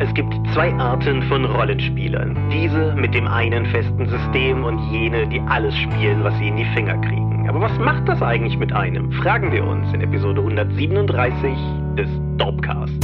Es 0.00 0.14
gibt 0.14 0.32
zwei 0.54 0.72
Arten 0.74 1.22
von 1.24 1.44
Rollenspielern. 1.44 2.36
Diese 2.52 2.94
mit 2.94 3.14
dem 3.14 3.26
einen 3.26 3.66
festen 3.66 4.06
System 4.06 4.62
und 4.62 4.78
jene, 4.92 5.26
die 5.26 5.40
alles 5.40 5.76
spielen, 5.76 6.22
was 6.22 6.38
sie 6.38 6.48
in 6.48 6.56
die 6.56 6.64
Finger 6.66 6.96
kriegen. 6.98 7.48
Aber 7.48 7.60
was 7.60 7.76
macht 7.78 8.06
das 8.06 8.22
eigentlich 8.22 8.56
mit 8.56 8.72
einem? 8.72 9.10
Fragen 9.10 9.50
wir 9.50 9.64
uns 9.64 9.92
in 9.92 10.00
Episode 10.00 10.40
137 10.40 11.52
des 11.96 12.08
Dorpcast. 12.36 12.94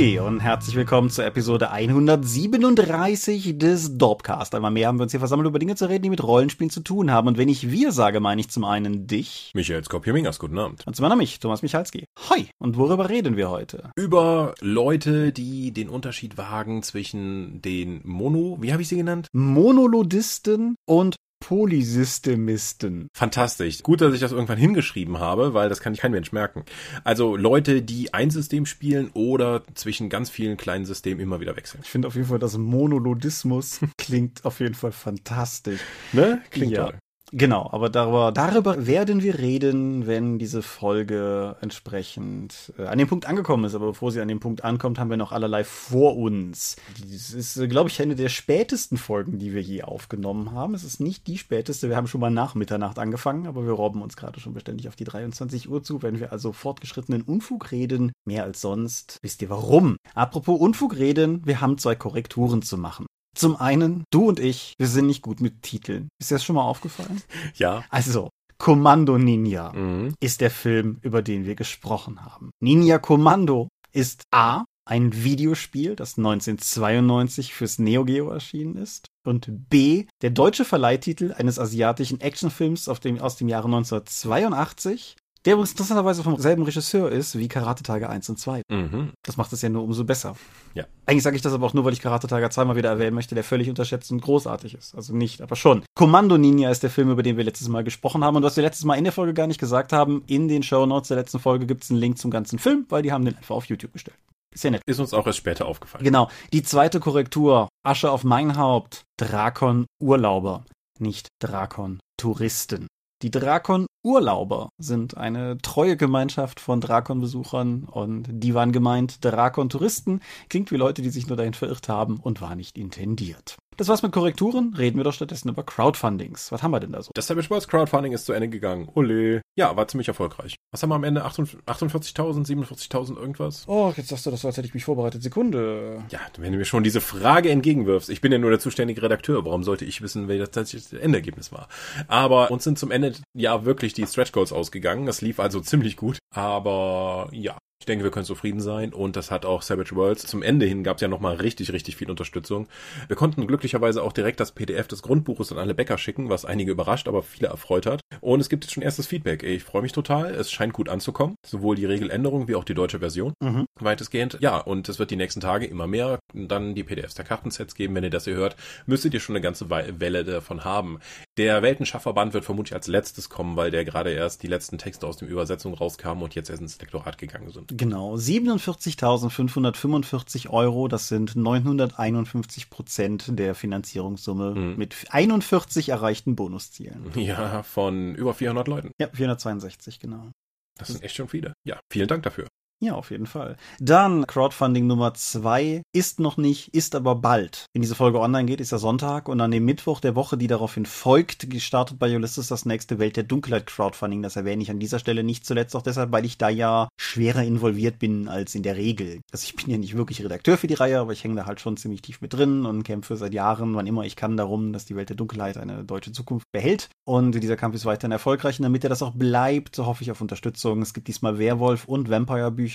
Hi 0.00 0.18
und 0.18 0.40
herzlich 0.40 0.76
willkommen 0.76 1.10
zur 1.10 1.26
Episode 1.26 1.72
137 1.72 3.58
des 3.58 3.98
Dorpcast. 3.98 4.54
Einmal 4.54 4.70
mehr 4.70 4.88
haben 4.88 4.98
wir 4.98 5.02
uns 5.02 5.12
hier 5.12 5.20
versammelt, 5.20 5.46
über 5.46 5.58
Dinge 5.58 5.76
zu 5.76 5.90
reden, 5.90 6.04
die 6.04 6.08
mit 6.08 6.22
Rollenspielen 6.22 6.70
zu 6.70 6.80
tun 6.80 7.10
haben. 7.10 7.28
Und 7.28 7.36
wenn 7.36 7.50
ich 7.50 7.70
wir 7.70 7.92
sage, 7.92 8.18
meine 8.18 8.40
ich 8.40 8.48
zum 8.48 8.64
einen 8.64 9.06
dich. 9.06 9.52
Michael 9.54 9.84
Skopje-Mingers, 9.84 10.38
guten 10.38 10.58
Abend. 10.58 10.86
Und 10.86 10.96
zum 10.96 11.04
anderen 11.04 11.18
mich, 11.18 11.38
Thomas 11.38 11.60
Michalski. 11.60 12.06
Hi. 12.30 12.48
Und 12.58 12.78
worüber 12.78 13.10
reden 13.10 13.36
wir 13.36 13.50
heute? 13.50 13.90
Über 13.94 14.54
Leute, 14.62 15.32
die 15.32 15.70
den 15.72 15.90
Unterschied 15.90 16.38
wagen 16.38 16.82
zwischen 16.82 17.60
den 17.60 18.00
Mono, 18.02 18.56
wie 18.62 18.72
habe 18.72 18.80
ich 18.80 18.88
sie 18.88 18.96
genannt? 18.96 19.26
Monolodisten 19.34 20.76
und 20.88 21.16
Polysystemisten. 21.40 23.08
Fantastisch. 23.12 23.82
Gut, 23.82 24.00
dass 24.00 24.14
ich 24.14 24.20
das 24.20 24.32
irgendwann 24.32 24.58
hingeschrieben 24.58 25.18
habe, 25.18 25.54
weil 25.54 25.68
das 25.68 25.80
kann 25.80 25.92
ich 25.94 26.00
kein 26.00 26.12
Mensch 26.12 26.32
merken. 26.32 26.64
Also 27.04 27.36
Leute, 27.36 27.82
die 27.82 28.14
ein 28.14 28.30
System 28.30 28.66
spielen 28.66 29.10
oder 29.14 29.62
zwischen 29.74 30.08
ganz 30.08 30.30
vielen 30.30 30.56
kleinen 30.56 30.84
Systemen 30.84 31.20
immer 31.20 31.40
wieder 31.40 31.56
wechseln. 31.56 31.80
Ich 31.82 31.90
finde 31.90 32.08
auf 32.08 32.14
jeden 32.14 32.28
Fall, 32.28 32.38
dass 32.38 32.56
Monolodismus 32.58 33.80
klingt 33.98 34.44
auf 34.44 34.60
jeden 34.60 34.74
Fall 34.74 34.92
fantastisch. 34.92 35.80
Ne? 36.12 36.42
Klingt 36.50 36.72
Ja. 36.72 36.84
toll. 36.86 36.98
Genau, 37.32 37.68
aber 37.70 37.90
darüber, 37.90 38.32
darüber 38.32 38.88
werden 38.88 39.22
wir 39.22 39.38
reden, 39.38 40.08
wenn 40.08 40.40
diese 40.40 40.62
Folge 40.62 41.56
entsprechend 41.60 42.72
äh, 42.76 42.86
an 42.86 42.98
dem 42.98 43.06
Punkt 43.06 43.26
angekommen 43.26 43.64
ist. 43.64 43.76
Aber 43.76 43.86
bevor 43.86 44.10
sie 44.10 44.20
an 44.20 44.26
dem 44.26 44.40
Punkt 44.40 44.64
ankommt, 44.64 44.98
haben 44.98 45.10
wir 45.10 45.16
noch 45.16 45.30
allerlei 45.30 45.62
vor 45.62 46.16
uns. 46.16 46.74
Das 47.00 47.30
ist, 47.30 47.56
äh, 47.56 47.68
glaube 47.68 47.88
ich, 47.88 48.02
eine 48.02 48.16
der 48.16 48.30
spätesten 48.30 48.98
Folgen, 48.98 49.38
die 49.38 49.54
wir 49.54 49.62
je 49.62 49.82
aufgenommen 49.82 50.50
haben. 50.50 50.74
Es 50.74 50.82
ist 50.82 50.98
nicht 50.98 51.28
die 51.28 51.38
späteste. 51.38 51.88
Wir 51.88 51.96
haben 51.96 52.08
schon 52.08 52.20
mal 52.20 52.30
nach 52.30 52.56
Mitternacht 52.56 52.98
angefangen, 52.98 53.46
aber 53.46 53.64
wir 53.64 53.72
robben 53.72 54.02
uns 54.02 54.16
gerade 54.16 54.40
schon 54.40 54.54
beständig 54.54 54.88
auf 54.88 54.96
die 54.96 55.04
23 55.04 55.70
Uhr 55.70 55.84
zu. 55.84 56.02
Wenn 56.02 56.18
wir 56.18 56.32
also 56.32 56.52
fortgeschrittenen 56.52 57.22
Unfug 57.22 57.70
reden, 57.70 58.10
mehr 58.26 58.42
als 58.42 58.60
sonst, 58.60 59.18
wisst 59.22 59.40
ihr 59.40 59.50
warum? 59.50 59.96
Apropos 60.14 60.58
Unfug 60.60 60.96
reden, 60.96 61.46
wir 61.46 61.60
haben 61.60 61.78
zwei 61.78 61.94
Korrekturen 61.94 62.62
zu 62.62 62.76
machen. 62.76 63.06
Zum 63.36 63.56
einen, 63.56 64.04
du 64.10 64.28
und 64.28 64.40
ich, 64.40 64.74
wir 64.78 64.88
sind 64.88 65.06
nicht 65.06 65.22
gut 65.22 65.40
mit 65.40 65.62
Titeln. 65.62 66.08
Ist 66.20 66.30
dir 66.30 66.34
das 66.36 66.44
schon 66.44 66.56
mal 66.56 66.62
aufgefallen? 66.64 67.22
Ja. 67.54 67.84
Also, 67.90 68.28
Kommando 68.58 69.16
Ninja 69.18 69.72
Mhm. 69.72 70.14
ist 70.20 70.40
der 70.40 70.50
Film, 70.50 70.98
über 71.02 71.22
den 71.22 71.44
wir 71.46 71.54
gesprochen 71.54 72.24
haben. 72.24 72.50
Ninja 72.60 72.98
Kommando 72.98 73.68
ist 73.92 74.24
A, 74.32 74.64
ein 74.84 75.12
Videospiel, 75.24 75.94
das 75.94 76.18
1992 76.18 77.54
fürs 77.54 77.78
Neo 77.78 78.04
Geo 78.04 78.28
erschienen 78.30 78.76
ist. 78.76 79.06
Und 79.24 79.46
B, 79.70 80.06
der 80.22 80.30
deutsche 80.30 80.64
Verleihtitel 80.64 81.32
eines 81.32 81.58
asiatischen 81.58 82.20
Actionfilms 82.20 82.88
dem, 83.00 83.20
aus 83.20 83.36
dem 83.36 83.48
Jahre 83.48 83.66
1982, 83.68 85.16
der 85.44 85.54
übrigens 85.54 85.70
interessanterweise 85.70 86.22
vom 86.22 86.36
selben 86.36 86.62
Regisseur 86.62 87.10
ist 87.10 87.38
wie 87.38 87.48
Karate 87.48 87.82
Tiger 87.82 88.10
1 88.10 88.28
und 88.28 88.38
2. 88.38 88.62
Mhm. 88.70 89.12
Das 89.22 89.36
macht 89.36 89.52
es 89.52 89.62
ja 89.62 89.68
nur 89.68 89.82
umso 89.82 90.04
besser. 90.04 90.36
Ja. 90.74 90.84
Eigentlich 91.06 91.22
sage 91.22 91.36
ich 91.36 91.42
das 91.42 91.52
aber 91.52 91.66
auch 91.66 91.74
nur, 91.74 91.84
weil 91.84 91.92
ich 91.92 92.00
Karate 92.00 92.26
Tiger 92.26 92.50
zweimal 92.50 92.76
wieder 92.76 92.90
erwähnen 92.90 93.14
möchte, 93.14 93.34
der 93.34 93.44
völlig 93.44 93.68
unterschätzt 93.68 94.10
und 94.12 94.20
großartig 94.20 94.74
ist. 94.74 94.94
Also 94.94 95.14
nicht, 95.14 95.40
aber 95.40 95.56
schon. 95.56 95.82
Kommando 95.94 96.36
Ninja 96.36 96.70
ist 96.70 96.82
der 96.82 96.90
Film, 96.90 97.10
über 97.10 97.22
den 97.22 97.36
wir 97.36 97.44
letztes 97.44 97.68
Mal 97.68 97.84
gesprochen 97.84 98.22
haben 98.22 98.36
und 98.36 98.42
was 98.42 98.56
wir 98.56 98.62
letztes 98.62 98.84
Mal 98.84 98.96
in 98.96 99.04
der 99.04 99.12
Folge 99.12 99.34
gar 99.34 99.46
nicht 99.46 99.60
gesagt 99.60 99.92
haben. 99.92 100.22
In 100.26 100.48
den 100.48 100.62
Show 100.62 100.84
Notes 100.86 101.08
der 101.08 101.16
letzten 101.16 101.38
Folge 101.38 101.66
gibt 101.66 101.84
es 101.84 101.90
einen 101.90 102.00
Link 102.00 102.18
zum 102.18 102.30
ganzen 102.30 102.58
Film, 102.58 102.86
weil 102.88 103.02
die 103.02 103.12
haben 103.12 103.24
den 103.24 103.36
einfach 103.36 103.56
auf 103.56 103.66
YouTube 103.66 103.92
gestellt. 103.92 104.18
Ist 104.52 104.64
ja 104.64 104.70
nett. 104.70 104.82
Ist 104.86 104.98
uns 104.98 105.14
auch 105.14 105.26
erst 105.26 105.38
später 105.38 105.66
aufgefallen. 105.66 106.04
Genau. 106.04 106.28
Die 106.52 106.62
zweite 106.62 107.00
Korrektur. 107.00 107.68
Asche 107.84 108.10
auf 108.10 108.24
mein 108.24 108.56
Haupt. 108.56 109.04
Drakon 109.16 109.86
Urlauber. 110.02 110.64
Nicht 110.98 111.28
Drakon 111.40 112.00
Touristen. 112.18 112.88
Die 113.22 113.30
Drakon 113.30 113.86
Urlauber 114.02 114.72
sind 114.78 115.16
eine 115.16 115.58
treue 115.58 115.96
Gemeinschaft 115.96 116.58
von 116.58 116.80
Drakon-Besuchern 116.80 117.84
und 117.84 118.28
die 118.30 118.54
waren 118.54 118.72
gemeint, 118.72 119.22
Drakon-Touristen 119.22 120.20
klingt 120.48 120.70
wie 120.70 120.76
Leute, 120.76 121.02
die 121.02 121.10
sich 121.10 121.26
nur 121.26 121.36
dahin 121.36 121.52
verirrt 121.52 121.88
haben 121.88 122.18
und 122.18 122.40
war 122.40 122.56
nicht 122.56 122.78
intendiert. 122.78 123.58
Das 123.80 123.88
war's 123.88 124.02
mit 124.02 124.12
Korrekturen, 124.12 124.74
reden 124.76 124.98
wir 124.98 125.04
doch 125.04 125.14
stattdessen 125.14 125.48
über 125.48 125.62
Crowdfundings. 125.62 126.52
Was 126.52 126.62
haben 126.62 126.70
wir 126.70 126.80
denn 126.80 126.92
da 126.92 127.00
so? 127.00 127.12
Das 127.14 127.26
Savage 127.26 127.48
Worlds 127.48 127.66
Crowdfunding 127.66 128.12
ist 128.12 128.26
zu 128.26 128.34
Ende 128.34 128.50
gegangen. 128.50 128.90
Ole. 128.94 129.40
Ja, 129.56 129.74
war 129.74 129.88
ziemlich 129.88 130.06
erfolgreich. 130.06 130.56
Was 130.70 130.82
haben 130.82 130.90
wir 130.90 130.96
am 130.96 131.04
Ende? 131.04 131.24
48.000, 131.24 131.64
47.000 131.66 133.16
irgendwas? 133.16 133.64
Oh, 133.68 133.90
jetzt 133.96 134.10
sagst 134.10 134.26
du 134.26 134.30
das 134.30 134.42
so, 134.42 134.48
als 134.48 134.58
hätte 134.58 134.68
ich 134.68 134.74
mich 134.74 134.84
vorbereitet. 134.84 135.22
Sekunde. 135.22 136.04
Ja, 136.10 136.20
wenn 136.36 136.52
du 136.52 136.58
mir 136.58 136.66
schon 136.66 136.84
diese 136.84 137.00
Frage 137.00 137.48
entgegenwirfst. 137.48 138.10
Ich 138.10 138.20
bin 138.20 138.32
ja 138.32 138.36
nur 138.36 138.50
der 138.50 138.60
zuständige 138.60 139.00
Redakteur. 139.00 139.46
Warum 139.46 139.64
sollte 139.64 139.86
ich 139.86 140.02
wissen, 140.02 140.28
wer 140.28 140.46
das 140.46 140.92
Endergebnis 140.92 141.50
war? 141.50 141.66
Aber 142.06 142.50
uns 142.50 142.64
sind 142.64 142.78
zum 142.78 142.90
Ende 142.90 143.14
ja 143.32 143.64
wirklich 143.64 143.94
die 143.94 144.06
Stretch 144.06 144.32
Goals 144.32 144.52
ausgegangen. 144.52 145.06
Das 145.06 145.22
lief 145.22 145.40
also 145.40 145.58
ziemlich 145.58 145.96
gut. 145.96 146.18
Aber 146.34 147.30
ja. 147.32 147.56
Ich 147.80 147.86
denke, 147.86 148.04
wir 148.04 148.10
können 148.10 148.26
zufrieden 148.26 148.60
sein 148.60 148.92
und 148.92 149.16
das 149.16 149.30
hat 149.30 149.46
auch 149.46 149.62
Savage 149.62 149.96
Worlds. 149.96 150.26
Zum 150.26 150.42
Ende 150.42 150.66
hin 150.66 150.84
gab 150.84 150.98
es 150.98 151.00
ja 151.00 151.08
nochmal 151.08 151.36
richtig, 151.36 151.72
richtig 151.72 151.96
viel 151.96 152.10
Unterstützung. 152.10 152.68
Wir 153.08 153.16
konnten 153.16 153.46
glücklicherweise 153.46 154.02
auch 154.02 154.12
direkt 154.12 154.38
das 154.38 154.52
PDF 154.52 154.86
des 154.86 155.00
Grundbuches 155.00 155.50
an 155.50 155.56
alle 155.56 155.72
Bäcker 155.72 155.96
schicken, 155.96 156.28
was 156.28 156.44
einige 156.44 156.72
überrascht, 156.72 157.08
aber 157.08 157.22
viele 157.22 157.48
erfreut 157.48 157.86
hat. 157.86 158.02
Und 158.20 158.40
es 158.40 158.50
gibt 158.50 158.64
jetzt 158.64 158.74
schon 158.74 158.82
erstes 158.82 159.06
Feedback. 159.06 159.42
Ich 159.42 159.64
freue 159.64 159.80
mich 159.80 159.92
total. 159.92 160.34
Es 160.34 160.52
scheint 160.52 160.74
gut 160.74 160.90
anzukommen. 160.90 161.36
Sowohl 161.46 161.74
die 161.74 161.86
Regeländerung 161.86 162.48
wie 162.48 162.54
auch 162.54 162.64
die 162.64 162.74
deutsche 162.74 162.98
Version. 162.98 163.32
Mhm. 163.40 163.64
Weitestgehend. 163.80 164.36
Ja, 164.42 164.58
und 164.58 164.86
es 164.90 164.98
wird 164.98 165.10
die 165.10 165.16
nächsten 165.16 165.40
Tage 165.40 165.64
immer 165.64 165.86
mehr 165.86 166.18
dann 166.34 166.74
die 166.74 166.84
PDFs 166.84 167.14
der 167.14 167.24
Kartensets 167.24 167.74
geben. 167.74 167.94
Wenn 167.94 168.04
ihr 168.04 168.10
das 168.10 168.24
hier 168.24 168.34
hört, 168.34 168.56
müsstet 168.84 169.14
ihr 169.14 169.20
schon 169.20 169.36
eine 169.36 169.42
ganze 169.42 169.70
Welle 169.70 170.24
davon 170.24 170.64
haben. 170.64 170.98
Der 171.38 171.62
Weltenschafferband 171.62 172.34
wird 172.34 172.44
vermutlich 172.44 172.74
als 172.74 172.88
letztes 172.88 173.30
kommen, 173.30 173.56
weil 173.56 173.70
der 173.70 173.86
gerade 173.86 174.10
erst 174.12 174.42
die 174.42 174.48
letzten 174.48 174.76
Texte 174.76 175.06
aus 175.06 175.16
dem 175.16 175.28
Übersetzung 175.28 175.72
rauskamen 175.72 176.22
und 176.22 176.34
jetzt 176.34 176.50
erst 176.50 176.60
ins 176.60 176.78
Lektorat 176.78 177.16
gegangen 177.16 177.50
sind. 177.50 177.69
Genau, 177.76 178.14
47.545 178.16 180.48
Euro, 180.50 180.88
das 180.88 181.08
sind 181.08 181.36
951 181.36 182.70
Prozent 182.70 183.38
der 183.38 183.54
Finanzierungssumme 183.54 184.54
Mhm. 184.54 184.76
mit 184.76 184.96
41 185.10 185.88
erreichten 185.90 186.36
Bonuszielen. 186.36 187.10
Ja, 187.14 187.62
von 187.62 188.14
über 188.14 188.32
400 188.34 188.68
Leuten. 188.68 188.90
Ja, 188.98 189.08
462, 189.12 190.00
genau. 190.00 190.30
Das 190.78 190.88
sind 190.88 191.02
echt 191.02 191.16
schon 191.16 191.28
viele. 191.28 191.52
Ja, 191.64 191.78
vielen 191.92 192.08
Dank 192.08 192.22
dafür. 192.22 192.46
Ja, 192.82 192.94
auf 192.94 193.10
jeden 193.10 193.26
Fall. 193.26 193.58
Dann 193.78 194.26
Crowdfunding 194.26 194.86
Nummer 194.86 195.12
zwei 195.12 195.82
ist 195.92 196.18
noch 196.18 196.38
nicht, 196.38 196.74
ist 196.74 196.94
aber 196.94 197.14
bald. 197.14 197.66
Wenn 197.74 197.82
diese 197.82 197.94
Folge 197.94 198.18
online 198.18 198.46
geht, 198.46 198.58
ist 198.58 198.72
ja 198.72 198.78
Sonntag 198.78 199.28
und 199.28 199.38
an 199.42 199.50
dem 199.50 199.66
Mittwoch 199.66 200.00
der 200.00 200.14
Woche, 200.14 200.38
die 200.38 200.46
daraufhin 200.46 200.86
folgt, 200.86 201.50
gestartet 201.50 201.98
bei 201.98 202.16
Ulysses 202.16 202.48
das 202.48 202.64
nächste 202.64 202.98
Welt 202.98 203.18
der 203.18 203.24
Dunkelheit 203.24 203.66
Crowdfunding. 203.66 204.22
Das 204.22 204.36
erwähne 204.36 204.62
ich 204.62 204.70
an 204.70 204.78
dieser 204.78 204.98
Stelle 204.98 205.22
nicht 205.22 205.44
zuletzt 205.44 205.76
auch 205.76 205.82
deshalb, 205.82 206.10
weil 206.10 206.24
ich 206.24 206.38
da 206.38 206.48
ja 206.48 206.88
schwerer 206.98 207.44
involviert 207.44 207.98
bin 207.98 208.28
als 208.28 208.54
in 208.54 208.62
der 208.62 208.76
Regel. 208.76 209.20
Also 209.30 209.44
ich 209.44 209.54
bin 209.56 209.70
ja 209.70 209.76
nicht 209.76 209.94
wirklich 209.94 210.24
Redakteur 210.24 210.56
für 210.56 210.66
die 210.66 210.72
Reihe, 210.72 211.00
aber 211.00 211.12
ich 211.12 211.22
hänge 211.22 211.36
da 211.36 211.44
halt 211.44 211.60
schon 211.60 211.76
ziemlich 211.76 212.00
tief 212.00 212.22
mit 212.22 212.32
drin 212.32 212.64
und 212.64 212.82
kämpfe 212.82 213.18
seit 213.18 213.34
Jahren, 213.34 213.74
wann 213.74 213.86
immer 213.86 214.04
ich 214.04 214.16
kann, 214.16 214.38
darum, 214.38 214.72
dass 214.72 214.86
die 214.86 214.96
Welt 214.96 215.10
der 215.10 215.16
Dunkelheit 215.16 215.58
eine 215.58 215.84
deutsche 215.84 216.12
Zukunft 216.12 216.50
behält. 216.50 216.88
Und 217.04 217.32
dieser 217.32 217.58
Kampf 217.58 217.74
ist 217.74 217.84
weiterhin 217.84 218.12
erfolgreich. 218.12 218.58
Und 218.58 218.62
damit 218.62 218.84
er 218.84 218.90
das 218.90 219.02
auch 219.02 219.12
bleibt, 219.12 219.76
so 219.76 219.84
hoffe 219.84 220.02
ich 220.02 220.10
auf 220.10 220.22
Unterstützung. 220.22 220.80
Es 220.80 220.94
gibt 220.94 221.08
diesmal 221.08 221.38
Werwolf 221.38 221.84
und 221.84 222.08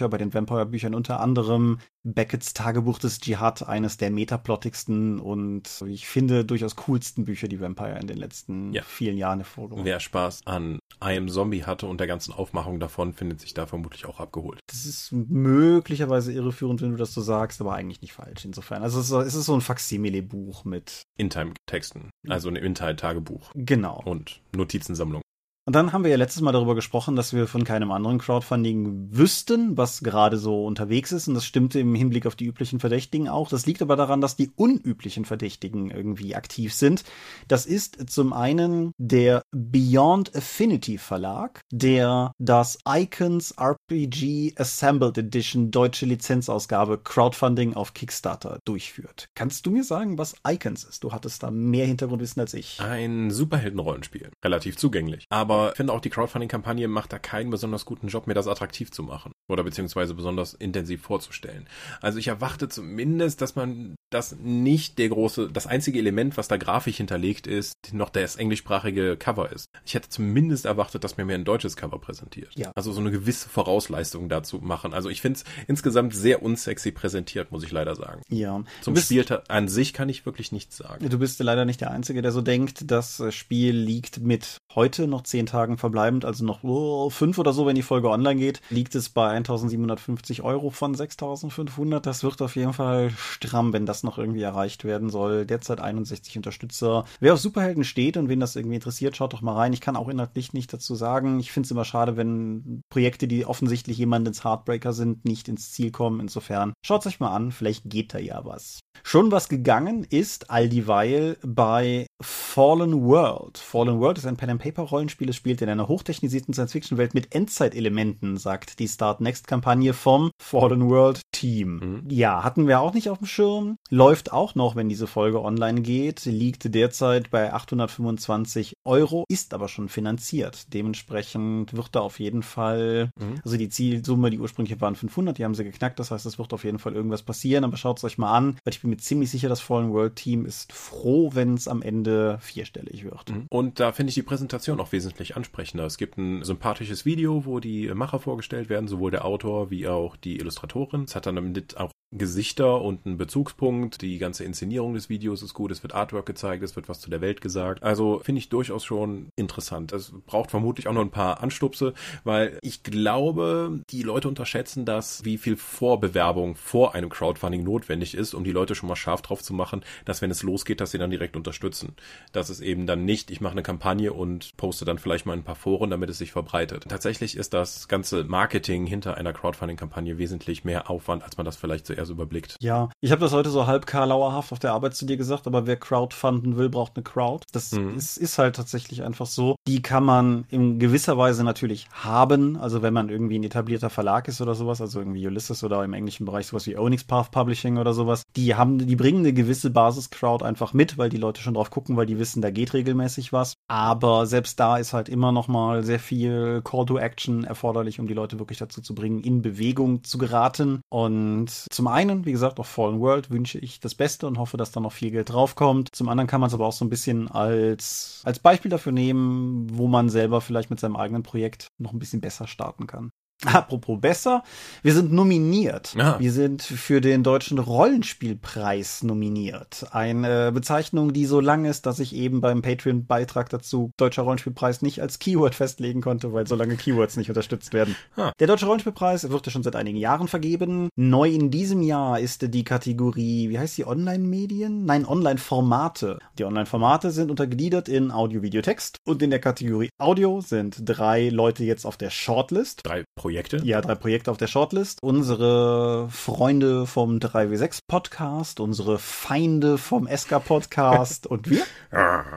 Vampire-Bücher. 0.01 0.09
Bei 0.09 0.17
den 0.17 0.33
Vampire-Büchern 0.33 0.93
unter 0.95 1.19
anderem 1.19 1.79
Beckett's 2.03 2.53
Tagebuch 2.53 2.99
des 2.99 3.19
Dschihad, 3.19 3.67
eines 3.67 3.97
der 3.97 4.11
metaplottigsten 4.11 5.19
und 5.19 5.83
ich 5.87 6.07
finde 6.07 6.45
durchaus 6.45 6.75
coolsten 6.75 7.25
Bücher, 7.25 7.47
die 7.47 7.59
Vampire 7.59 7.97
in 7.99 8.07
den 8.07 8.17
letzten 8.17 8.73
Ja. 8.73 8.83
vielen 8.83 9.17
Jahren 9.17 9.39
hervorgebracht 9.39 9.79
haben. 9.79 9.85
Wer 9.85 9.99
Spaß 9.99 10.41
an 10.45 10.79
I 11.03 11.17
Am 11.17 11.27
Zombie 11.29 11.63
hatte 11.63 11.87
und 11.87 11.99
der 11.99 12.07
ganzen 12.07 12.33
Aufmachung 12.33 12.79
davon, 12.79 13.13
findet 13.13 13.41
sich 13.41 13.53
da 13.53 13.65
vermutlich 13.65 14.05
auch 14.05 14.19
abgeholt. 14.19 14.59
Das 14.67 14.85
ist 14.85 15.11
möglicherweise 15.11 16.31
irreführend, 16.31 16.81
wenn 16.81 16.91
du 16.91 16.97
das 16.97 17.13
so 17.13 17.21
sagst, 17.21 17.59
aber 17.61 17.73
eigentlich 17.73 18.01
nicht 18.01 18.13
falsch. 18.13 18.45
Insofern, 18.45 18.83
also 18.83 18.99
es 18.99 19.05
ist, 19.05 19.09
so- 19.09 19.21
es 19.21 19.35
ist 19.35 19.45
so 19.45 19.53
ein 19.55 19.61
Faksimile-Buch 19.61 20.65
mit 20.65 21.01
In-Time-Texten, 21.17 22.09
also 22.27 22.49
ein 22.49 22.55
In-Time-Tagebuch 22.55 23.51
genau. 23.55 24.01
und 24.05 24.41
Notizensammlung. 24.55 25.21
Und 25.67 25.75
dann 25.75 25.93
haben 25.93 26.03
wir 26.03 26.11
ja 26.11 26.17
letztes 26.17 26.43
Mal 26.43 26.51
darüber 26.51 26.75
gesprochen, 26.75 27.15
dass 27.15 27.33
wir 27.33 27.47
von 27.47 27.63
keinem 27.63 27.91
anderen 27.91 28.19
Crowdfunding 28.19 29.07
wüssten, 29.09 29.75
was 29.75 30.03
gerade 30.03 30.37
so 30.37 30.63
unterwegs 30.63 31.11
ist. 31.11 31.27
Und 31.27 31.33
das 31.33 31.45
stimmte 31.45 31.79
im 31.79 31.95
Hinblick 31.95 32.27
auf 32.27 32.35
die 32.35 32.45
üblichen 32.45 32.79
Verdächtigen 32.79 33.27
auch. 33.27 33.49
Das 33.49 33.65
liegt 33.65 33.81
aber 33.81 33.95
daran, 33.95 34.21
dass 34.21 34.35
die 34.35 34.51
unüblichen 34.55 35.25
Verdächtigen 35.25 35.89
irgendwie 35.89 36.35
aktiv 36.35 36.71
sind. 36.71 37.03
Das 37.47 37.65
ist 37.65 38.11
zum 38.11 38.31
einen 38.31 38.91
der 38.99 39.41
Beyond 39.51 40.35
Affinity 40.35 40.99
Verlag, 40.99 41.61
der 41.71 42.31
das 42.37 42.77
Icons 42.87 43.55
RPG 43.57 44.53
Assembled 44.57 45.17
Edition 45.17 45.71
deutsche 45.71 46.05
Lizenzausgabe 46.05 46.99
Crowdfunding 46.99 47.73
auf 47.73 47.95
Kickstarter 47.95 48.59
durchführt. 48.65 49.29
Kannst 49.33 49.65
du 49.65 49.71
mir 49.71 49.83
sagen, 49.83 50.19
was 50.19 50.35
Icons 50.47 50.83
ist? 50.83 51.03
Du 51.03 51.11
hattest 51.11 51.41
da 51.41 51.49
mehr 51.49 51.87
Hintergrundwissen 51.87 52.39
als 52.39 52.53
ich. 52.53 52.79
Ein 52.79 53.31
Superheldenrollenspiel. 53.31 54.29
Relativ 54.43 54.77
zugänglich. 54.77 55.25
Aber 55.29 55.54
ich 55.71 55.77
finde 55.77 55.93
auch, 55.93 55.99
die 55.99 56.09
Crowdfunding-Kampagne 56.09 56.87
macht 56.87 57.13
da 57.13 57.19
keinen 57.19 57.49
besonders 57.49 57.85
guten 57.85 58.07
Job, 58.07 58.27
mir 58.27 58.33
das 58.33 58.47
attraktiv 58.47 58.91
zu 58.91 59.03
machen. 59.03 59.31
Oder 59.47 59.63
beziehungsweise 59.63 60.13
besonders 60.13 60.53
intensiv 60.53 61.01
vorzustellen. 61.01 61.67
Also 62.01 62.17
ich 62.17 62.27
erwarte 62.27 62.67
zumindest, 62.69 63.41
dass 63.41 63.55
man 63.55 63.95
das 64.09 64.35
nicht 64.37 64.97
der 64.97 65.09
große, 65.09 65.49
das 65.51 65.67
einzige 65.67 65.99
Element, 65.99 66.37
was 66.37 66.47
da 66.47 66.57
grafisch 66.57 66.97
hinterlegt 66.97 67.47
ist, 67.47 67.73
noch 67.93 68.09
das 68.09 68.37
englischsprachige 68.37 69.17
Cover 69.17 69.51
ist. 69.51 69.65
Ich 69.85 69.93
hätte 69.93 70.09
zumindest 70.09 70.65
erwartet, 70.65 71.03
dass 71.03 71.17
mir 71.17 71.25
mehr 71.25 71.37
ein 71.37 71.45
deutsches 71.45 71.75
Cover 71.75 71.99
präsentiert. 71.99 72.51
Ja. 72.55 72.71
Also 72.75 72.91
so 72.91 73.01
eine 73.01 73.11
gewisse 73.11 73.49
Vorausleistung 73.49 74.29
dazu 74.29 74.59
machen. 74.59 74.93
Also 74.93 75.09
ich 75.09 75.21
finde 75.21 75.39
es 75.39 75.45
insgesamt 75.67 76.15
sehr 76.15 76.41
unsexy 76.41 76.91
präsentiert, 76.91 77.51
muss 77.51 77.63
ich 77.63 77.71
leider 77.71 77.95
sagen. 77.95 78.21
Ja. 78.29 78.63
Zum 78.81 78.93
bist, 78.93 79.07
Spiel 79.07 79.25
an 79.47 79.67
sich 79.67 79.93
kann 79.93 80.09
ich 80.09 80.25
wirklich 80.25 80.51
nichts 80.51 80.77
sagen. 80.77 81.07
Du 81.09 81.19
bist 81.19 81.39
leider 81.41 81.65
nicht 81.65 81.81
der 81.81 81.91
Einzige, 81.91 82.21
der 82.21 82.31
so 82.31 82.41
denkt. 82.41 82.89
Das 82.89 83.21
Spiel 83.29 83.75
liegt 83.75 84.19
mit 84.19 84.57
heute 84.73 85.07
noch 85.07 85.23
zehn 85.23 85.44
Tagen 85.45 85.77
verbleibend, 85.77 86.25
also 86.25 86.45
noch 86.45 86.63
oh, 86.63 87.09
fünf 87.09 87.37
oder 87.37 87.53
so, 87.53 87.65
wenn 87.65 87.75
die 87.75 87.81
Folge 87.81 88.09
online 88.09 88.39
geht, 88.39 88.61
liegt 88.69 88.95
es 88.95 89.09
bei 89.09 89.29
1750 89.29 90.41
Euro 90.41 90.69
von 90.69 90.95
6500. 90.95 92.05
Das 92.05 92.23
wird 92.23 92.41
auf 92.41 92.55
jeden 92.55 92.73
Fall 92.73 93.11
stramm, 93.11 93.73
wenn 93.73 93.85
das 93.85 94.03
noch 94.03 94.17
irgendwie 94.17 94.41
erreicht 94.41 94.83
werden 94.83 95.09
soll. 95.09 95.45
Derzeit 95.45 95.79
61 95.79 96.37
Unterstützer. 96.37 97.05
Wer 97.19 97.33
auf 97.33 97.39
Superhelden 97.39 97.83
steht 97.83 98.17
und 98.17 98.29
wen 98.29 98.39
das 98.39 98.55
irgendwie 98.55 98.75
interessiert, 98.75 99.15
schaut 99.15 99.33
doch 99.33 99.41
mal 99.41 99.55
rein. 99.55 99.73
Ich 99.73 99.81
kann 99.81 99.95
auch 99.95 100.09
inhaltlich 100.09 100.53
nicht 100.53 100.71
dazu 100.73 100.95
sagen. 100.95 101.39
Ich 101.39 101.51
finde 101.51 101.67
es 101.67 101.71
immer 101.71 101.85
schade, 101.85 102.17
wenn 102.17 102.81
Projekte, 102.89 103.27
die 103.27 103.45
offensichtlich 103.45 103.97
jemand 103.97 104.27
ins 104.27 104.43
Heartbreaker 104.43 104.93
sind, 104.93 105.25
nicht 105.25 105.47
ins 105.47 105.71
Ziel 105.71 105.91
kommen. 105.91 106.19
Insofern 106.19 106.73
schaut 106.85 107.05
euch 107.05 107.19
mal 107.19 107.33
an, 107.33 107.51
vielleicht 107.51 107.89
geht 107.89 108.13
da 108.13 108.19
ja 108.19 108.43
was. 108.45 108.79
Schon 109.03 109.31
was 109.31 109.49
gegangen 109.49 110.05
ist 110.09 110.49
all 110.49 110.69
dieweil 110.69 111.37
bei 111.43 112.07
Fallen 112.21 113.03
World. 113.03 113.57
Fallen 113.57 113.99
World 113.99 114.17
ist 114.17 114.25
ein 114.25 114.37
Pen-and-Paper-Rollenspiel. 114.37 115.29
Es 115.29 115.35
spielt 115.35 115.61
in 115.61 115.69
einer 115.69 115.87
hochtechnisierten 115.87 116.53
Science-Fiction-Welt 116.53 117.13
mit 117.13 117.35
Endzeitelementen, 117.35 118.37
sagt 118.37 118.79
die 118.79 118.87
Start 118.87 119.21
Next-Kampagne 119.21 119.93
vom 119.93 120.31
Fallen 120.41 120.89
World 120.89 121.21
Team. 121.31 121.75
Mhm. 121.75 122.09
Ja, 122.09 122.43
hatten 122.43 122.67
wir 122.67 122.79
auch 122.79 122.93
nicht 122.93 123.09
auf 123.09 123.17
dem 123.17 123.27
Schirm. 123.27 123.77
Läuft 123.89 124.31
auch 124.31 124.55
noch, 124.55 124.75
wenn 124.75 124.89
diese 124.89 125.07
Folge 125.07 125.41
online 125.41 125.81
geht. 125.81 126.25
Liegt 126.25 126.73
derzeit 126.73 127.29
bei 127.29 127.53
825 127.53 128.73
Euro, 128.85 129.25
ist 129.27 129.53
aber 129.53 129.67
schon 129.67 129.89
finanziert. 129.89 130.73
Dementsprechend 130.73 131.75
wird 131.75 131.89
da 131.93 131.99
auf 131.99 132.19
jeden 132.19 132.43
Fall, 132.43 133.09
mhm. 133.19 133.41
also 133.43 133.57
die 133.57 133.69
Zielsumme, 133.69 134.29
die 134.29 134.39
ursprüngliche 134.39 134.79
waren 134.79 134.95
500, 134.95 135.37
die 135.37 135.43
haben 135.43 135.55
sie 135.55 135.65
geknackt. 135.65 135.99
Das 135.99 136.11
heißt, 136.11 136.25
es 136.25 136.39
wird 136.39 136.53
auf 136.53 136.63
jeden 136.63 136.79
Fall 136.79 136.95
irgendwas 136.95 137.23
passieren. 137.23 137.65
Aber 137.65 137.75
schaut 137.75 137.97
es 137.97 138.03
euch 138.05 138.17
mal 138.17 138.33
an, 138.33 138.57
weil 138.63 138.73
ich 138.73 138.79
bin 138.85 138.91
mir 138.91 138.97
ziemlich 138.97 139.31
sicher, 139.31 139.49
das 139.49 139.61
Fallen 139.61 139.91
World 139.91 140.15
Team 140.15 140.45
ist 140.45 140.71
froh, 140.71 141.31
wenn 141.33 141.55
es 141.55 141.67
am 141.67 141.81
Ende 141.81 142.37
vierstellig 142.39 143.03
wird. 143.03 143.31
Mhm. 143.31 143.47
Und 143.49 143.79
da 143.79 143.91
finde 143.91 144.09
ich 144.09 144.15
die 144.15 144.21
Präsentation 144.21 144.79
auch 144.79 144.91
wesentlich 144.91 145.35
ansprechender. 145.35 145.85
Es 145.85 145.97
gibt 145.97 146.17
ein 146.17 146.43
sympathisches 146.43 147.03
Video, 147.03 147.45
wo 147.45 147.59
die 147.59 147.91
Macher 147.93 148.19
vorgestellt 148.19 148.69
werden, 148.69 148.87
sowohl 148.87 149.09
der 149.09 149.25
Autor 149.25 149.71
wie 149.71 149.87
auch 149.87 150.15
die 150.15 150.37
Illustratorin. 150.37 151.05
Es 151.05 151.15
hat 151.15 151.25
dann 151.25 151.35
damit 151.35 151.77
auch 151.77 151.89
Gesichter 152.17 152.81
und 152.81 153.05
einen 153.05 153.17
Bezugspunkt. 153.17 154.01
Die 154.01 154.17
ganze 154.17 154.43
Inszenierung 154.43 154.93
des 154.93 155.09
Videos 155.09 155.41
ist 155.41 155.53
gut. 155.53 155.71
Es 155.71 155.83
wird 155.83 155.93
Artwork 155.93 156.25
gezeigt, 156.25 156.63
es 156.63 156.75
wird 156.75 156.87
was 156.87 156.99
zu 156.99 157.09
der 157.09 157.21
Welt 157.21 157.41
gesagt. 157.41 157.83
Also 157.83 158.21
finde 158.23 158.39
ich 158.39 158.49
durchaus 158.49 158.85
schon 158.85 159.29
interessant. 159.35 159.91
Es 159.91 160.13
braucht 160.25 160.51
vermutlich 160.51 160.87
auch 160.87 160.93
noch 160.93 161.01
ein 161.01 161.11
paar 161.11 161.41
Anstupse, 161.41 161.93
weil 162.23 162.57
ich 162.61 162.83
glaube, 162.83 163.81
die 163.89 164.03
Leute 164.03 164.27
unterschätzen 164.27 164.85
das, 164.85 165.25
wie 165.25 165.37
viel 165.37 165.57
Vorbewerbung 165.57 166.55
vor 166.55 166.95
einem 166.95 167.09
Crowdfunding 167.09 167.63
notwendig 167.63 168.15
ist, 168.15 168.33
um 168.33 168.43
die 168.43 168.51
Leute 168.51 168.74
schon 168.75 168.89
mal 168.89 168.95
scharf 168.95 169.21
drauf 169.21 169.41
zu 169.41 169.53
machen, 169.53 169.83
dass 170.05 170.21
wenn 170.21 170.31
es 170.31 170.43
losgeht, 170.43 170.81
dass 170.81 170.91
sie 170.91 170.97
dann 170.97 171.09
direkt 171.09 171.35
unterstützen. 171.35 171.95
Dass 172.31 172.49
es 172.49 172.61
eben 172.61 172.85
dann 172.87 173.05
nicht, 173.05 173.31
ich 173.31 173.41
mache 173.41 173.53
eine 173.53 173.63
Kampagne 173.63 174.13
und 174.13 174.55
poste 174.57 174.85
dann 174.85 174.97
vielleicht 174.97 175.25
mal 175.25 175.33
ein 175.33 175.43
paar 175.43 175.55
Foren, 175.55 175.89
damit 175.89 176.09
es 176.09 176.17
sich 176.17 176.31
verbreitet. 176.31 176.85
Tatsächlich 176.87 177.37
ist 177.37 177.53
das 177.53 177.87
ganze 177.87 178.23
Marketing 178.23 178.85
hinter 178.85 179.17
einer 179.17 179.33
Crowdfunding-Kampagne 179.33 180.17
wesentlich 180.17 180.63
mehr 180.63 180.89
Aufwand, 180.89 181.23
als 181.23 181.37
man 181.37 181.45
das 181.45 181.55
vielleicht 181.55 181.85
zuerst 181.85 182.11
überblickt. 182.11 182.57
Ja, 182.61 182.89
ich 183.01 183.11
habe 183.11 183.21
das 183.21 183.33
heute 183.33 183.49
so 183.49 183.67
halb 183.67 183.85
karlauerhaft 183.85 184.51
auf 184.51 184.59
der 184.59 184.73
Arbeit 184.73 184.95
zu 184.95 185.05
dir 185.05 185.17
gesagt, 185.17 185.47
aber 185.47 185.65
wer 185.65 185.77
Crowdfunden 185.77 186.57
will, 186.57 186.69
braucht 186.69 186.93
eine 186.95 187.03
Crowd. 187.03 187.45
Das 187.51 187.71
mhm. 187.71 187.95
ist, 187.95 188.17
ist 188.17 188.37
halt 188.37 188.55
tatsächlich 188.55 189.03
einfach 189.03 189.25
so. 189.25 189.55
Die 189.67 189.81
kann 189.81 190.03
man 190.03 190.45
in 190.49 190.79
gewisser 190.79 191.17
Weise 191.17 191.43
natürlich 191.43 191.87
haben. 191.91 192.57
Also 192.57 192.81
wenn 192.81 192.93
man 192.93 193.09
irgendwie 193.09 193.39
ein 193.39 193.43
etablierter 193.43 193.89
Verlag 193.89 194.27
ist 194.27 194.41
oder 194.41 194.55
sowas, 194.55 194.81
also 194.81 194.99
irgendwie 194.99 195.25
Ulysses 195.25 195.63
oder 195.63 195.83
im 195.83 195.93
englischen 195.93 196.25
Bereich 196.25 196.47
sowas 196.47 196.67
wie 196.67 196.77
Onyx 196.77 197.03
Path 197.03 197.31
Publishing 197.31 197.77
oder 197.77 197.93
sowas, 197.93 198.23
die 198.35 198.55
haben, 198.55 198.64
die 198.65 198.95
bringen 198.95 199.19
eine 199.19 199.33
gewisse 199.33 199.69
Basis-Crowd 199.69 200.43
einfach 200.43 200.73
mit, 200.73 200.97
weil 200.97 201.09
die 201.09 201.17
Leute 201.17 201.41
schon 201.41 201.53
drauf 201.53 201.69
gucken, 201.69 201.97
weil 201.97 202.05
die 202.05 202.19
wissen, 202.19 202.41
da 202.41 202.51
geht 202.51 202.73
regelmäßig 202.73 203.33
was. 203.33 203.55
Aber 203.67 204.25
selbst 204.25 204.59
da 204.59 204.77
ist 204.77 204.93
halt 204.93 205.09
immer 205.09 205.31
noch 205.31 205.47
mal 205.47 205.83
sehr 205.83 205.99
viel 205.99 206.61
Call 206.63 206.85
to 206.85 206.97
Action 206.97 207.43
erforderlich, 207.43 207.99
um 207.99 208.07
die 208.07 208.13
Leute 208.13 208.39
wirklich 208.39 208.59
dazu 208.59 208.81
zu 208.81 208.95
bringen, 208.95 209.21
in 209.21 209.41
Bewegung 209.41 210.03
zu 210.03 210.17
geraten. 210.17 210.81
Und 210.89 211.49
zum 211.49 211.87
einen, 211.87 212.25
wie 212.25 212.31
gesagt, 212.31 212.59
auf 212.59 212.67
Fallen 212.67 212.99
World 212.99 213.29
wünsche 213.29 213.59
ich 213.59 213.79
das 213.79 213.95
Beste 213.95 214.27
und 214.27 214.37
hoffe, 214.37 214.57
dass 214.57 214.71
da 214.71 214.79
noch 214.79 214.93
viel 214.93 215.11
Geld 215.11 215.31
draufkommt. 215.31 215.89
Zum 215.93 216.09
anderen 216.09 216.27
kann 216.27 216.41
man 216.41 216.47
es 216.47 216.53
aber 216.53 216.65
auch 216.65 216.73
so 216.73 216.85
ein 216.85 216.89
bisschen 216.89 217.29
als, 217.29 218.21
als 218.25 218.39
Beispiel 218.39 218.71
dafür 218.71 218.91
nehmen, 218.91 219.67
wo 219.71 219.87
man 219.87 220.09
selber 220.09 220.41
vielleicht 220.41 220.69
mit 220.69 220.79
seinem 220.79 220.95
eigenen 220.95 221.23
Projekt 221.23 221.67
noch 221.77 221.93
ein 221.93 221.99
bisschen 221.99 222.21
besser 222.21 222.47
starten 222.47 222.87
kann. 222.87 223.11
Apropos 223.43 223.99
besser, 223.99 224.43
wir 224.81 224.93
sind 224.93 225.11
nominiert. 225.11 225.93
Ja. 225.95 226.19
Wir 226.19 226.31
sind 226.31 226.63
für 226.63 227.01
den 227.01 227.21
deutschen 227.21 227.59
Rollenspielpreis 227.59 229.03
nominiert. 229.03 229.85
Eine 229.91 230.51
Bezeichnung, 230.51 231.11
die 231.13 231.25
so 231.25 231.41
lang 231.41 231.65
ist, 231.65 231.85
dass 231.85 231.99
ich 231.99 232.15
eben 232.15 232.39
beim 232.41 232.61
Patreon-Beitrag 232.61 233.49
dazu 233.49 233.91
Deutscher 233.97 234.23
Rollenspielpreis 234.23 234.81
nicht 234.81 235.01
als 235.01 235.19
Keyword 235.19 235.53
festlegen 235.53 236.01
konnte, 236.01 236.33
weil 236.33 236.47
so 236.47 236.55
lange 236.55 236.75
Keywords 236.75 237.17
nicht 237.17 237.29
unterstützt 237.29 237.73
werden. 237.73 237.95
Ha. 238.17 238.31
Der 238.39 238.47
Deutsche 238.47 238.65
Rollenspielpreis 238.65 239.29
wird 239.29 239.45
ja 239.45 239.51
schon 239.51 239.63
seit 239.63 239.75
einigen 239.75 239.97
Jahren 239.97 240.27
vergeben. 240.27 240.89
Neu 240.95 241.29
in 241.29 241.51
diesem 241.51 241.81
Jahr 241.81 242.19
ist 242.19 242.53
die 242.53 242.63
Kategorie, 242.63 243.49
wie 243.49 243.59
heißt 243.59 243.77
die, 243.77 243.85
Online-Medien? 243.85 244.85
Nein, 244.85 245.05
Online-Formate. 245.05 246.19
Die 246.39 246.45
Online-Formate 246.45 247.11
sind 247.11 247.29
untergliedert 247.29 247.89
in 247.89 248.11
Audio, 248.11 248.41
Video, 248.41 248.61
Text 248.61 248.97
und 249.05 249.21
in 249.21 249.29
der 249.29 249.39
Kategorie 249.39 249.89
Audio 249.97 250.41
sind 250.41 250.77
drei 250.83 251.29
Leute 251.29 251.63
jetzt 251.63 251.85
auf 251.85 251.97
der 251.97 252.09
Shortlist. 252.09 252.81
Drei 252.83 253.03
Projekte? 253.25 253.59
Ja, 253.63 253.81
drei 253.81 253.95
Projekte 253.95 254.29
auf 254.29 254.37
der 254.37 254.45
Shortlist. 254.45 255.01
Unsere 255.01 256.07
Freunde 256.11 256.85
vom 256.85 257.17
3W6 257.17 257.79
Podcast, 257.87 258.59
unsere 258.59 258.99
Feinde 258.99 259.79
vom 259.79 260.07
SK 260.07 260.45
Podcast 260.45 261.25
und 261.31 261.49
wir. 261.49 261.63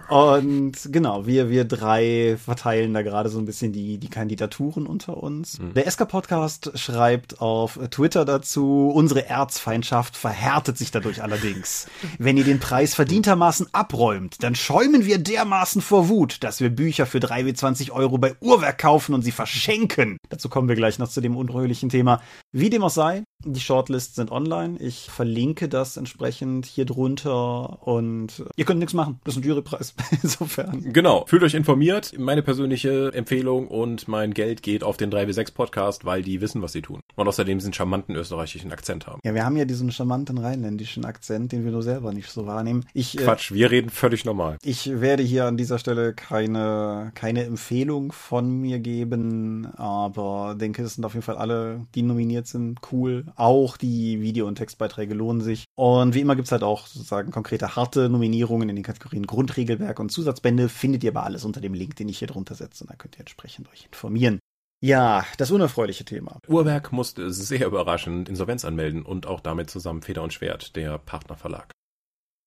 Und 0.09 0.78
genau, 0.90 1.26
wir, 1.26 1.50
wir 1.50 1.66
drei 1.66 2.38
verteilen 2.42 2.95
da 2.95 3.02
gerade 3.02 3.28
so 3.28 3.38
ein 3.38 3.45
bisschen 3.45 3.71
die, 3.71 3.99
die 3.99 4.09
Kandidaturen 4.09 4.87
unter 4.87 5.23
uns. 5.23 5.59
Mhm. 5.59 5.75
Der 5.75 5.90
SK 5.90 6.09
Podcast 6.09 6.78
schreibt 6.78 7.42
auf 7.42 7.78
Twitter 7.90 8.25
dazu, 8.25 8.90
unsere 8.95 9.28
Erzfeindschaft 9.28 10.16
verhärtet 10.16 10.78
sich 10.78 10.90
dadurch 10.90 11.23
allerdings. 11.23 11.87
Wenn 12.18 12.38
ihr 12.38 12.45
den 12.45 12.61
Preis 12.61 12.95
verdientermaßen 12.95 13.66
abräumt, 13.73 14.42
dann 14.42 14.54
schäumen 14.54 15.04
wir 15.04 15.18
dermaßen 15.18 15.83
vor 15.83 16.09
Wut, 16.09 16.42
dass 16.42 16.61
wir 16.61 16.71
Bücher 16.71 17.04
für 17.04 17.18
3W20 17.18 17.90
Euro 17.90 18.16
bei 18.16 18.37
Uhrwerk 18.40 18.78
kaufen 18.78 19.14
und 19.14 19.21
sie 19.21 19.33
verschenken. 19.33 20.16
Dazu 20.30 20.49
kommen 20.49 20.71
wir 20.71 20.77
gleich 20.78 20.99
noch 20.99 21.08
zu 21.08 21.20
dem 21.20 21.37
unruhiglichen 21.37 21.90
Thema. 21.90 22.23
Wie 22.52 22.70
dem 22.70 22.82
auch 22.82 22.90
sei, 22.90 23.25
die 23.45 23.61
Shortlists 23.61 24.16
sind 24.16 24.33
online. 24.33 24.78
Ich 24.80 25.11
verlinke 25.11 25.68
das 25.68 25.97
entsprechend 25.97 26.66
hier 26.66 26.85
drunter 26.85 27.87
und 27.87 28.45
ihr 28.57 28.64
könnt 28.64 28.80
nichts 28.80 28.95
machen. 28.95 29.21
Das 29.23 29.37
ist 29.37 29.42
ein 29.42 29.47
Jurypreis. 29.47 29.95
Insofern. 30.23 30.92
Genau. 30.92 31.25
Fühlt 31.26 31.45
euch 31.45 31.54
informiert. 31.54 32.18
Meine 32.18 32.42
persönliche 32.42 33.12
Empfehlung 33.14 33.68
und 33.68 34.09
mein 34.09 34.35
Geld 34.35 34.62
geht 34.62 34.83
auf 34.83 34.97
den 34.97 35.12
3W6 35.12 35.54
Podcast, 35.54 36.04
weil 36.04 36.23
die 36.23 36.40
wissen, 36.40 36.62
was 36.62 36.73
sie 36.73 36.83
tun. 36.83 37.00
Und 37.14 37.28
außerdem 37.28 37.59
diesen 37.59 37.73
charmanten 37.73 38.16
österreichischen 38.16 38.73
Akzent 38.73 39.07
haben. 39.07 39.21
Ja, 39.23 39.35
wir 39.35 39.45
haben 39.45 39.57
ja 39.57 39.64
diesen 39.64 39.92
charmanten 39.92 40.38
rheinländischen 40.38 41.04
Akzent, 41.04 41.52
den 41.52 41.64
wir 41.64 41.71
nur 41.71 41.85
selber 41.85 42.12
nicht 42.12 42.30
so 42.30 42.47
wahrnehmen. 42.47 42.87
Ich, 42.92 43.18
äh, 43.18 43.23
Quatsch, 43.23 43.52
äh, 43.52 43.54
wir 43.54 43.71
reden 43.71 43.90
völlig 43.90 44.25
normal. 44.25 44.59
Ich 44.64 45.00
werde 45.00 45.23
hier 45.23 45.47
an 45.47 45.57
dieser 45.57 45.78
Stelle 45.78 46.12
keine, 46.12 47.12
keine 47.14 47.45
Empfehlung 47.45 48.11
von 48.11 48.50
mir 48.50 48.80
geben, 48.80 49.66
aber 49.76 50.57
denke, 50.59 50.83
es 50.83 50.95
sind 50.95 51.04
auf 51.04 51.14
jeden 51.14 51.25
Fall 51.25 51.37
alle, 51.37 51.87
die 51.95 52.02
nominiert 52.02 52.49
sind, 52.49 52.80
cool 52.90 53.27
Auch 53.37 53.76
die 53.76 54.20
Video- 54.20 54.47
und 54.47 54.56
Textbeiträge 54.56 55.14
lohnen 55.14 55.40
sich. 55.40 55.64
Und 55.75 56.14
wie 56.14 56.20
immer 56.20 56.37
gibt's 56.37 56.52
halt 56.52 56.62
auch 56.62 56.87
sozusagen 56.87 57.30
konkrete 57.30 57.76
harte 57.76 58.08
Nominierungen 58.08 58.68
in 58.68 58.76
den 58.76 58.85
Kategorien 58.85 59.26
Grundregelwerk 59.26 59.99
und 60.00 60.11
Zusatzbände. 60.11 60.68
Findet 60.68 61.04
ihr 61.04 61.11
aber 61.11 61.25
alles 61.25 61.44
unter 61.44 61.61
dem 61.61 61.75
Link, 61.75 61.97
den 61.97 62.08
ich 62.08 62.18
hier 62.18 62.28
drunter 62.28 62.54
setze. 62.54 62.85
Und 62.85 62.90
da 62.90 62.97
könnt 62.97 63.16
ihr 63.16 63.20
entsprechend 63.20 63.68
euch 63.70 63.87
informieren. 63.87 64.38
Ja, 64.80 65.25
das 65.38 65.50
unerfreuliche 65.50 66.04
Thema. 66.04 66.38
Uhrwerk 66.47 66.92
musste 66.92 67.32
sehr 67.32 67.66
überraschend 67.66 68.28
Insolvenz 68.28 68.64
anmelden 68.64 69.02
und 69.02 69.26
auch 69.26 69.40
damit 69.40 69.70
zusammen 69.70 70.02
Feder 70.02 70.23
und 70.23 70.32
Schwert, 70.32 70.76
der 70.76 70.99
Partnerverlag. 70.99 71.73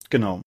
Genau. 0.10 0.42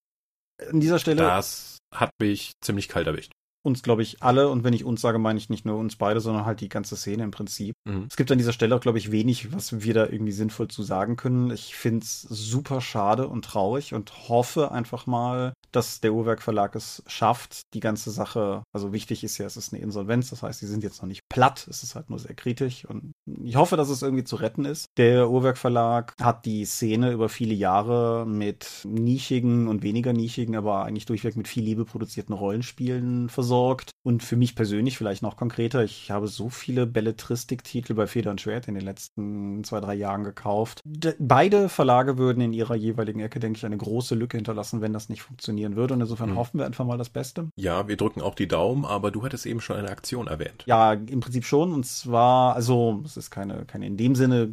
An 0.70 0.80
dieser 0.80 0.98
Stelle. 0.98 1.22
Das 1.22 1.78
hat 1.92 2.10
mich 2.18 2.52
ziemlich 2.60 2.88
kalt 2.88 3.06
erwischt 3.06 3.32
uns, 3.64 3.82
glaube 3.82 4.02
ich, 4.02 4.22
alle, 4.22 4.50
und 4.50 4.62
wenn 4.62 4.74
ich 4.74 4.84
uns 4.84 5.00
sage, 5.00 5.18
meine 5.18 5.38
ich 5.38 5.48
nicht 5.48 5.64
nur 5.64 5.78
uns 5.78 5.96
beide, 5.96 6.20
sondern 6.20 6.44
halt 6.44 6.60
die 6.60 6.68
ganze 6.68 6.96
Szene 6.96 7.24
im 7.24 7.30
Prinzip. 7.30 7.74
Mhm. 7.84 8.06
Es 8.08 8.16
gibt 8.16 8.30
an 8.30 8.38
dieser 8.38 8.52
Stelle 8.52 8.76
auch, 8.76 8.80
glaube 8.80 8.98
ich, 8.98 9.10
wenig, 9.10 9.52
was 9.52 9.82
wir 9.82 9.94
da 9.94 10.06
irgendwie 10.06 10.32
sinnvoll 10.32 10.68
zu 10.68 10.82
sagen 10.82 11.16
können. 11.16 11.50
Ich 11.50 11.74
finde 11.74 12.04
es 12.04 12.22
super 12.22 12.82
schade 12.82 13.26
und 13.26 13.44
traurig 13.44 13.94
und 13.94 14.28
hoffe 14.28 14.70
einfach 14.70 15.06
mal, 15.06 15.54
dass 15.72 16.00
der 16.00 16.12
Uhrwerk 16.12 16.42
Verlag 16.42 16.76
es 16.76 17.02
schafft, 17.06 17.62
die 17.72 17.80
ganze 17.80 18.10
Sache, 18.10 18.62
also 18.72 18.92
wichtig 18.92 19.24
ist 19.24 19.38
ja, 19.38 19.46
es 19.46 19.56
ist 19.56 19.72
eine 19.72 19.82
Insolvenz, 19.82 20.30
das 20.30 20.42
heißt, 20.42 20.60
sie 20.60 20.66
sind 20.66 20.84
jetzt 20.84 21.00
noch 21.00 21.08
nicht 21.08 21.22
platt, 21.28 21.66
es 21.68 21.82
ist 21.82 21.94
halt 21.94 22.10
nur 22.10 22.18
sehr 22.18 22.34
kritisch 22.34 22.84
und 22.84 23.12
ich 23.42 23.56
hoffe, 23.56 23.76
dass 23.76 23.88
es 23.88 24.02
irgendwie 24.02 24.24
zu 24.24 24.36
retten 24.36 24.66
ist. 24.66 24.86
Der 24.98 25.30
Uhrwerk 25.30 25.56
Verlag 25.56 26.14
hat 26.20 26.44
die 26.44 26.66
Szene 26.66 27.12
über 27.12 27.28
viele 27.30 27.54
Jahre 27.54 28.26
mit 28.26 28.82
nischigen 28.84 29.68
und 29.68 29.82
weniger 29.82 30.12
nischigen, 30.12 30.54
aber 30.54 30.84
eigentlich 30.84 31.06
durchweg 31.06 31.36
mit 31.36 31.48
viel 31.48 31.64
Liebe 31.64 31.86
produzierten 31.86 32.34
Rollenspielen 32.34 33.30
versorgt 33.30 33.53
versorgt. 33.54 33.90
Und 34.02 34.22
für 34.22 34.36
mich 34.36 34.54
persönlich 34.54 34.98
vielleicht 34.98 35.22
noch 35.22 35.36
konkreter, 35.36 35.82
ich 35.82 36.10
habe 36.10 36.26
so 36.26 36.50
viele 36.50 36.86
Belletristik-Titel 36.86 37.94
bei 37.94 38.06
Feder 38.06 38.30
und 38.30 38.40
Schwert 38.40 38.68
in 38.68 38.74
den 38.74 38.84
letzten 38.84 39.64
zwei, 39.64 39.80
drei 39.80 39.94
Jahren 39.94 40.24
gekauft. 40.24 40.80
De 40.84 41.14
beide 41.18 41.70
Verlage 41.70 42.18
würden 42.18 42.42
in 42.42 42.52
ihrer 42.52 42.74
jeweiligen 42.74 43.20
Ecke, 43.20 43.40
denke 43.40 43.56
ich, 43.56 43.64
eine 43.64 43.78
große 43.78 44.14
Lücke 44.14 44.36
hinterlassen, 44.36 44.82
wenn 44.82 44.92
das 44.92 45.08
nicht 45.08 45.22
funktionieren 45.22 45.74
würde. 45.76 45.94
Und 45.94 46.02
insofern 46.02 46.32
mhm. 46.32 46.36
hoffen 46.36 46.58
wir 46.58 46.66
einfach 46.66 46.84
mal 46.84 46.98
das 46.98 47.08
Beste. 47.08 47.48
Ja, 47.56 47.88
wir 47.88 47.96
drücken 47.96 48.20
auch 48.20 48.34
die 48.34 48.48
Daumen, 48.48 48.84
aber 48.84 49.10
du 49.10 49.22
hattest 49.22 49.46
eben 49.46 49.62
schon 49.62 49.76
eine 49.76 49.90
Aktion 49.90 50.26
erwähnt. 50.26 50.64
Ja, 50.66 50.92
im 50.92 51.20
Prinzip 51.20 51.46
schon. 51.46 51.72
Und 51.72 51.86
zwar, 51.86 52.54
also, 52.54 53.02
es 53.06 53.16
ist 53.16 53.30
keine, 53.30 53.64
keine 53.64 53.86
in 53.86 53.96
dem 53.96 54.14
Sinne 54.16 54.52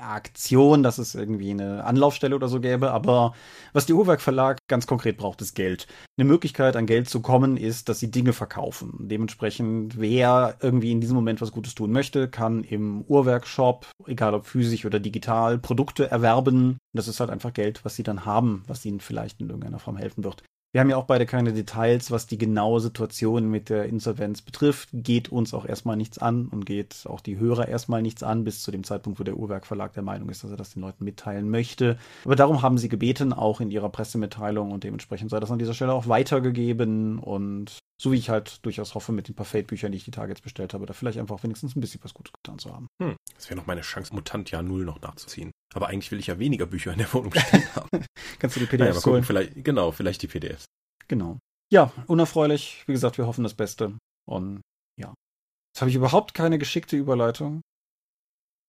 Aktion, 0.00 0.82
dass 0.82 0.98
es 0.98 1.14
irgendwie 1.14 1.50
eine 1.50 1.84
Anlaufstelle 1.84 2.34
oder 2.34 2.48
so 2.48 2.60
gäbe, 2.60 2.90
aber 2.90 3.34
was 3.72 3.86
die 3.86 3.92
Uhrwerk 3.92 4.20
Verlag 4.20 4.58
ganz 4.68 4.86
konkret 4.86 5.16
braucht, 5.16 5.40
ist 5.40 5.54
Geld. 5.54 5.86
Eine 6.18 6.28
Möglichkeit, 6.28 6.76
an 6.76 6.86
Geld 6.86 7.08
zu 7.08 7.20
kommen, 7.20 7.56
ist, 7.56 7.88
dass 7.88 8.00
sie 8.00 8.10
Dinge 8.10 8.32
verkaufen. 8.32 9.08
Dementsprechend, 9.08 9.98
wer 10.00 10.56
irgendwie 10.60 10.92
in 10.92 11.00
diesem 11.00 11.16
Moment 11.16 11.40
was 11.40 11.52
Gutes 11.52 11.74
tun 11.74 11.92
möchte, 11.92 12.28
kann 12.28 12.64
im 12.64 13.02
Uhrwerkshop, 13.02 13.86
egal 14.06 14.34
ob 14.34 14.46
physisch 14.46 14.84
oder 14.84 15.00
digital, 15.00 15.58
Produkte 15.58 16.10
erwerben. 16.10 16.78
Das 16.92 17.08
ist 17.08 17.20
halt 17.20 17.30
einfach 17.30 17.52
Geld, 17.52 17.84
was 17.84 17.96
sie 17.96 18.02
dann 18.02 18.24
haben, 18.24 18.64
was 18.66 18.84
ihnen 18.84 19.00
vielleicht 19.00 19.40
in 19.40 19.48
irgendeiner 19.48 19.78
Form 19.78 19.96
helfen 19.96 20.24
wird. 20.24 20.42
Wir 20.72 20.80
haben 20.80 20.90
ja 20.90 20.96
auch 20.96 21.06
beide 21.06 21.26
keine 21.26 21.52
Details, 21.52 22.12
was 22.12 22.28
die 22.28 22.38
genaue 22.38 22.80
Situation 22.80 23.50
mit 23.50 23.70
der 23.70 23.86
Insolvenz 23.86 24.40
betrifft. 24.40 24.90
Geht 24.92 25.28
uns 25.28 25.52
auch 25.52 25.66
erstmal 25.66 25.96
nichts 25.96 26.18
an 26.18 26.46
und 26.46 26.64
geht 26.64 27.06
auch 27.06 27.20
die 27.20 27.38
Hörer 27.38 27.66
erstmal 27.66 28.02
nichts 28.02 28.22
an, 28.22 28.44
bis 28.44 28.62
zu 28.62 28.70
dem 28.70 28.84
Zeitpunkt, 28.84 29.18
wo 29.18 29.24
der 29.24 29.36
Uhrwerk 29.36 29.66
Verlag 29.66 29.94
der 29.94 30.04
Meinung 30.04 30.28
ist, 30.28 30.44
dass 30.44 30.52
er 30.52 30.56
das 30.56 30.74
den 30.74 30.82
Leuten 30.82 31.04
mitteilen 31.04 31.50
möchte. 31.50 31.98
Aber 32.24 32.36
darum 32.36 32.62
haben 32.62 32.78
sie 32.78 32.88
gebeten, 32.88 33.32
auch 33.32 33.60
in 33.60 33.72
ihrer 33.72 33.88
Pressemitteilung 33.88 34.70
und 34.70 34.84
dementsprechend 34.84 35.32
sei 35.32 35.40
das 35.40 35.50
an 35.50 35.58
dieser 35.58 35.74
Stelle 35.74 35.92
auch 35.92 36.06
weitergegeben 36.06 37.18
und 37.18 37.80
so 38.00 38.12
wie 38.12 38.16
ich 38.16 38.30
halt 38.30 38.64
durchaus 38.64 38.94
hoffe 38.94 39.12
mit 39.12 39.28
den 39.28 39.34
paar 39.34 39.44
Fate-Büchern, 39.44 39.92
die 39.92 39.98
ich 39.98 40.04
die 40.04 40.10
Tage 40.10 40.32
jetzt 40.32 40.42
bestellt 40.42 40.72
habe, 40.72 40.86
da 40.86 40.94
vielleicht 40.94 41.18
einfach 41.18 41.42
wenigstens 41.42 41.76
ein 41.76 41.82
bisschen 41.82 42.02
was 42.02 42.14
Gutes 42.14 42.32
getan 42.32 42.58
zu 42.58 42.72
haben. 42.72 42.86
Hm. 43.02 43.14
Das 43.34 43.50
wäre 43.50 43.58
noch 43.58 43.66
meine 43.66 43.82
Chance, 43.82 44.14
Mutant 44.14 44.50
Jahr 44.50 44.62
Null 44.62 44.86
noch 44.86 45.02
nachzuziehen. 45.02 45.50
Aber 45.74 45.88
eigentlich 45.88 46.10
will 46.10 46.18
ich 46.18 46.28
ja 46.28 46.38
weniger 46.38 46.64
Bücher 46.64 46.92
in 46.92 46.98
der 46.98 47.12
Wohnung 47.12 47.34
stehen 47.34 47.62
haben. 47.76 48.06
Kannst 48.38 48.56
du 48.56 48.60
die 48.60 48.66
PDFs 48.66 48.88
naja, 48.88 49.00
gucken, 49.02 49.22
vielleicht, 49.22 49.64
Genau, 49.64 49.92
vielleicht 49.92 50.22
die 50.22 50.28
PDFs. 50.28 50.64
Genau. 51.08 51.38
Ja, 51.70 51.92
unerfreulich. 52.06 52.84
Wie 52.86 52.92
gesagt, 52.92 53.18
wir 53.18 53.26
hoffen 53.26 53.44
das 53.44 53.54
Beste. 53.54 53.98
Und 54.26 54.62
ja. 54.98 55.12
Jetzt 55.74 55.82
habe 55.82 55.90
ich 55.90 55.96
überhaupt 55.96 56.32
keine 56.32 56.58
geschickte 56.58 56.96
Überleitung. 56.96 57.60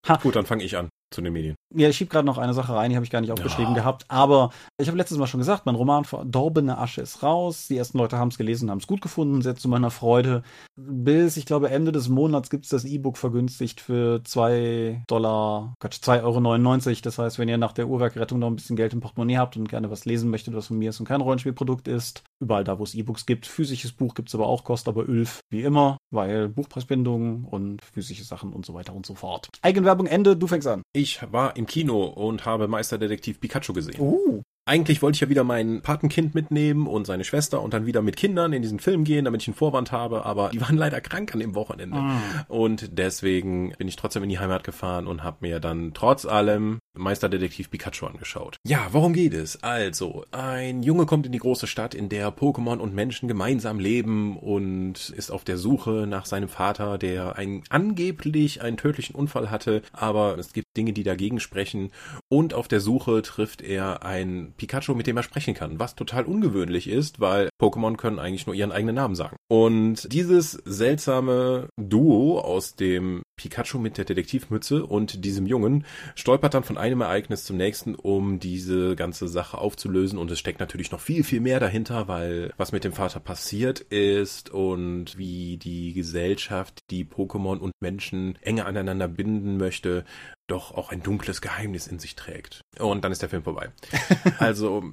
Ha. 0.09 0.17
Gut, 0.17 0.35
dann 0.35 0.45
fange 0.45 0.63
ich 0.65 0.75
an 0.75 0.89
zu 1.11 1.21
den 1.21 1.33
Medien. 1.33 1.55
Ja, 1.73 1.89
ich 1.89 1.97
schieb 1.97 2.09
gerade 2.09 2.25
noch 2.25 2.37
eine 2.37 2.53
Sache 2.53 2.73
rein, 2.73 2.89
die 2.89 2.95
habe 2.95 3.05
ich 3.05 3.11
gar 3.11 3.21
nicht 3.21 3.31
aufgeschrieben 3.31 3.75
ja. 3.75 3.81
gehabt. 3.81 4.05
Aber 4.07 4.51
ich 4.77 4.87
habe 4.87 4.97
letztes 4.97 5.17
Mal 5.17 5.27
schon 5.27 5.39
gesagt, 5.39 5.65
mein 5.65 5.75
Roman 5.75 6.05
Verdorbene 6.05 6.77
Asche 6.77 7.01
ist 7.01 7.23
raus. 7.23 7.67
Die 7.69 7.77
ersten 7.77 7.97
Leute 7.97 8.17
haben 8.17 8.29
es 8.29 8.37
gelesen, 8.37 8.69
haben 8.69 8.79
es 8.79 8.87
gut 8.87 9.01
gefunden, 9.01 9.41
sehr 9.41 9.55
zu 9.55 9.69
meiner 9.69 9.91
Freude. 9.91 10.43
Bis, 10.75 11.37
ich 11.37 11.45
glaube, 11.45 11.69
Ende 11.69 11.91
des 11.91 12.09
Monats 12.09 12.49
gibt 12.49 12.65
es 12.65 12.69
das 12.69 12.85
E-Book 12.85 13.17
vergünstigt 13.17 13.81
für 13.81 14.23
2 14.23 15.03
Dollar, 15.07 15.73
Quatsch, 15.79 15.99
2,99 16.01 16.87
Euro. 16.87 16.97
Das 17.03 17.17
heißt, 17.17 17.39
wenn 17.39 17.49
ihr 17.49 17.57
nach 17.57 17.73
der 17.73 17.87
Uhrwerkrettung 17.87 18.39
noch 18.39 18.47
ein 18.47 18.55
bisschen 18.55 18.75
Geld 18.75 18.93
im 18.93 18.99
Portemonnaie 18.99 19.37
habt 19.37 19.57
und 19.57 19.69
gerne 19.69 19.91
was 19.91 20.05
lesen 20.05 20.29
möchtet, 20.29 20.55
was 20.55 20.67
von 20.67 20.77
mir 20.77 20.89
ist 20.89 20.99
und 20.99 21.07
kein 21.07 21.21
Rollenspielprodukt 21.21 21.87
ist, 21.87 22.23
überall 22.41 22.63
da, 22.63 22.79
wo 22.79 22.83
es 22.83 22.95
E-Books 22.95 23.25
gibt. 23.25 23.45
Physisches 23.45 23.91
Buch 23.91 24.13
gibt 24.13 24.29
es 24.29 24.35
aber 24.35 24.47
auch, 24.47 24.63
kostet 24.63 24.89
aber 24.89 25.07
Ölf, 25.07 25.41
wie 25.49 25.61
immer, 25.61 25.97
weil 26.11 26.49
Buchpreisbindung 26.49 27.45
und 27.45 27.81
physische 27.83 28.23
Sachen 28.23 28.53
und 28.53 28.65
so 28.65 28.73
weiter 28.73 28.93
und 28.93 29.05
so 29.05 29.15
fort. 29.15 29.49
Eigenwerbung 29.61 30.07
Ende, 30.07 30.35
du 30.37 30.47
fängst 30.47 30.67
an. 30.67 30.81
Ich 30.93 31.00
war 31.31 31.55
im 31.55 31.65
Kino 31.65 32.03
und 32.03 32.45
habe 32.45 32.67
Meisterdetektiv 32.67 33.39
Pikachu 33.39 33.73
gesehen. 33.73 33.99
Uh. 33.99 34.41
Eigentlich 34.65 35.01
wollte 35.01 35.15
ich 35.15 35.21
ja 35.21 35.29
wieder 35.29 35.43
mein 35.43 35.81
Patenkind 35.81 36.35
mitnehmen 36.35 36.85
und 36.85 37.07
seine 37.07 37.23
Schwester 37.23 37.63
und 37.63 37.73
dann 37.73 37.87
wieder 37.87 38.03
mit 38.03 38.15
Kindern 38.15 38.53
in 38.53 38.61
diesen 38.61 38.79
Film 38.79 39.03
gehen, 39.03 39.25
damit 39.25 39.41
ich 39.41 39.47
einen 39.47 39.55
Vorwand 39.55 39.91
habe, 39.91 40.23
aber 40.23 40.49
die 40.49 40.61
waren 40.61 40.77
leider 40.77 41.01
krank 41.01 41.33
an 41.33 41.39
dem 41.39 41.55
Wochenende. 41.55 41.97
Ah. 41.97 42.45
Und 42.47 42.97
deswegen 42.97 43.73
bin 43.79 43.87
ich 43.87 43.95
trotzdem 43.95 44.21
in 44.21 44.29
die 44.29 44.37
Heimat 44.37 44.63
gefahren 44.63 45.07
und 45.07 45.23
habe 45.23 45.37
mir 45.41 45.59
dann 45.59 45.93
trotz 45.95 46.25
allem 46.25 46.77
Meisterdetektiv 46.93 47.69
Pikachu 47.69 48.05
angeschaut. 48.05 48.57
Ja, 48.65 48.87
worum 48.91 49.13
geht 49.13 49.33
es? 49.33 49.63
Also, 49.63 50.25
ein 50.31 50.83
Junge 50.83 51.05
kommt 51.05 51.25
in 51.25 51.31
die 51.31 51.39
große 51.39 51.67
Stadt, 51.67 51.95
in 51.95 52.09
der 52.09 52.35
Pokémon 52.35 52.77
und 52.77 52.93
Menschen 52.93 53.27
gemeinsam 53.27 53.79
leben 53.79 54.37
und 54.37 55.09
ist 55.09 55.31
auf 55.31 55.43
der 55.43 55.57
Suche 55.57 56.05
nach 56.07 56.25
seinem 56.25 56.49
Vater, 56.49 56.97
der 56.97 57.37
ein, 57.37 57.63
angeblich 57.69 58.61
einen 58.61 58.77
tödlichen 58.77 59.15
Unfall 59.15 59.49
hatte, 59.49 59.81
aber 59.93 60.37
es 60.37 60.53
gibt 60.53 60.67
Dinge, 60.75 60.93
die 60.93 61.03
dagegen 61.03 61.39
sprechen. 61.39 61.91
Und 62.29 62.53
auf 62.53 62.67
der 62.67 62.81
Suche 62.81 63.21
trifft 63.21 63.61
er 63.61 64.03
ein 64.03 64.53
Pikachu, 64.57 64.93
mit 64.93 65.07
dem 65.07 65.17
er 65.17 65.23
sprechen 65.23 65.53
kann, 65.53 65.79
was 65.79 65.95
total 65.95 66.25
ungewöhnlich 66.25 66.87
ist, 66.87 67.19
weil 67.19 67.49
Pokémon 67.61 67.95
können 67.95 68.19
eigentlich 68.19 68.45
nur 68.45 68.55
ihren 68.55 68.71
eigenen 68.71 68.95
Namen 68.95 69.15
sagen. 69.15 69.37
Und 69.47 70.11
dieses 70.11 70.51
seltsame 70.51 71.69
Duo 71.77 72.39
aus 72.39 72.75
dem 72.75 73.21
Pikachu 73.41 73.79
mit 73.79 73.97
der 73.97 74.05
Detektivmütze 74.05 74.85
und 74.85 75.25
diesem 75.25 75.47
Jungen 75.47 75.85
stolpert 76.15 76.53
dann 76.53 76.63
von 76.63 76.77
einem 76.77 77.01
Ereignis 77.01 77.43
zum 77.43 77.57
nächsten, 77.57 77.95
um 77.95 78.39
diese 78.39 78.95
ganze 78.95 79.27
Sache 79.27 79.57
aufzulösen. 79.57 80.19
Und 80.19 80.29
es 80.29 80.39
steckt 80.39 80.59
natürlich 80.59 80.91
noch 80.91 80.99
viel, 80.99 81.23
viel 81.23 81.41
mehr 81.41 81.59
dahinter, 81.59 82.07
weil 82.07 82.53
was 82.57 82.71
mit 82.71 82.83
dem 82.83 82.93
Vater 82.93 83.19
passiert 83.19 83.79
ist 83.79 84.51
und 84.51 85.17
wie 85.17 85.57
die 85.57 85.93
Gesellschaft, 85.93 86.79
die 86.91 87.03
Pokémon 87.03 87.57
und 87.57 87.71
Menschen 87.81 88.37
enger 88.41 88.67
aneinander 88.67 89.07
binden 89.07 89.57
möchte, 89.57 90.05
doch 90.47 90.71
auch 90.71 90.91
ein 90.91 91.01
dunkles 91.01 91.41
Geheimnis 91.41 91.87
in 91.87 91.97
sich 91.97 92.15
trägt. 92.15 92.61
Und 92.77 93.03
dann 93.03 93.11
ist 93.11 93.21
der 93.21 93.29
Film 93.29 93.43
vorbei. 93.43 93.71
Also 94.37 94.83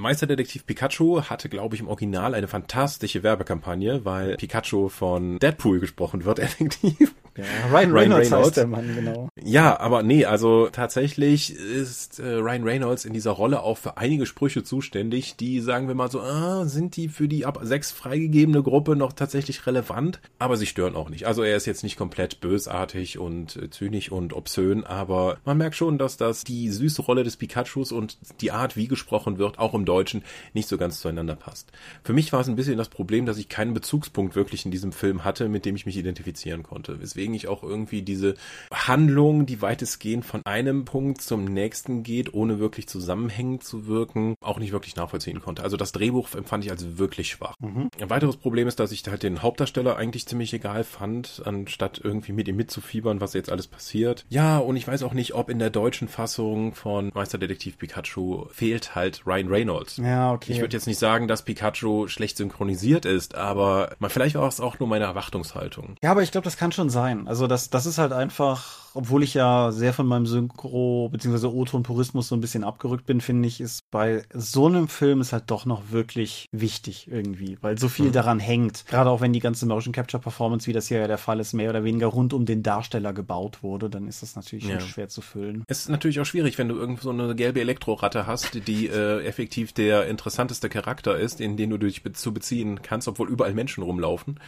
Meisterdetektiv 0.00 0.66
Pikachu 0.66 1.22
hatte, 1.22 1.48
glaube 1.48 1.74
ich, 1.74 1.80
im 1.80 1.88
Original 1.88 2.34
eine 2.34 2.48
fantastische 2.48 3.22
Werbekampagne, 3.22 4.04
weil 4.04 4.36
Pikachu 4.36 4.88
von 4.88 5.38
Deadpool 5.38 5.80
gesprochen 5.80 6.24
wird, 6.24 6.38
effektiv. 6.40 7.14
Ja, 7.40 7.66
Ryan, 7.70 7.90
Ryan 7.90 7.92
Reynolds, 7.92 8.32
Reynolds 8.32 8.46
heißt 8.46 8.56
der 8.56 8.66
Mann, 8.66 8.94
genau. 8.94 9.28
Ja, 9.42 9.80
aber 9.80 10.02
nee, 10.02 10.24
also 10.24 10.68
tatsächlich 10.70 11.54
ist 11.54 12.18
äh, 12.18 12.26
Ryan 12.26 12.64
Reynolds 12.64 13.04
in 13.04 13.12
dieser 13.12 13.32
Rolle 13.32 13.62
auch 13.62 13.78
für 13.78 13.96
einige 13.96 14.26
Sprüche 14.26 14.62
zuständig, 14.62 15.36
die, 15.36 15.60
sagen 15.60 15.88
wir 15.88 15.94
mal 15.94 16.10
so, 16.10 16.20
ah, 16.20 16.66
sind 16.66 16.96
die 16.96 17.08
für 17.08 17.28
die 17.28 17.46
ab 17.46 17.58
sechs 17.62 17.90
freigegebene 17.90 18.62
Gruppe 18.62 18.96
noch 18.96 19.12
tatsächlich 19.12 19.66
relevant? 19.66 20.20
Aber 20.38 20.56
sie 20.56 20.66
stören 20.66 20.96
auch 20.96 21.08
nicht. 21.08 21.26
Also 21.26 21.42
er 21.42 21.56
ist 21.56 21.66
jetzt 21.66 21.82
nicht 21.82 21.96
komplett 21.96 22.40
bösartig 22.40 23.18
und 23.18 23.56
äh, 23.56 23.70
zynisch 23.70 24.10
und 24.10 24.32
obszön, 24.32 24.84
aber 24.84 25.38
man 25.44 25.58
merkt 25.58 25.76
schon, 25.76 25.98
dass 25.98 26.16
das 26.16 26.44
die 26.44 26.70
süße 26.70 27.02
Rolle 27.02 27.24
des 27.24 27.36
Pikachus 27.36 27.92
und 27.92 28.18
die 28.40 28.52
Art, 28.52 28.76
wie 28.76 28.88
gesprochen 28.88 29.38
wird, 29.38 29.58
auch 29.58 29.74
im 29.74 29.84
Deutschen 29.84 30.22
nicht 30.52 30.68
so 30.68 30.78
ganz 30.78 31.00
zueinander 31.00 31.36
passt. 31.36 31.72
Für 32.02 32.12
mich 32.12 32.32
war 32.32 32.40
es 32.40 32.48
ein 32.48 32.56
bisschen 32.56 32.78
das 32.78 32.88
Problem, 32.88 33.26
dass 33.26 33.38
ich 33.38 33.48
keinen 33.48 33.74
Bezugspunkt 33.74 34.34
wirklich 34.36 34.64
in 34.64 34.70
diesem 34.70 34.92
Film 34.92 35.24
hatte, 35.24 35.48
mit 35.48 35.64
dem 35.64 35.76
ich 35.76 35.86
mich 35.86 35.96
identifizieren 35.96 36.62
konnte. 36.62 37.00
Weswegen 37.30 37.34
ich 37.34 37.48
auch 37.48 37.62
irgendwie 37.62 38.02
diese 38.02 38.34
Handlung, 38.72 39.46
die 39.46 39.62
weitestgehend 39.62 40.24
von 40.24 40.44
einem 40.44 40.84
Punkt 40.84 41.20
zum 41.20 41.44
nächsten 41.44 42.02
geht, 42.02 42.34
ohne 42.34 42.58
wirklich 42.58 42.88
zusammenhängend 42.88 43.64
zu 43.64 43.86
wirken, 43.86 44.34
auch 44.40 44.58
nicht 44.58 44.72
wirklich 44.72 44.96
nachvollziehen 44.96 45.40
konnte. 45.40 45.62
Also 45.62 45.76
das 45.76 45.92
Drehbuch 45.92 46.34
empfand 46.34 46.64
ich 46.64 46.70
als 46.70 46.98
wirklich 46.98 47.28
schwach. 47.28 47.54
Mhm. 47.60 47.88
Ein 48.00 48.10
weiteres 48.10 48.36
Problem 48.36 48.68
ist, 48.68 48.80
dass 48.80 48.92
ich 48.92 49.02
halt 49.08 49.22
den 49.22 49.42
Hauptdarsteller 49.42 49.96
eigentlich 49.96 50.26
ziemlich 50.26 50.52
egal 50.52 50.84
fand, 50.84 51.42
anstatt 51.44 52.00
irgendwie 52.02 52.32
mit 52.32 52.48
ihm 52.48 52.56
mitzufiebern, 52.56 53.20
was 53.20 53.34
jetzt 53.34 53.50
alles 53.50 53.66
passiert. 53.66 54.24
Ja, 54.28 54.58
und 54.58 54.76
ich 54.76 54.86
weiß 54.86 55.02
auch 55.02 55.14
nicht, 55.14 55.34
ob 55.34 55.50
in 55.50 55.58
der 55.58 55.70
deutschen 55.70 56.08
Fassung 56.08 56.74
von 56.74 57.10
Meisterdetektiv 57.14 57.78
Pikachu 57.78 58.46
fehlt 58.50 58.94
halt 58.94 59.26
Ryan 59.26 59.48
Reynolds 59.48 59.60
Reynolds. 59.60 59.96
Ja, 59.98 60.32
okay. 60.32 60.52
Ich 60.52 60.60
würde 60.60 60.76
jetzt 60.76 60.86
nicht 60.86 60.98
sagen, 60.98 61.28
dass 61.28 61.42
Pikachu 61.42 62.08
schlecht 62.08 62.36
synchronisiert 62.36 63.04
ist, 63.04 63.34
aber 63.34 63.96
vielleicht 64.08 64.34
war 64.36 64.48
es 64.48 64.60
auch 64.60 64.78
nur 64.78 64.88
meine 64.88 65.04
Erwartungshaltung. 65.04 65.96
Ja, 66.02 66.10
aber 66.10 66.22
ich 66.22 66.32
glaube, 66.32 66.44
das 66.44 66.56
kann 66.56 66.72
schon 66.72 66.90
sein. 66.90 67.09
Also 67.26 67.46
das, 67.46 67.70
das 67.70 67.86
ist 67.86 67.98
halt 67.98 68.12
einfach 68.12 68.89
obwohl 68.94 69.22
ich 69.22 69.34
ja 69.34 69.72
sehr 69.72 69.92
von 69.92 70.06
meinem 70.06 70.24
Synchro- 70.24 71.08
bzw. 71.10 71.46
O-Ton-Purismus 71.46 72.28
so 72.28 72.34
ein 72.34 72.40
bisschen 72.40 72.64
abgerückt 72.64 73.06
bin, 73.06 73.20
finde 73.20 73.48
ich, 73.48 73.60
ist 73.60 73.90
bei 73.90 74.22
so 74.34 74.66
einem 74.66 74.88
Film 74.88 75.20
ist 75.20 75.32
halt 75.32 75.44
doch 75.50 75.66
noch 75.66 75.90
wirklich 75.90 76.46
wichtig 76.52 77.08
irgendwie, 77.10 77.58
weil 77.60 77.78
so 77.78 77.88
viel 77.88 78.06
mhm. 78.06 78.12
daran 78.12 78.38
hängt. 78.38 78.86
Gerade 78.86 79.10
auch 79.10 79.20
wenn 79.20 79.32
die 79.32 79.40
ganze 79.40 79.66
Motion 79.66 79.92
Capture 79.92 80.22
Performance, 80.22 80.66
wie 80.66 80.72
das 80.72 80.88
hier 80.88 80.98
ja 80.98 81.06
der 81.06 81.18
Fall 81.18 81.40
ist, 81.40 81.52
mehr 81.52 81.70
oder 81.70 81.84
weniger 81.84 82.08
rund 82.08 82.32
um 82.32 82.44
den 82.46 82.62
Darsteller 82.62 83.12
gebaut 83.12 83.62
wurde, 83.62 83.90
dann 83.90 84.06
ist 84.06 84.22
das 84.22 84.36
natürlich 84.36 84.66
ja. 84.66 84.80
schwer 84.80 85.08
zu 85.08 85.20
füllen. 85.20 85.64
Es 85.68 85.80
ist 85.80 85.88
natürlich 85.88 86.20
auch 86.20 86.26
schwierig, 86.26 86.58
wenn 86.58 86.68
du 86.68 86.76
irgend 86.76 87.00
so 87.00 87.10
eine 87.10 87.34
gelbe 87.34 87.60
Elektroratte 87.60 88.26
hast, 88.26 88.66
die 88.66 88.86
äh, 88.86 89.24
effektiv 89.24 89.72
der 89.72 90.06
interessanteste 90.06 90.68
Charakter 90.68 91.18
ist, 91.18 91.40
in 91.40 91.56
den 91.56 91.70
du 91.70 91.78
dich 91.78 92.02
be 92.02 92.12
zu 92.12 92.34
beziehen 92.34 92.82
kannst, 92.82 93.08
obwohl 93.08 93.28
überall 93.28 93.54
Menschen 93.54 93.82
rumlaufen, 93.82 94.40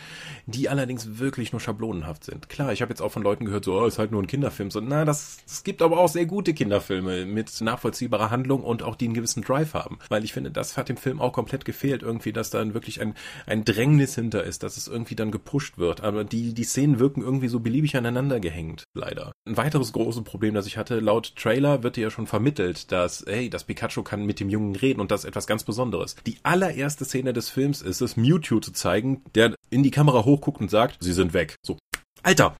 die 0.46 0.68
allerdings 0.68 1.18
wirklich 1.18 1.52
nur 1.52 1.60
schablonenhaft 1.60 2.24
sind. 2.24 2.48
Klar, 2.48 2.72
ich 2.72 2.82
habe 2.82 2.90
jetzt 2.90 3.00
auch 3.00 3.12
von 3.12 3.22
Leuten 3.22 3.44
gehört, 3.44 3.64
so, 3.64 3.80
oh, 3.80 3.86
ist 3.86 3.98
halt 3.98 4.10
nur 4.10 4.22
ein 4.22 4.26
Kinderfilm. 4.32 4.70
So, 4.70 4.80
na, 4.80 5.04
das, 5.04 5.36
es 5.46 5.62
gibt 5.62 5.82
aber 5.82 5.98
auch 5.98 6.08
sehr 6.08 6.24
gute 6.24 6.54
Kinderfilme 6.54 7.26
mit 7.26 7.60
nachvollziehbarer 7.60 8.30
Handlung 8.30 8.62
und 8.62 8.82
auch 8.82 8.96
die 8.96 9.04
einen 9.04 9.12
gewissen 9.12 9.42
Drive 9.42 9.74
haben. 9.74 9.98
Weil 10.08 10.24
ich 10.24 10.32
finde, 10.32 10.50
das 10.50 10.78
hat 10.78 10.88
dem 10.88 10.96
Film 10.96 11.20
auch 11.20 11.34
komplett 11.34 11.66
gefehlt, 11.66 12.02
irgendwie, 12.02 12.32
dass 12.32 12.48
da 12.48 12.72
wirklich 12.72 13.02
ein, 13.02 13.14
ein 13.44 13.66
Drängnis 13.66 14.14
hinter 14.14 14.42
ist, 14.42 14.62
dass 14.62 14.78
es 14.78 14.88
irgendwie 14.88 15.16
dann 15.16 15.32
gepusht 15.32 15.76
wird. 15.76 16.00
Aber 16.00 16.24
die, 16.24 16.54
die 16.54 16.64
Szenen 16.64 16.98
wirken 16.98 17.20
irgendwie 17.20 17.48
so 17.48 17.60
beliebig 17.60 17.94
aneinander 17.94 18.40
gehängt, 18.40 18.84
leider. 18.94 19.32
Ein 19.46 19.58
weiteres 19.58 19.92
großes 19.92 20.24
Problem, 20.24 20.54
das 20.54 20.66
ich 20.66 20.78
hatte, 20.78 21.00
laut 21.00 21.36
Trailer 21.36 21.82
wird 21.82 21.96
dir 21.96 22.04
ja 22.04 22.10
schon 22.10 22.26
vermittelt, 22.26 22.90
dass, 22.90 23.24
hey, 23.28 23.50
das 23.50 23.64
Pikachu 23.64 24.02
kann 24.02 24.24
mit 24.24 24.40
dem 24.40 24.48
Jungen 24.48 24.74
reden 24.76 25.02
und 25.02 25.10
das 25.10 25.24
ist 25.24 25.28
etwas 25.28 25.46
ganz 25.46 25.62
Besonderes. 25.62 26.16
Die 26.26 26.38
allererste 26.42 27.04
Szene 27.04 27.34
des 27.34 27.50
Films 27.50 27.82
ist 27.82 28.00
es, 28.00 28.16
Mewtwo 28.16 28.60
zu 28.60 28.72
zeigen, 28.72 29.20
der 29.34 29.54
in 29.68 29.82
die 29.82 29.90
Kamera 29.90 30.24
hochguckt 30.24 30.62
und 30.62 30.70
sagt, 30.70 30.96
sie 31.00 31.12
sind 31.12 31.34
weg. 31.34 31.56
So, 31.62 31.76
Alter. 32.22 32.56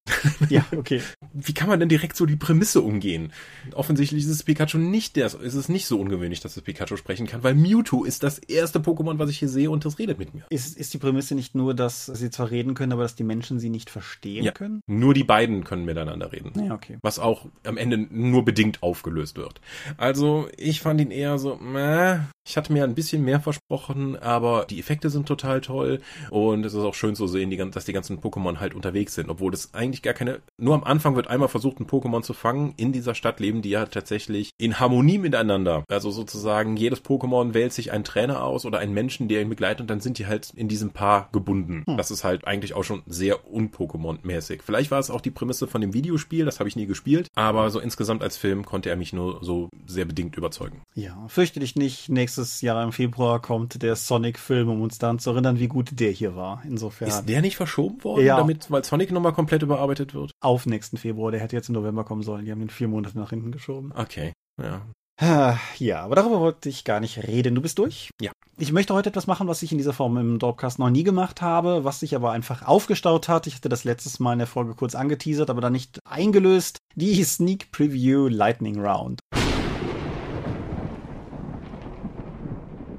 Ja, 0.48 0.64
okay. 0.76 1.00
Wie 1.32 1.54
kann 1.54 1.68
man 1.68 1.80
denn 1.80 1.88
direkt 1.88 2.16
so 2.16 2.26
die 2.26 2.36
Prämisse 2.36 2.80
umgehen? 2.80 3.32
Offensichtlich 3.74 4.24
ist 4.24 4.30
es 4.30 4.42
Pikachu 4.42 4.78
nicht 4.78 5.16
der, 5.16 5.26
ist 5.26 5.54
es 5.54 5.68
nicht 5.68 5.86
so 5.86 5.98
ungewöhnlich, 5.98 6.40
dass 6.40 6.56
es 6.56 6.62
Pikachu 6.62 6.96
sprechen 6.96 7.26
kann, 7.26 7.42
weil 7.42 7.54
Mewtwo 7.54 8.04
ist 8.04 8.22
das 8.22 8.38
erste 8.38 8.80
Pokémon, 8.80 9.18
was 9.18 9.30
ich 9.30 9.38
hier 9.38 9.48
sehe 9.48 9.70
und 9.70 9.84
das 9.84 9.98
redet 9.98 10.18
mit 10.18 10.34
mir. 10.34 10.44
Ist, 10.50 10.76
ist 10.76 10.92
die 10.92 10.98
Prämisse 10.98 11.34
nicht 11.34 11.54
nur, 11.54 11.74
dass 11.74 12.06
sie 12.06 12.30
zwar 12.30 12.50
reden 12.50 12.74
können, 12.74 12.92
aber 12.92 13.02
dass 13.02 13.14
die 13.14 13.24
Menschen 13.24 13.60
sie 13.60 13.70
nicht 13.70 13.88
verstehen 13.88 14.44
ja, 14.44 14.52
können? 14.52 14.80
Nur 14.86 15.14
die 15.14 15.24
beiden 15.24 15.64
können 15.64 15.84
miteinander 15.84 16.32
reden. 16.32 16.52
Ja, 16.64 16.74
okay. 16.74 16.98
Was 17.02 17.18
auch 17.18 17.46
am 17.64 17.76
Ende 17.76 17.98
nur 17.98 18.44
bedingt 18.44 18.82
aufgelöst 18.82 19.36
wird. 19.36 19.60
Also, 19.96 20.48
ich 20.56 20.80
fand 20.80 21.00
ihn 21.00 21.10
eher 21.10 21.38
so, 21.38 21.56
meh. 21.56 22.20
Ich 22.46 22.56
hatte 22.56 22.72
mir 22.72 22.82
ein 22.82 22.96
bisschen 22.96 23.24
mehr 23.24 23.40
versprochen, 23.40 24.16
aber 24.16 24.66
die 24.68 24.80
Effekte 24.80 25.10
sind 25.10 25.28
total 25.28 25.60
toll 25.60 26.00
und 26.30 26.66
es 26.66 26.74
ist 26.74 26.80
auch 26.80 26.94
schön 26.94 27.14
zu 27.14 27.28
sehen, 27.28 27.52
dass 27.70 27.84
die 27.84 27.92
ganzen 27.92 28.18
Pokémon 28.18 28.58
halt 28.58 28.74
unterwegs 28.74 29.14
sind, 29.14 29.30
obwohl 29.30 29.51
das 29.52 29.74
eigentlich 29.74 30.02
gar 30.02 30.14
keine, 30.14 30.40
nur 30.58 30.74
am 30.74 30.84
Anfang 30.84 31.16
wird 31.16 31.28
einmal 31.28 31.48
versucht, 31.48 31.80
ein 31.80 31.86
Pokémon 31.86 32.22
zu 32.22 32.34
fangen. 32.34 32.74
In 32.76 32.92
dieser 32.92 33.14
Stadt 33.14 33.40
leben 33.40 33.62
die 33.62 33.70
ja 33.70 33.86
tatsächlich 33.86 34.50
in 34.58 34.80
Harmonie 34.80 35.18
miteinander. 35.18 35.84
Also 35.88 36.10
sozusagen 36.10 36.76
jedes 36.76 37.04
Pokémon 37.04 37.54
wählt 37.54 37.72
sich 37.72 37.92
einen 37.92 38.04
Trainer 38.04 38.42
aus 38.42 38.66
oder 38.66 38.78
einen 38.78 38.94
Menschen, 38.94 39.28
der 39.28 39.42
ihn 39.42 39.48
begleitet 39.48 39.82
und 39.82 39.90
dann 39.90 40.00
sind 40.00 40.18
die 40.18 40.26
halt 40.26 40.50
in 40.54 40.68
diesem 40.68 40.90
Paar 40.90 41.28
gebunden. 41.32 41.84
Hm. 41.86 41.96
Das 41.96 42.10
ist 42.10 42.24
halt 42.24 42.46
eigentlich 42.46 42.74
auch 42.74 42.84
schon 42.84 43.02
sehr 43.06 43.52
un-Pokémon-mäßig. 43.52 44.62
Vielleicht 44.62 44.90
war 44.90 44.98
es 44.98 45.10
auch 45.10 45.20
die 45.20 45.30
Prämisse 45.30 45.66
von 45.66 45.80
dem 45.80 45.94
Videospiel, 45.94 46.44
das 46.44 46.58
habe 46.58 46.68
ich 46.68 46.76
nie 46.76 46.86
gespielt, 46.86 47.28
aber 47.34 47.70
so 47.70 47.80
insgesamt 47.80 48.22
als 48.22 48.36
Film 48.36 48.64
konnte 48.64 48.90
er 48.90 48.96
mich 48.96 49.12
nur 49.12 49.44
so 49.44 49.68
sehr 49.86 50.04
bedingt 50.04 50.36
überzeugen. 50.36 50.82
Ja, 50.94 51.26
fürchte 51.28 51.60
dich 51.60 51.76
nicht, 51.76 52.08
nächstes 52.08 52.60
Jahr 52.60 52.82
im 52.82 52.92
Februar 52.92 53.40
kommt 53.40 53.82
der 53.82 53.96
Sonic-Film, 53.96 54.68
um 54.68 54.82
uns 54.82 54.98
daran 54.98 55.18
zu 55.18 55.30
erinnern, 55.30 55.58
wie 55.58 55.68
gut 55.68 56.00
der 56.00 56.10
hier 56.10 56.36
war. 56.36 56.62
Insofern. 56.66 57.08
Ist 57.08 57.26
der 57.26 57.42
nicht 57.42 57.56
verschoben 57.56 58.02
worden, 58.04 58.24
ja. 58.24 58.36
damit, 58.36 58.70
weil 58.70 58.84
Sonic 58.84 59.12
nochmal 59.12 59.32
komplett 59.42 59.62
überarbeitet 59.62 60.14
wird? 60.14 60.30
Auf 60.40 60.66
nächsten 60.66 60.96
Februar. 60.96 61.32
Der 61.32 61.40
hätte 61.40 61.56
jetzt 61.56 61.68
im 61.68 61.74
November 61.74 62.04
kommen 62.04 62.22
sollen. 62.22 62.44
Die 62.44 62.52
haben 62.52 62.60
den 62.60 62.70
vier 62.70 62.86
Monate 62.86 63.18
nach 63.18 63.30
hinten 63.30 63.50
geschoben. 63.50 63.92
Okay, 63.96 64.32
ja. 64.60 64.82
Ah, 65.20 65.56
ja, 65.78 66.02
aber 66.04 66.14
darüber 66.14 66.38
wollte 66.38 66.68
ich 66.68 66.84
gar 66.84 67.00
nicht 67.00 67.18
reden. 67.26 67.56
Du 67.56 67.60
bist 67.60 67.78
durch? 67.78 68.10
Ja. 68.20 68.30
Ich 68.58 68.70
möchte 68.70 68.94
heute 68.94 69.08
etwas 69.08 69.26
machen, 69.26 69.48
was 69.48 69.62
ich 69.62 69.72
in 69.72 69.78
dieser 69.78 69.92
Form 69.92 70.16
im 70.16 70.38
Dropcast 70.38 70.78
noch 70.78 70.90
nie 70.90 71.02
gemacht 71.02 71.42
habe, 71.42 71.82
was 71.82 72.00
sich 72.00 72.14
aber 72.14 72.30
einfach 72.30 72.62
aufgestaut 72.62 73.28
hat. 73.28 73.48
Ich 73.48 73.56
hatte 73.56 73.68
das 73.68 73.82
letztes 73.82 74.20
Mal 74.20 74.34
in 74.34 74.38
der 74.38 74.46
Folge 74.46 74.74
kurz 74.74 74.94
angeteasert, 74.94 75.50
aber 75.50 75.60
dann 75.60 75.72
nicht 75.72 75.98
eingelöst. 76.08 76.78
Die 76.94 77.22
Sneak 77.24 77.72
Preview 77.72 78.28
Lightning 78.28 78.80
Round. 78.80 79.18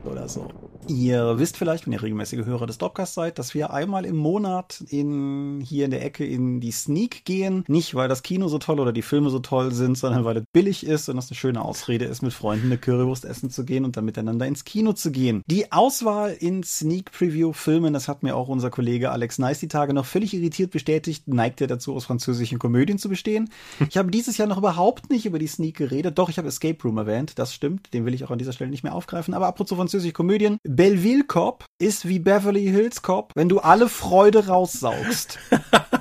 Oder 0.03 0.27
so. 0.27 0.52
Ihr 0.87 1.39
wisst 1.39 1.57
vielleicht, 1.57 1.85
wenn 1.85 1.93
ihr 1.93 2.01
regelmäßige 2.01 2.45
Hörer 2.45 2.67
des 2.67 2.77
Dropcasts 2.77 3.15
seid, 3.15 3.39
dass 3.39 3.53
wir 3.53 3.71
einmal 3.71 4.05
im 4.05 4.15
Monat 4.15 4.83
in, 4.89 5.61
hier 5.61 5.85
in 5.85 5.91
der 5.91 6.03
Ecke 6.05 6.25
in 6.25 6.59
die 6.59 6.71
Sneak 6.71 7.25
gehen. 7.25 7.63
Nicht, 7.67 7.95
weil 7.95 8.07
das 8.07 8.23
Kino 8.23 8.47
so 8.47 8.57
toll 8.57 8.79
oder 8.79 8.91
die 8.91 9.01
Filme 9.01 9.29
so 9.29 9.39
toll 9.39 9.71
sind, 9.71 9.97
sondern 9.97 10.25
weil 10.25 10.37
es 10.37 10.43
billig 10.51 10.85
ist 10.85 11.09
und 11.09 11.15
das 11.15 11.29
eine 11.29 11.37
schöne 11.37 11.63
Ausrede 11.63 12.05
ist, 12.05 12.21
mit 12.21 12.33
Freunden 12.33 12.67
eine 12.67 12.77
Currywurst 12.77 13.25
essen 13.25 13.49
zu 13.49 13.65
gehen 13.65 13.85
und 13.85 13.97
dann 13.97 14.05
miteinander 14.05 14.45
ins 14.45 14.65
Kino 14.65 14.93
zu 14.93 15.11
gehen. 15.11 15.43
Die 15.47 15.71
Auswahl 15.71 16.31
in 16.31 16.63
Sneak 16.63 17.11
Preview 17.11 17.53
Filmen, 17.53 17.93
das 17.93 18.07
hat 18.07 18.23
mir 18.23 18.35
auch 18.35 18.47
unser 18.47 18.69
Kollege 18.69 19.11
Alex 19.11 19.39
Nice 19.39 19.59
die 19.59 19.67
Tage 19.67 19.93
noch 19.93 20.05
völlig 20.05 20.33
irritiert 20.33 20.71
bestätigt, 20.71 21.27
neigt 21.27 21.61
er 21.61 21.67
dazu, 21.67 21.93
aus 21.93 22.05
französischen 22.05 22.59
Komödien 22.59 22.97
zu 22.97 23.09
bestehen. 23.09 23.49
Ich 23.89 23.97
habe 23.97 24.11
dieses 24.11 24.37
Jahr 24.37 24.47
noch 24.47 24.57
überhaupt 24.57 25.09
nicht 25.09 25.25
über 25.25 25.39
die 25.39 25.47
Sneak 25.47 25.77
geredet. 25.77 26.17
Doch, 26.17 26.29
ich 26.29 26.37
habe 26.37 26.47
Escape 26.47 26.81
Room 26.83 26.97
erwähnt. 26.97 27.37
Das 27.39 27.53
stimmt. 27.53 27.93
Den 27.93 28.05
will 28.05 28.13
ich 28.13 28.23
auch 28.23 28.31
an 28.31 28.37
dieser 28.37 28.53
Stelle 28.53 28.69
nicht 28.69 28.83
mehr 28.83 28.95
aufgreifen. 28.95 29.33
Aber 29.33 29.47
apropos 29.47 29.77
französische 29.77 30.13
Komödien. 30.13 30.57
Belleville 30.75 31.23
Cop 31.25 31.65
ist 31.79 32.07
wie 32.07 32.17
Beverly 32.17 32.65
Hills 32.65 33.03
Cop, 33.03 33.31
wenn 33.35 33.47
du 33.47 33.59
alle 33.59 33.87
Freude 33.87 34.47
raussaugst. 34.47 35.37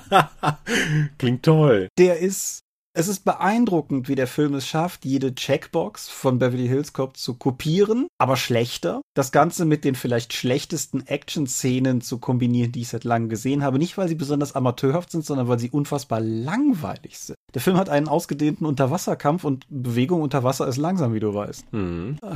Klingt 1.18 1.42
toll. 1.42 1.88
Der 1.98 2.20
ist 2.20 2.62
es 2.94 3.08
ist 3.08 3.24
beeindruckend, 3.24 4.08
wie 4.08 4.14
der 4.14 4.26
Film 4.26 4.54
es 4.54 4.66
schafft, 4.66 5.06
jede 5.06 5.34
Checkbox 5.34 6.08
von 6.08 6.38
Beverly 6.38 6.68
Hills 6.68 6.92
Cop 6.92 7.16
zu 7.16 7.34
kopieren, 7.34 8.06
aber 8.18 8.36
schlechter. 8.36 9.00
Das 9.14 9.32
Ganze 9.32 9.64
mit 9.64 9.84
den 9.84 9.94
vielleicht 9.94 10.34
schlechtesten 10.34 11.06
Action-Szenen 11.06 12.02
zu 12.02 12.18
kombinieren, 12.18 12.72
die 12.72 12.82
ich 12.82 12.88
seit 12.88 13.04
langem 13.04 13.30
gesehen 13.30 13.62
habe. 13.62 13.78
Nicht, 13.78 13.96
weil 13.96 14.08
sie 14.08 14.14
besonders 14.14 14.54
amateurhaft 14.54 15.10
sind, 15.10 15.24
sondern 15.24 15.48
weil 15.48 15.58
sie 15.58 15.70
unfassbar 15.70 16.20
langweilig 16.20 17.18
sind. 17.18 17.36
Der 17.54 17.62
Film 17.62 17.76
hat 17.76 17.88
einen 17.88 18.08
ausgedehnten 18.08 18.66
Unterwasserkampf 18.66 19.44
und 19.44 19.66
Bewegung 19.70 20.20
unter 20.20 20.42
Wasser 20.42 20.66
ist 20.68 20.76
langsam, 20.76 21.14
wie 21.14 21.20
du 21.20 21.32
weißt. 21.34 21.72
Mhm. 21.72 22.18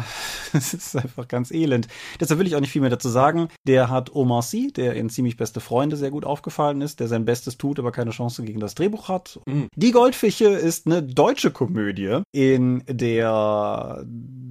Das 0.53 0.73
ist 0.73 0.97
einfach 0.97 1.29
ganz 1.29 1.51
elend. 1.51 1.87
Deshalb 2.19 2.41
will 2.41 2.47
ich 2.47 2.57
auch 2.57 2.61
nicht 2.61 2.71
viel 2.71 2.81
mehr 2.81 2.89
dazu 2.89 3.11
sagen. 3.11 3.49
Der 3.67 3.91
hat 3.91 4.15
Omar 4.15 4.41
Sy, 4.41 4.73
der 4.73 4.95
in 4.95 5.11
ziemlich 5.11 5.37
beste 5.37 5.61
Freunde 5.61 5.97
sehr 5.97 6.11
gut 6.11 6.25
aufgefallen 6.25 6.81
ist, 6.81 7.01
der 7.01 7.09
sein 7.09 7.27
Bestes 7.27 7.59
tut, 7.59 7.79
aber 7.79 7.93
keine 7.93 8.13
Chance 8.13 8.43
gegen 8.43 8.61
das 8.61 8.75
Drehbuch 8.75 9.09
hat. 9.09 9.39
Mhm. 9.45 9.69
Die 9.75 9.91
Goldfische 9.91 10.46
Komödie 10.47 10.67
ist 10.67 10.87
eine 10.87 11.03
deutsche 11.03 11.51
Komödie, 11.51 12.21
in 12.33 12.83
der 12.89 14.05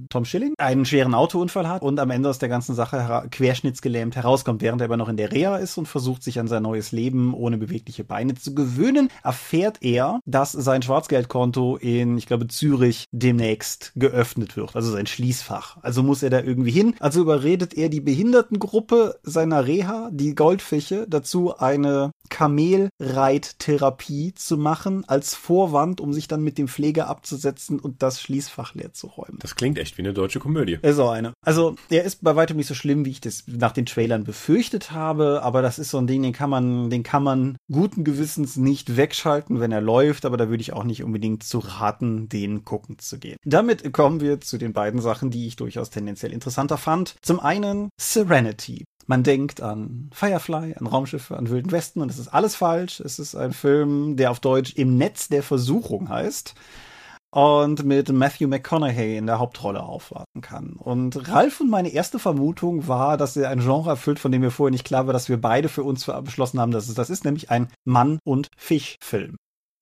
Tom 0.08 0.24
Schilling 0.24 0.54
einen 0.58 0.84
schweren 0.84 1.14
Autounfall 1.14 1.68
hat 1.68 1.82
und 1.82 1.98
am 1.98 2.10
Ende 2.10 2.28
aus 2.28 2.38
der 2.38 2.48
ganzen 2.48 2.74
Sache 2.74 3.26
querschnittsgelähmt 3.30 4.16
herauskommt, 4.16 4.62
während 4.62 4.80
er 4.80 4.86
aber 4.86 4.96
noch 4.96 5.08
in 5.08 5.16
der 5.16 5.32
Reha 5.32 5.56
ist 5.56 5.76
und 5.78 5.86
versucht, 5.86 6.22
sich 6.22 6.38
an 6.38 6.48
sein 6.48 6.62
neues 6.62 6.92
Leben 6.92 7.34
ohne 7.34 7.58
bewegliche 7.58 8.04
Beine 8.04 8.34
zu 8.34 8.54
gewöhnen, 8.54 9.08
erfährt 9.22 9.78
er, 9.80 10.20
dass 10.24 10.52
sein 10.52 10.82
Schwarzgeldkonto 10.82 11.76
in, 11.76 12.18
ich 12.18 12.26
glaube, 12.26 12.46
Zürich 12.46 13.06
demnächst 13.10 13.92
geöffnet 13.96 14.56
wird, 14.56 14.76
also 14.76 14.92
sein 14.92 15.06
Schließfach. 15.06 15.78
Also 15.82 16.02
muss 16.02 16.22
er 16.22 16.30
da 16.30 16.40
irgendwie 16.40 16.70
hin. 16.70 16.94
Also 17.00 17.20
überredet 17.20 17.74
er 17.74 17.88
die 17.88 18.00
Behindertengruppe 18.00 19.18
seiner 19.22 19.66
Reha, 19.66 20.10
die 20.12 20.34
Goldfische, 20.34 21.06
dazu 21.08 21.56
eine 21.56 22.10
Kamelreittherapie 22.28 24.34
zu 24.34 24.56
machen 24.56 25.04
als 25.06 25.34
Vorwand, 25.34 25.85
um 25.94 26.12
sich 26.12 26.28
dann 26.28 26.42
mit 26.42 26.58
dem 26.58 26.68
Pfleger 26.68 27.08
abzusetzen 27.08 27.78
und 27.78 28.02
das 28.02 28.20
Schließfach 28.20 28.74
leer 28.74 28.92
zu 28.92 29.06
räumen. 29.06 29.38
Das 29.40 29.54
klingt 29.54 29.78
echt 29.78 29.98
wie 29.98 30.02
eine 30.02 30.12
deutsche 30.12 30.40
Komödie. 30.40 30.78
Ist 30.82 30.98
auch 30.98 31.10
eine. 31.10 31.32
Also, 31.44 31.76
er 31.90 32.04
ist 32.04 32.22
bei 32.22 32.36
weitem 32.36 32.56
nicht 32.56 32.66
so 32.66 32.74
schlimm, 32.74 33.04
wie 33.04 33.10
ich 33.10 33.20
das 33.20 33.44
nach 33.46 33.72
den 33.72 33.86
Trailern 33.86 34.24
befürchtet 34.24 34.92
habe, 34.92 35.42
aber 35.42 35.62
das 35.62 35.78
ist 35.78 35.90
so 35.90 35.98
ein 35.98 36.06
Ding, 36.06 36.22
den 36.22 36.32
kann 36.32 36.50
man, 36.50 36.90
den 36.90 37.02
kann 37.02 37.22
man 37.22 37.56
guten 37.70 38.04
Gewissens 38.04 38.56
nicht 38.56 38.96
wegschalten, 38.96 39.60
wenn 39.60 39.72
er 39.72 39.80
läuft, 39.80 40.24
aber 40.24 40.36
da 40.36 40.48
würde 40.48 40.60
ich 40.60 40.72
auch 40.72 40.84
nicht 40.84 41.02
unbedingt 41.02 41.42
zu 41.42 41.58
raten, 41.58 42.28
den 42.28 42.64
gucken 42.64 42.98
zu 42.98 43.18
gehen. 43.18 43.36
Damit 43.44 43.92
kommen 43.92 44.20
wir 44.20 44.40
zu 44.40 44.58
den 44.58 44.72
beiden 44.72 45.00
Sachen, 45.00 45.30
die 45.30 45.46
ich 45.46 45.56
durchaus 45.56 45.90
tendenziell 45.90 46.32
interessanter 46.32 46.78
fand. 46.78 47.16
Zum 47.22 47.40
einen 47.40 47.90
Serenity. 48.00 48.84
Man 49.08 49.22
denkt 49.22 49.60
an 49.60 50.10
Firefly, 50.12 50.74
an 50.74 50.86
Raumschiffe, 50.86 51.36
an 51.36 51.48
Wilden 51.48 51.70
Westen 51.70 52.02
und 52.02 52.10
es 52.10 52.18
ist 52.18 52.28
alles 52.28 52.56
falsch. 52.56 52.98
Es 52.98 53.20
ist 53.20 53.36
ein 53.36 53.52
Film, 53.52 54.16
der 54.16 54.32
auf 54.32 54.40
Deutsch 54.40 54.74
im 54.74 54.96
Netz 54.96 55.28
der 55.28 55.44
Versuchung 55.76 56.08
heißt 56.08 56.54
und 57.30 57.84
mit 57.84 58.10
Matthew 58.10 58.48
McConaughey 58.48 59.18
in 59.18 59.26
der 59.26 59.38
Hauptrolle 59.38 59.82
aufwarten 59.82 60.40
kann. 60.40 60.74
Und 60.78 61.28
Ralf 61.28 61.60
und 61.60 61.68
meine 61.68 61.90
erste 61.90 62.18
Vermutung 62.18 62.88
war, 62.88 63.16
dass 63.16 63.36
er 63.36 63.50
ein 63.50 63.60
Genre 63.60 63.90
erfüllt, 63.90 64.18
von 64.18 64.32
dem 64.32 64.40
mir 64.40 64.50
vorher 64.50 64.70
nicht 64.70 64.86
klar 64.86 65.06
war, 65.06 65.12
dass 65.12 65.28
wir 65.28 65.38
beide 65.38 65.68
für 65.68 65.82
uns 65.82 66.06
beschlossen 66.22 66.60
haben, 66.60 66.70
dass 66.70 66.88
es 66.88 66.94
das 66.94 67.10
ist, 67.10 67.24
nämlich 67.24 67.50
ein 67.50 67.68
Mann- 67.84 68.20
und 68.24 68.48
Fischfilm. 68.56 69.36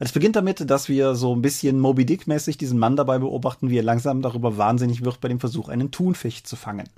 Es 0.05 0.13
beginnt 0.13 0.37
damit, 0.37 0.69
dass 0.69 0.91
wir 0.91 1.15
so 1.15 1.35
ein 1.35 1.41
bisschen 1.41 1.81
Moby 1.81 2.05
Dick-mäßig 2.05 2.59
diesen 2.59 2.79
Mann 2.79 2.95
dabei 2.95 3.19
beobachten, 3.19 3.71
wie 3.71 3.79
er 3.79 3.83
langsam 3.83 4.21
darüber 4.21 4.59
wahnsinnig 4.59 5.03
wird 5.03 5.19
bei 5.23 5.29
dem 5.29 5.41
Versuch, 5.41 5.71
einen 5.71 5.93
Thunfisch 5.93 6.45
zu 6.45 6.57
fangen. 6.57 6.91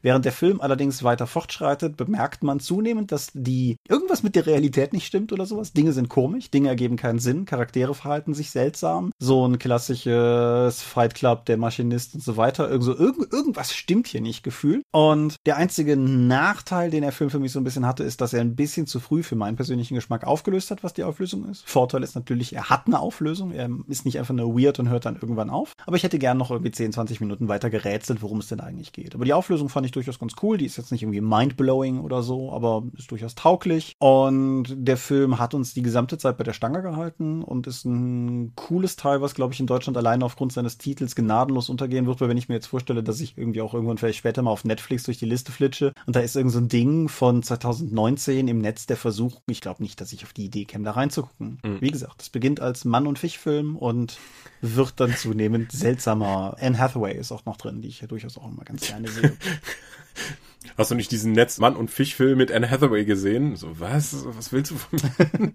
Während 0.00 0.24
der 0.24 0.30
Film 0.30 0.60
allerdings 0.60 1.02
weiter 1.02 1.26
fortschreitet, 1.26 1.96
bemerkt 1.96 2.44
man 2.44 2.60
zunehmend, 2.60 3.10
dass 3.10 3.32
die 3.34 3.78
irgendwas 3.88 4.22
mit 4.22 4.36
der 4.36 4.46
Realität 4.46 4.92
nicht 4.92 5.06
stimmt 5.06 5.32
oder 5.32 5.44
sowas. 5.44 5.72
Dinge 5.72 5.92
sind 5.92 6.08
komisch, 6.08 6.52
Dinge 6.52 6.68
ergeben 6.68 6.94
keinen 6.94 7.18
Sinn, 7.18 7.46
Charaktere 7.46 7.96
verhalten 7.96 8.32
sich 8.32 8.52
seltsam. 8.52 9.10
So 9.18 9.44
ein 9.44 9.58
klassisches 9.58 10.82
Fight 10.82 11.16
Club, 11.16 11.46
der 11.46 11.56
Maschinist 11.56 12.14
und 12.14 12.22
so 12.22 12.36
weiter. 12.36 12.70
Irgend 12.70 12.84
so, 12.84 12.96
irgend, 12.96 13.32
irgendwas 13.32 13.74
stimmt 13.74 14.06
hier 14.06 14.20
nicht 14.20 14.44
gefühlt. 14.44 14.84
Und 14.92 15.34
der 15.46 15.56
einzige 15.56 15.96
Nachteil, 15.96 16.92
den 16.92 17.02
der 17.02 17.10
Film 17.10 17.30
für 17.30 17.40
mich 17.40 17.50
so 17.50 17.58
ein 17.58 17.64
bisschen 17.64 17.86
hatte, 17.86 18.04
ist, 18.04 18.20
dass 18.20 18.32
er 18.32 18.40
ein 18.40 18.54
bisschen 18.54 18.86
zu 18.86 19.00
früh 19.00 19.24
für 19.24 19.34
meinen 19.34 19.56
persönlichen 19.56 19.96
Geschmack 19.96 20.22
aufgelöst 20.22 20.70
hat, 20.70 20.84
was 20.84 20.94
die 20.94 21.02
Auflösung 21.02 21.48
ist. 21.50 21.68
Vorteil 21.68 22.04
ist 22.04 22.14
natürlich, 22.14 22.51
er 22.52 22.70
hat 22.70 22.86
eine 22.86 23.00
Auflösung. 23.00 23.52
Er 23.52 23.68
ist 23.88 24.04
nicht 24.04 24.18
einfach 24.18 24.34
nur 24.34 24.58
weird 24.58 24.78
und 24.78 24.88
hört 24.88 25.06
dann 25.06 25.16
irgendwann 25.16 25.50
auf. 25.50 25.72
Aber 25.86 25.96
ich 25.96 26.02
hätte 26.02 26.18
gern 26.18 26.38
noch 26.38 26.50
irgendwie 26.50 26.70
10, 26.70 26.92
20 26.92 27.20
Minuten 27.20 27.48
weiter 27.48 27.70
gerätselt, 27.70 28.22
worum 28.22 28.38
es 28.38 28.48
denn 28.48 28.60
eigentlich 28.60 28.92
geht. 28.92 29.14
Aber 29.14 29.24
die 29.24 29.32
Auflösung 29.32 29.68
fand 29.68 29.86
ich 29.86 29.92
durchaus 29.92 30.18
ganz 30.18 30.34
cool. 30.42 30.58
Die 30.58 30.66
ist 30.66 30.76
jetzt 30.76 30.92
nicht 30.92 31.02
irgendwie 31.02 31.20
mindblowing 31.20 32.00
oder 32.00 32.22
so, 32.22 32.52
aber 32.52 32.84
ist 32.96 33.10
durchaus 33.10 33.34
tauglich. 33.34 33.94
Und 33.98 34.66
der 34.76 34.96
Film 34.96 35.38
hat 35.38 35.54
uns 35.54 35.74
die 35.74 35.82
gesamte 35.82 36.18
Zeit 36.18 36.38
bei 36.38 36.44
der 36.44 36.52
Stange 36.52 36.82
gehalten 36.82 37.42
und 37.42 37.66
ist 37.66 37.84
ein 37.84 38.52
cooles 38.54 38.96
Teil, 38.96 39.20
was, 39.20 39.34
glaube 39.34 39.54
ich, 39.54 39.60
in 39.60 39.66
Deutschland 39.66 39.96
alleine 39.96 40.24
aufgrund 40.24 40.52
seines 40.52 40.78
Titels 40.78 41.14
gnadenlos 41.14 41.68
untergehen 41.68 42.06
wird, 42.06 42.20
weil 42.20 42.28
wenn 42.28 42.36
ich 42.36 42.48
mir 42.48 42.54
jetzt 42.54 42.66
vorstelle, 42.66 43.02
dass 43.02 43.20
ich 43.20 43.36
irgendwie 43.38 43.62
auch 43.62 43.74
irgendwann 43.74 43.98
vielleicht 43.98 44.18
später 44.18 44.42
mal 44.42 44.50
auf 44.50 44.64
Netflix 44.64 45.04
durch 45.04 45.18
die 45.18 45.26
Liste 45.26 45.52
flitsche 45.52 45.92
und 46.06 46.16
da 46.16 46.20
ist 46.20 46.36
irgend 46.36 46.52
so 46.52 46.58
ein 46.58 46.68
Ding 46.68 47.08
von 47.08 47.42
2019 47.42 48.48
im 48.48 48.58
Netz 48.58 48.86
der 48.86 48.96
Versuch, 48.96 49.40
ich 49.46 49.60
glaube 49.60 49.82
nicht, 49.82 50.00
dass 50.00 50.12
ich 50.12 50.24
auf 50.24 50.32
die 50.32 50.44
Idee 50.44 50.64
käme, 50.64 50.84
da 50.84 50.92
reinzugucken. 50.92 51.58
Mhm. 51.64 51.80
Wie 51.80 51.90
gesagt, 51.90 52.22
es 52.22 52.30
beginnt 52.32 52.60
als 52.60 52.84
Mann- 52.84 53.06
und 53.06 53.18
Fischfilm 53.18 53.76
und 53.76 54.18
wird 54.60 54.94
dann 54.98 55.14
zunehmend 55.14 55.72
seltsamer. 55.72 56.56
Anne 56.60 56.78
Hathaway 56.78 57.16
ist 57.16 57.32
auch 57.32 57.44
noch 57.44 57.56
drin, 57.56 57.82
die 57.82 57.88
ich 57.88 58.00
ja 58.00 58.06
durchaus 58.06 58.38
auch 58.38 58.48
immer 58.48 58.64
ganz 58.64 58.88
gerne 58.88 59.08
sehe. 59.08 59.36
Hast 60.76 60.90
du 60.90 60.94
nicht 60.94 61.10
diesen 61.10 61.32
Netz 61.32 61.58
Mann 61.58 61.76
und 61.76 61.90
Fischfilm 61.90 62.38
mit 62.38 62.52
Anne 62.52 62.70
Hathaway 62.70 63.04
gesehen? 63.04 63.56
So, 63.56 63.80
was? 63.80 64.24
Was 64.36 64.52
willst 64.52 64.70
du 64.70 64.76
von 64.76 64.98
mir? 64.98 65.52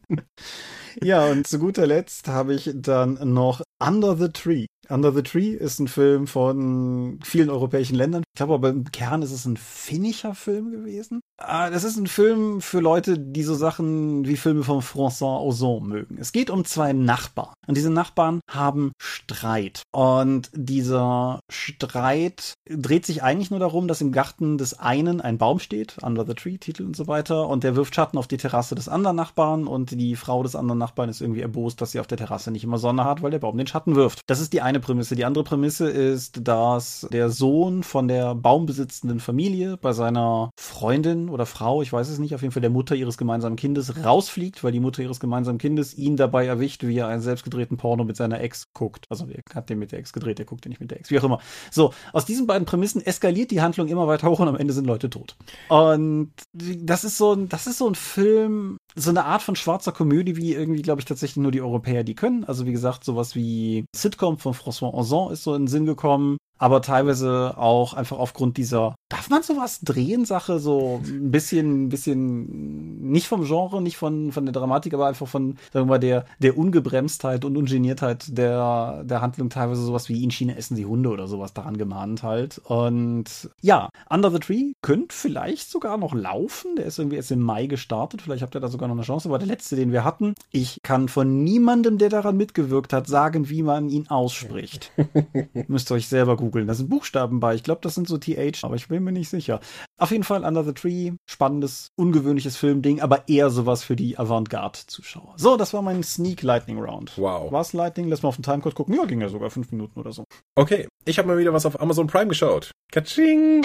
ja, 1.04 1.26
und 1.26 1.48
zu 1.48 1.60
guter 1.60 1.88
Letzt 1.88 2.28
habe 2.28 2.54
ich 2.54 2.72
dann 2.74 3.34
noch 3.34 3.62
Under 3.80 4.16
the 4.16 4.30
Tree. 4.30 4.66
Under 4.90 5.12
the 5.12 5.22
Tree 5.22 5.52
ist 5.52 5.80
ein 5.80 5.88
Film 5.88 6.28
von 6.28 7.20
vielen 7.24 7.50
europäischen 7.50 7.96
Ländern. 7.96 8.24
Ich 8.34 8.38
glaube 8.38 8.54
aber 8.54 8.70
im 8.70 8.86
Kern 8.86 9.22
ist 9.22 9.32
es 9.32 9.46
ein 9.46 9.58
finnischer 9.58 10.34
Film 10.34 10.72
gewesen. 10.72 11.20
Ah, 11.38 11.70
das 11.70 11.84
ist 11.84 11.98
ein 11.98 12.08
Film 12.08 12.62
für 12.62 12.80
Leute, 12.80 13.20
die 13.20 13.44
so 13.44 13.54
Sachen 13.54 14.26
wie 14.26 14.38
Filme 14.38 14.64
von 14.64 14.82
François 14.82 15.42
Ozon 15.42 15.88
mögen. 15.88 16.18
Es 16.20 16.32
geht 16.32 16.50
um 16.50 16.66
zwei 16.66 16.94
Nachbarn. 16.94 17.54
Und 17.68 17.76
diese 17.76 17.92
Nachbarn 17.92 18.40
haben 18.50 18.94
Streit. 18.98 19.84
Und 19.92 20.50
dieser 20.54 21.40
Streit 21.52 22.54
dreht 22.70 23.06
sich 23.06 23.22
eigentlich 23.22 23.52
nur 23.52 23.60
darum, 23.60 23.88
dass 23.88 24.02
im 24.02 24.12
Garten 24.12 24.58
des 24.58 24.80
einen 24.80 24.97
ein 25.06 25.38
Baum 25.38 25.60
steht, 25.60 25.98
Under 26.02 26.26
the 26.26 26.34
Tree, 26.34 26.58
Titel 26.58 26.84
und 26.84 26.96
so 26.96 27.08
weiter. 27.08 27.48
Und 27.48 27.64
der 27.64 27.76
wirft 27.76 27.94
Schatten 27.94 28.18
auf 28.18 28.28
die 28.28 28.38
Terrasse 28.38 28.74
des 28.74 28.90
anderen 28.90 29.16
Nachbarn. 29.16 29.68
Und 29.68 29.92
die 29.92 30.16
Frau 30.16 30.42
des 30.42 30.56
anderen 30.56 30.80
Nachbarn 30.80 31.10
ist 31.10 31.22
irgendwie 31.22 31.42
erbost, 31.42 31.82
dass 31.82 31.92
sie 31.92 32.00
auf 32.00 32.08
der 32.08 32.18
Terrasse 32.18 32.52
nicht 32.52 32.64
immer 32.64 32.80
Sonne 32.80 33.06
hat, 33.06 33.22
weil 33.22 33.32
der 33.32 33.40
Baum 33.40 33.58
den 33.58 33.68
Schatten 33.68 33.96
wirft. 33.96 34.22
Das 34.28 34.40
ist 34.40 34.54
die 34.54 34.62
eine 34.62 34.80
Prämisse. 34.80 35.16
Die 35.16 35.26
andere 35.26 35.44
Prämisse 35.44 35.90
ist, 35.90 36.48
dass 36.48 37.08
der 37.12 37.30
Sohn 37.30 37.84
von 37.84 38.08
der 38.08 38.34
baumbesitzenden 38.34 39.20
Familie 39.20 39.78
bei 39.78 39.94
seiner 39.94 40.50
Freundin 40.58 41.30
oder 41.30 41.46
Frau, 41.46 41.82
ich 41.82 41.94
weiß 41.94 42.10
es 42.10 42.20
nicht, 42.20 42.34
auf 42.34 42.42
jeden 42.42 42.52
Fall 42.52 42.62
der 42.62 42.70
Mutter 42.70 42.96
ihres 42.96 43.18
gemeinsamen 43.18 43.56
Kindes 43.56 44.04
rausfliegt, 44.04 44.64
weil 44.64 44.72
die 44.72 44.80
Mutter 44.80 45.04
ihres 45.04 45.20
gemeinsamen 45.20 45.60
Kindes 45.60 45.98
ihn 45.98 46.18
dabei 46.18 46.46
erwischt, 46.46 46.84
wie 46.84 46.98
er 46.98 47.08
einen 47.08 47.22
selbstgedrehten 47.22 47.78
Porno 47.78 48.04
mit 48.04 48.18
seiner 48.18 48.42
Ex 48.42 48.74
guckt. 48.74 49.06
Also 49.10 49.28
er 49.28 49.44
hat 49.54 49.70
den 49.70 49.80
mit 49.80 49.92
der 49.92 50.00
Ex 50.00 50.14
gedreht, 50.14 50.40
er 50.40 50.46
guckt 50.46 50.66
den 50.66 50.70
nicht 50.70 50.80
mit 50.80 50.92
der 50.92 51.00
Ex, 51.00 51.12
wie 51.12 51.20
auch 51.20 51.24
immer. 51.24 51.40
So, 51.72 51.94
aus 52.14 52.26
diesen 52.26 52.48
beiden 52.48 52.66
Prämissen 52.66 53.06
eskaliert 53.06 53.52
die 53.52 53.62
Handlung 53.62 53.88
immer 53.88 54.08
weiter 54.08 54.30
hoch 54.30 54.40
und 54.40 54.48
am 54.48 54.56
Ende 54.56 54.74
sind 54.74 54.87
Leute 54.88 55.10
tot. 55.10 55.36
Und 55.70 56.32
das 56.54 57.04
ist 57.04 57.18
so 57.18 57.34
ein, 57.34 57.50
das 57.50 57.68
ist 57.68 57.78
so 57.78 57.88
ein 57.88 57.96
Film, 57.96 58.78
so 58.96 59.10
eine 59.10 59.26
Art 59.26 59.42
von 59.42 59.56
schwarzer 59.56 59.92
Komödie, 59.92 60.36
wie 60.36 60.54
irgendwie, 60.54 60.82
glaube 60.82 61.02
ich, 61.02 61.06
tatsächlich 61.06 61.38
nur 61.38 61.52
die 61.52 61.62
Europäer 61.62 62.04
die 62.04 62.16
können. 62.16 62.44
Also 62.46 62.66
wie 62.66 62.72
gesagt, 62.72 63.04
sowas 63.04 63.36
wie 63.36 63.86
Sitcom 63.96 64.38
von 64.38 64.54
François 64.54 64.94
Ozon 64.94 65.32
ist 65.32 65.44
so 65.44 65.54
in 65.54 65.64
den 65.64 65.68
Sinn 65.68 65.86
gekommen 65.86 66.38
aber 66.58 66.82
teilweise 66.82 67.58
auch 67.58 67.94
einfach 67.94 68.18
aufgrund 68.18 68.58
dieser, 68.58 68.96
darf 69.10 69.30
man 69.30 69.44
sowas 69.44 69.82
drehen, 69.82 70.26
Sache, 70.26 70.60
so 70.60 71.02
ein 71.04 71.32
bisschen, 71.32 71.86
ein 71.86 71.90
bisschen, 71.90 73.10
nicht 73.10 73.28
vom 73.28 73.46
Genre, 73.46 73.82
nicht 73.82 73.98
von, 73.98 74.32
von 74.32 74.46
der 74.46 74.54
Dramatik, 74.54 74.94
aber 74.94 75.08
einfach 75.08 75.28
von, 75.28 75.58
sagen 75.72 75.86
wir 75.88 75.94
mal, 75.94 76.00
der, 76.00 76.26
der 76.40 76.58
Ungebremstheit 76.58 77.46
und 77.46 77.58
Ungeniertheit 77.58 78.38
der, 78.38 79.04
der 79.04 79.22
Handlung 79.22 79.50
teilweise 79.50 79.84
sowas 79.84 80.10
wie 80.10 80.24
in 80.24 80.32
China 80.32 80.54
essen 80.54 80.76
sie 80.76 80.86
Hunde 80.86 81.10
oder 81.10 81.28
sowas 81.28 81.54
daran 81.54 81.78
gemahnt 81.78 82.24
halt. 82.24 82.60
Und 82.60 83.50
ja, 83.62 83.90
Under 84.10 84.32
the 84.32 84.40
Tree 84.40 84.74
könnte 84.82 85.16
vielleicht 85.16 85.70
sogar 85.70 85.98
noch 85.98 86.14
laufen. 86.14 86.76
Der 86.76 86.86
ist 86.86 87.00
irgendwie 87.00 87.18
erst 87.18 87.32
im 87.32 87.42
Mai 87.42 87.68
gestartet. 87.68 88.22
Vielleicht 88.22 88.42
habt 88.42 88.56
ihr 88.56 88.62
da 88.62 88.68
sogar 88.68 88.88
noch 88.88 88.96
eine 88.96 89.04
Chance. 89.04 89.30
Aber 89.30 89.38
der 89.38 89.48
letzte, 89.48 89.76
den 89.76 89.92
wir 89.92 90.04
hatten, 90.04 90.34
ich 90.52 90.80
kann 90.84 91.08
von 91.08 91.44
niemandem, 91.44 91.98
der 91.98 92.10
daran 92.10 92.38
mitgewirkt 92.38 92.94
hat, 92.94 93.08
sagen, 93.08 93.50
wie 93.50 93.64
man 93.64 93.90
ihn 93.90 94.08
ausspricht. 94.08 94.92
Müsst 95.68 95.92
ihr 95.92 95.96
euch 95.96 96.08
selber 96.08 96.36
gut 96.36 96.47
googeln. 96.48 96.68
Da 96.68 96.74
sind 96.74 96.90
Buchstaben 96.90 97.40
bei. 97.40 97.56
Ich 97.56 97.64
glaube, 97.64 97.82
das 97.84 97.96
sind 97.96 98.08
so 98.08 98.18
TH, 98.18 98.64
aber 98.64 98.76
ich 98.76 98.88
bin 98.88 99.04
mir 99.04 99.12
nicht 99.12 99.30
sicher. 99.30 99.60
Auf 99.98 100.12
jeden 100.12 100.24
Fall 100.24 100.44
Under 100.44 100.64
the 100.64 100.74
Tree. 100.74 101.12
Spannendes, 101.30 101.92
ungewöhnliches 101.96 102.56
Filmding, 102.56 103.02
aber 103.02 103.28
eher 103.28 103.50
sowas 103.50 103.84
für 103.84 103.96
die 103.96 104.18
Avantgarde-Zuschauer. 104.18 105.34
So, 105.36 105.58
das 105.58 105.74
war 105.74 105.82
mein 105.82 106.04
Sneak 106.04 106.42
Lightning 106.44 106.80
Round. 106.80 107.18
Wow. 107.18 107.52
War 107.52 107.62
es 107.62 107.74
Lightning? 107.74 108.08
Lass 108.08 108.24
mal 108.24 108.30
auf 108.30 108.38
den 108.38 108.44
Timecode 108.44 108.76
gucken. 108.76 108.96
Ja, 108.96 109.06
ging 109.06 109.22
ja 109.22 109.30
sogar 109.30 109.50
fünf 109.50 109.72
Minuten 109.72 110.00
oder 110.00 110.12
so. 110.12 110.24
Okay, 110.56 110.88
ich 111.06 111.18
habe 111.18 111.28
mal 111.28 111.38
wieder 111.38 111.54
was 111.54 111.66
auf 111.66 111.80
Amazon 111.82 112.08
Prime 112.08 112.28
geschaut. 112.28 112.72
Katsching! 112.92 113.64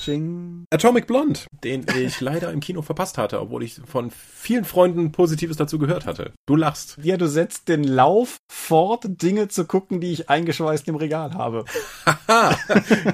Katsching. 0.00 0.64
Atomic 0.70 1.06
Blonde, 1.06 1.40
den 1.62 1.84
ich 1.94 2.22
leider 2.22 2.50
im 2.52 2.60
Kino 2.60 2.80
verpasst 2.80 3.18
hatte, 3.18 3.38
obwohl 3.38 3.62
ich 3.62 3.80
von 3.84 4.10
vielen 4.10 4.64
Freunden 4.64 5.12
Positives 5.12 5.58
dazu 5.58 5.78
gehört 5.78 6.06
hatte. 6.06 6.32
Du 6.46 6.56
lachst. 6.56 6.96
Ja, 7.02 7.18
du 7.18 7.28
setzt 7.28 7.68
den 7.68 7.84
Lauf 7.84 8.38
fort, 8.50 9.04
Dinge 9.06 9.48
zu 9.48 9.66
gucken, 9.66 10.00
die 10.00 10.12
ich 10.12 10.30
eingeschweißt 10.30 10.88
im 10.88 10.94
Regal 10.94 11.34
habe. 11.34 11.66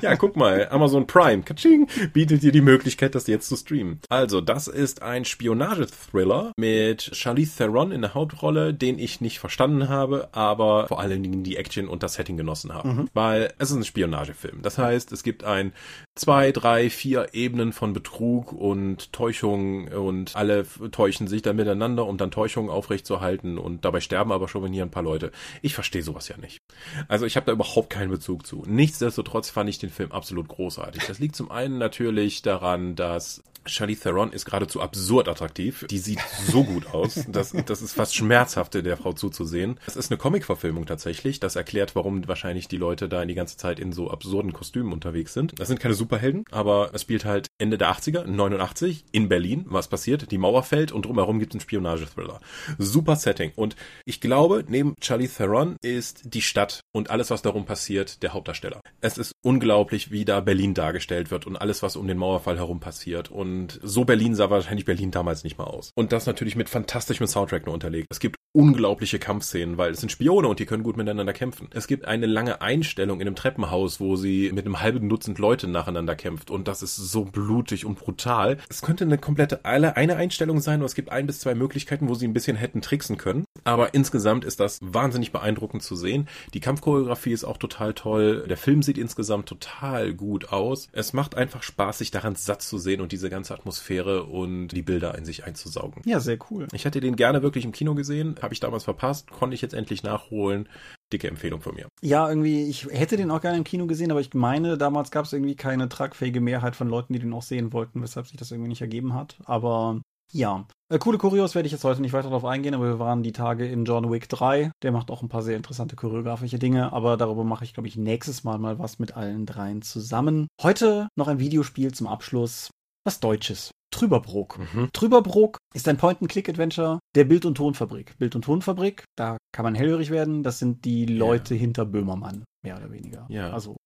ja, 0.00 0.14
guck 0.14 0.36
mal, 0.36 0.68
Amazon 0.70 1.08
Prime, 1.08 1.42
Katsching, 1.42 1.88
bietet 2.12 2.42
dir 2.42 2.52
die 2.52 2.60
Möglichkeit, 2.60 3.16
das 3.16 3.26
jetzt 3.26 3.48
zu 3.48 3.56
streamen. 3.56 3.98
Also, 4.08 4.40
das 4.40 4.68
ist 4.68 5.02
ein 5.02 5.24
Spionage-Thriller 5.24 6.52
mit 6.56 7.16
Charlize 7.16 7.56
Theron 7.56 7.90
in 7.90 8.02
der 8.02 8.14
Hauptrolle, 8.14 8.72
den 8.72 9.00
ich 9.00 9.20
nicht 9.20 9.40
verstanden 9.40 9.88
habe, 9.88 10.28
aber 10.30 10.86
vor 10.86 11.00
allen 11.00 11.22
Dingen 11.22 11.42
die 11.42 11.56
Action 11.56 11.88
und 11.88 12.04
das 12.04 12.14
Setting 12.14 12.36
genossen 12.36 12.72
habe. 12.72 12.88
Mhm. 12.88 13.08
Weil 13.12 13.52
es 13.58 13.72
ist 13.72 13.76
ein 13.76 13.84
Spionagefilm. 13.84 14.62
Das 14.62 14.78
heißt, 14.78 15.10
es 15.10 15.24
gibt 15.24 15.42
ein 15.42 15.72
zwei, 16.14 16.52
drei, 16.52 16.75
vier 16.90 17.28
Ebenen 17.32 17.72
von 17.72 17.92
Betrug 17.92 18.52
und 18.52 19.12
Täuschung 19.12 19.88
und 19.88 20.34
alle 20.36 20.66
täuschen 20.90 21.28
sich 21.28 21.42
dann 21.42 21.56
miteinander, 21.56 22.06
um 22.06 22.16
dann 22.16 22.30
Täuschungen 22.30 22.70
aufrechtzuerhalten 22.70 23.58
und 23.58 23.84
dabei 23.84 24.00
sterben 24.00 24.32
aber 24.32 24.48
schon 24.48 24.72
hier 24.72 24.84
ein 24.84 24.90
paar 24.90 25.02
Leute. 25.02 25.32
Ich 25.62 25.74
verstehe 25.74 26.02
sowas 26.02 26.28
ja 26.28 26.36
nicht. 26.36 26.60
Also 27.08 27.26
ich 27.26 27.36
habe 27.36 27.46
da 27.46 27.52
überhaupt 27.52 27.90
keinen 27.90 28.10
Bezug 28.10 28.46
zu. 28.46 28.64
Nichtsdestotrotz 28.66 29.50
fand 29.50 29.70
ich 29.70 29.78
den 29.78 29.90
Film 29.90 30.12
absolut 30.12 30.48
großartig. 30.48 31.04
Das 31.06 31.18
liegt 31.18 31.36
zum 31.36 31.50
einen 31.50 31.78
natürlich 31.78 32.42
daran, 32.42 32.96
dass 32.96 33.42
Charlize 33.66 34.02
Theron 34.02 34.32
ist 34.32 34.44
geradezu 34.44 34.80
absurd 34.80 35.28
attraktiv. 35.28 35.86
Die 35.90 35.98
sieht 35.98 36.20
so 36.48 36.64
gut 36.64 36.86
aus. 36.94 37.24
Das, 37.28 37.52
das 37.66 37.82
ist 37.82 37.92
fast 37.92 38.14
schmerzhaft, 38.14 38.74
der 38.74 38.96
Frau 38.96 39.12
zuzusehen. 39.12 39.78
Es 39.86 39.96
ist 39.96 40.10
eine 40.10 40.18
Comic-Verfilmung 40.18 40.86
tatsächlich. 40.86 41.40
Das 41.40 41.56
erklärt, 41.56 41.94
warum 41.94 42.26
wahrscheinlich 42.28 42.68
die 42.68 42.76
Leute 42.76 43.08
da 43.08 43.22
in 43.22 43.28
die 43.28 43.34
ganze 43.34 43.56
Zeit 43.56 43.78
in 43.78 43.92
so 43.92 44.10
absurden 44.10 44.52
Kostümen 44.52 44.92
unterwegs 44.92 45.34
sind. 45.34 45.58
Das 45.58 45.68
sind 45.68 45.80
keine 45.80 45.94
Superhelden, 45.94 46.44
aber 46.50 46.90
es 46.94 47.02
spielt 47.02 47.24
halt 47.24 47.48
Ende 47.58 47.78
der 47.78 47.90
80er, 47.90 48.24
89, 48.24 49.04
in 49.12 49.28
Berlin. 49.28 49.64
Was 49.68 49.88
passiert? 49.88 50.30
Die 50.30 50.38
Mauer 50.38 50.62
fällt 50.62 50.92
und 50.92 51.04
drumherum 51.04 51.38
gibt 51.38 51.52
es 51.52 51.56
einen 51.56 51.60
Spionage-Thriller. 51.62 52.40
Super 52.78 53.16
Setting. 53.16 53.52
Und 53.56 53.76
ich 54.04 54.20
glaube, 54.20 54.64
neben 54.68 54.94
Charlize 55.02 55.36
Theron 55.36 55.76
ist 55.82 56.22
die 56.34 56.42
Stadt 56.42 56.80
und 56.92 57.10
alles, 57.10 57.30
was 57.30 57.42
darum 57.42 57.66
passiert, 57.66 58.22
der 58.22 58.32
Hauptdarsteller. 58.32 58.80
Es 59.00 59.18
ist 59.18 59.32
unglaublich, 59.42 60.10
wie 60.10 60.24
da 60.24 60.40
Berlin 60.40 60.74
dargestellt 60.74 61.30
wird 61.30 61.46
und 61.46 61.56
alles, 61.56 61.82
was 61.82 61.96
um 61.96 62.06
den 62.06 62.18
Mauerfall 62.18 62.56
herum 62.56 62.80
passiert. 62.80 63.30
Und 63.30 63.55
und 63.56 63.80
so 63.82 64.04
Berlin 64.04 64.34
sah 64.34 64.50
wahrscheinlich 64.50 64.84
Berlin 64.84 65.10
damals 65.10 65.42
nicht 65.42 65.58
mal 65.58 65.64
aus. 65.64 65.90
Und 65.94 66.12
das 66.12 66.26
natürlich 66.26 66.56
mit 66.56 66.68
fantastischem 66.68 67.26
Soundtrack 67.26 67.66
nur 67.66 67.74
unterlegt. 67.74 68.06
Es 68.10 68.20
gibt 68.20 68.36
unglaubliche 68.52 69.18
Kampfszenen, 69.18 69.76
weil 69.76 69.92
es 69.92 70.00
sind 70.00 70.10
Spione 70.10 70.48
und 70.48 70.58
die 70.60 70.66
können 70.66 70.82
gut 70.82 70.96
miteinander 70.96 71.32
kämpfen. 71.32 71.68
Es 71.74 71.86
gibt 71.86 72.06
eine 72.06 72.26
lange 72.26 72.60
Einstellung 72.60 73.20
in 73.20 73.26
einem 73.26 73.36
Treppenhaus, 73.36 74.00
wo 74.00 74.16
sie 74.16 74.50
mit 74.52 74.64
einem 74.64 74.80
halben 74.80 75.08
Dutzend 75.08 75.38
Leute 75.38 75.68
nacheinander 75.68 76.14
kämpft 76.14 76.50
und 76.50 76.68
das 76.68 76.82
ist 76.82 76.96
so 76.96 77.24
blutig 77.24 77.84
und 77.84 77.98
brutal. 77.98 78.58
Es 78.68 78.82
könnte 78.82 79.04
eine 79.04 79.18
komplette 79.18 79.64
eine 79.64 80.16
Einstellung 80.16 80.60
sein, 80.60 80.80
oder 80.80 80.86
es 80.86 80.94
gibt 80.94 81.10
ein 81.10 81.26
bis 81.26 81.40
zwei 81.40 81.54
Möglichkeiten, 81.54 82.08
wo 82.08 82.14
sie 82.14 82.26
ein 82.26 82.32
bisschen 82.32 82.56
hätten 82.56 82.80
tricksen 82.80 83.16
können. 83.16 83.44
Aber 83.64 83.94
insgesamt 83.94 84.44
ist 84.44 84.60
das 84.60 84.78
wahnsinnig 84.80 85.32
beeindruckend 85.32 85.82
zu 85.82 85.96
sehen. 85.96 86.28
Die 86.54 86.60
Kampfchoreografie 86.60 87.32
ist 87.32 87.44
auch 87.44 87.56
total 87.56 87.94
toll. 87.94 88.46
Der 88.48 88.56
Film 88.56 88.82
sieht 88.82 88.96
insgesamt 88.96 89.48
total 89.48 90.14
gut 90.14 90.50
aus. 90.50 90.88
Es 90.92 91.12
macht 91.12 91.34
einfach 91.34 91.62
Spaß, 91.62 91.98
sich 91.98 92.10
daran 92.10 92.36
satt 92.36 92.62
zu 92.62 92.78
sehen 92.78 93.00
und 93.00 93.12
diese 93.12 93.28
ganze 93.28 93.45
Atmosphäre 93.54 94.24
und 94.24 94.68
die 94.68 94.82
Bilder 94.82 95.16
in 95.16 95.24
sich 95.24 95.44
einzusaugen. 95.44 96.02
Ja, 96.04 96.20
sehr 96.20 96.38
cool. 96.50 96.68
Ich 96.72 96.84
hätte 96.84 97.00
den 97.00 97.16
gerne 97.16 97.42
wirklich 97.42 97.64
im 97.64 97.72
Kino 97.72 97.94
gesehen, 97.94 98.36
habe 98.42 98.54
ich 98.54 98.60
damals 98.60 98.84
verpasst, 98.84 99.30
konnte 99.30 99.54
ich 99.54 99.62
jetzt 99.62 99.74
endlich 99.74 100.02
nachholen. 100.02 100.68
Dicke 101.12 101.28
Empfehlung 101.28 101.60
von 101.60 101.74
mir. 101.74 101.86
Ja, 102.02 102.28
irgendwie, 102.28 102.68
ich 102.68 102.86
hätte 102.86 103.16
den 103.16 103.30
auch 103.30 103.40
gerne 103.40 103.58
im 103.58 103.64
Kino 103.64 103.86
gesehen, 103.86 104.10
aber 104.10 104.20
ich 104.20 104.34
meine, 104.34 104.76
damals 104.76 105.10
gab 105.10 105.24
es 105.24 105.32
irgendwie 105.32 105.54
keine 105.54 105.88
tragfähige 105.88 106.40
Mehrheit 106.40 106.74
von 106.74 106.88
Leuten, 106.88 107.12
die 107.12 107.20
den 107.20 107.32
auch 107.32 107.42
sehen 107.42 107.72
wollten, 107.72 108.02
weshalb 108.02 108.26
sich 108.26 108.36
das 108.36 108.50
irgendwie 108.50 108.68
nicht 108.68 108.80
ergeben 108.80 109.14
hat. 109.14 109.36
Aber 109.44 110.00
ja, 110.32 110.66
äh, 110.88 110.98
coole 110.98 111.18
Kurios 111.18 111.54
werde 111.54 111.66
ich 111.66 111.72
jetzt 111.72 111.84
heute 111.84 112.00
nicht 112.00 112.12
weiter 112.12 112.28
darauf 112.28 112.44
eingehen, 112.44 112.74
aber 112.74 112.86
wir 112.86 112.98
waren 112.98 113.22
die 113.22 113.32
Tage 113.32 113.66
in 113.66 113.84
John 113.84 114.10
Wick 114.10 114.28
3. 114.28 114.72
Der 114.82 114.92
macht 114.92 115.10
auch 115.10 115.22
ein 115.22 115.28
paar 115.28 115.42
sehr 115.42 115.56
interessante 115.56 115.96
choreografische 115.96 116.58
Dinge, 116.58 116.92
aber 116.92 117.16
darüber 117.16 117.44
mache 117.44 117.64
ich, 117.64 117.74
glaube 117.74 117.88
ich, 117.88 117.96
nächstes 117.96 118.44
Mal 118.44 118.58
mal 118.58 118.78
was 118.78 118.98
mit 118.98 119.16
allen 119.16 119.46
dreien 119.46 119.82
zusammen. 119.82 120.48
Heute 120.62 121.08
noch 121.16 121.28
ein 121.28 121.38
Videospiel 121.38 121.92
zum 121.92 122.06
Abschluss. 122.06 122.70
Was 123.06 123.20
Deutsches. 123.20 123.70
Trüberbrook. 123.92 124.58
Mhm. 124.58 124.88
Trüberbrook 124.92 125.58
ist 125.72 125.86
ein 125.86 125.96
Point-and-Click-Adventure 125.96 126.98
der 127.14 127.24
Bild- 127.24 127.44
und 127.44 127.54
Tonfabrik. 127.54 128.18
Bild- 128.18 128.34
und 128.34 128.42
Tonfabrik, 128.42 129.04
da 129.16 129.36
kann 129.52 129.62
man 129.62 129.76
hellhörig 129.76 130.10
werden. 130.10 130.42
Das 130.42 130.58
sind 130.58 130.84
die 130.84 131.06
Leute 131.06 131.54
hinter 131.54 131.84
Böhmermann, 131.84 132.42
mehr 132.64 132.76
oder 132.76 132.90
weniger. 132.90 133.26
Ja. 133.28 133.52
Also 133.52 133.76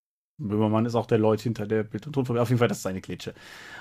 Böhmermann 0.41 0.87
ist 0.87 0.95
auch 0.95 1.05
der 1.05 1.19
Leut 1.19 1.43
hinter 1.43 1.67
der 1.67 1.83
Bild- 1.83 2.07
und 2.07 2.15
Tonfabrik. 2.15 2.41
Auf 2.41 2.49
jeden 2.49 2.61
Fall, 2.61 2.69
das 2.69 2.79
ist 2.79 2.83
seine 2.83 3.03
Klitsche. 3.03 3.35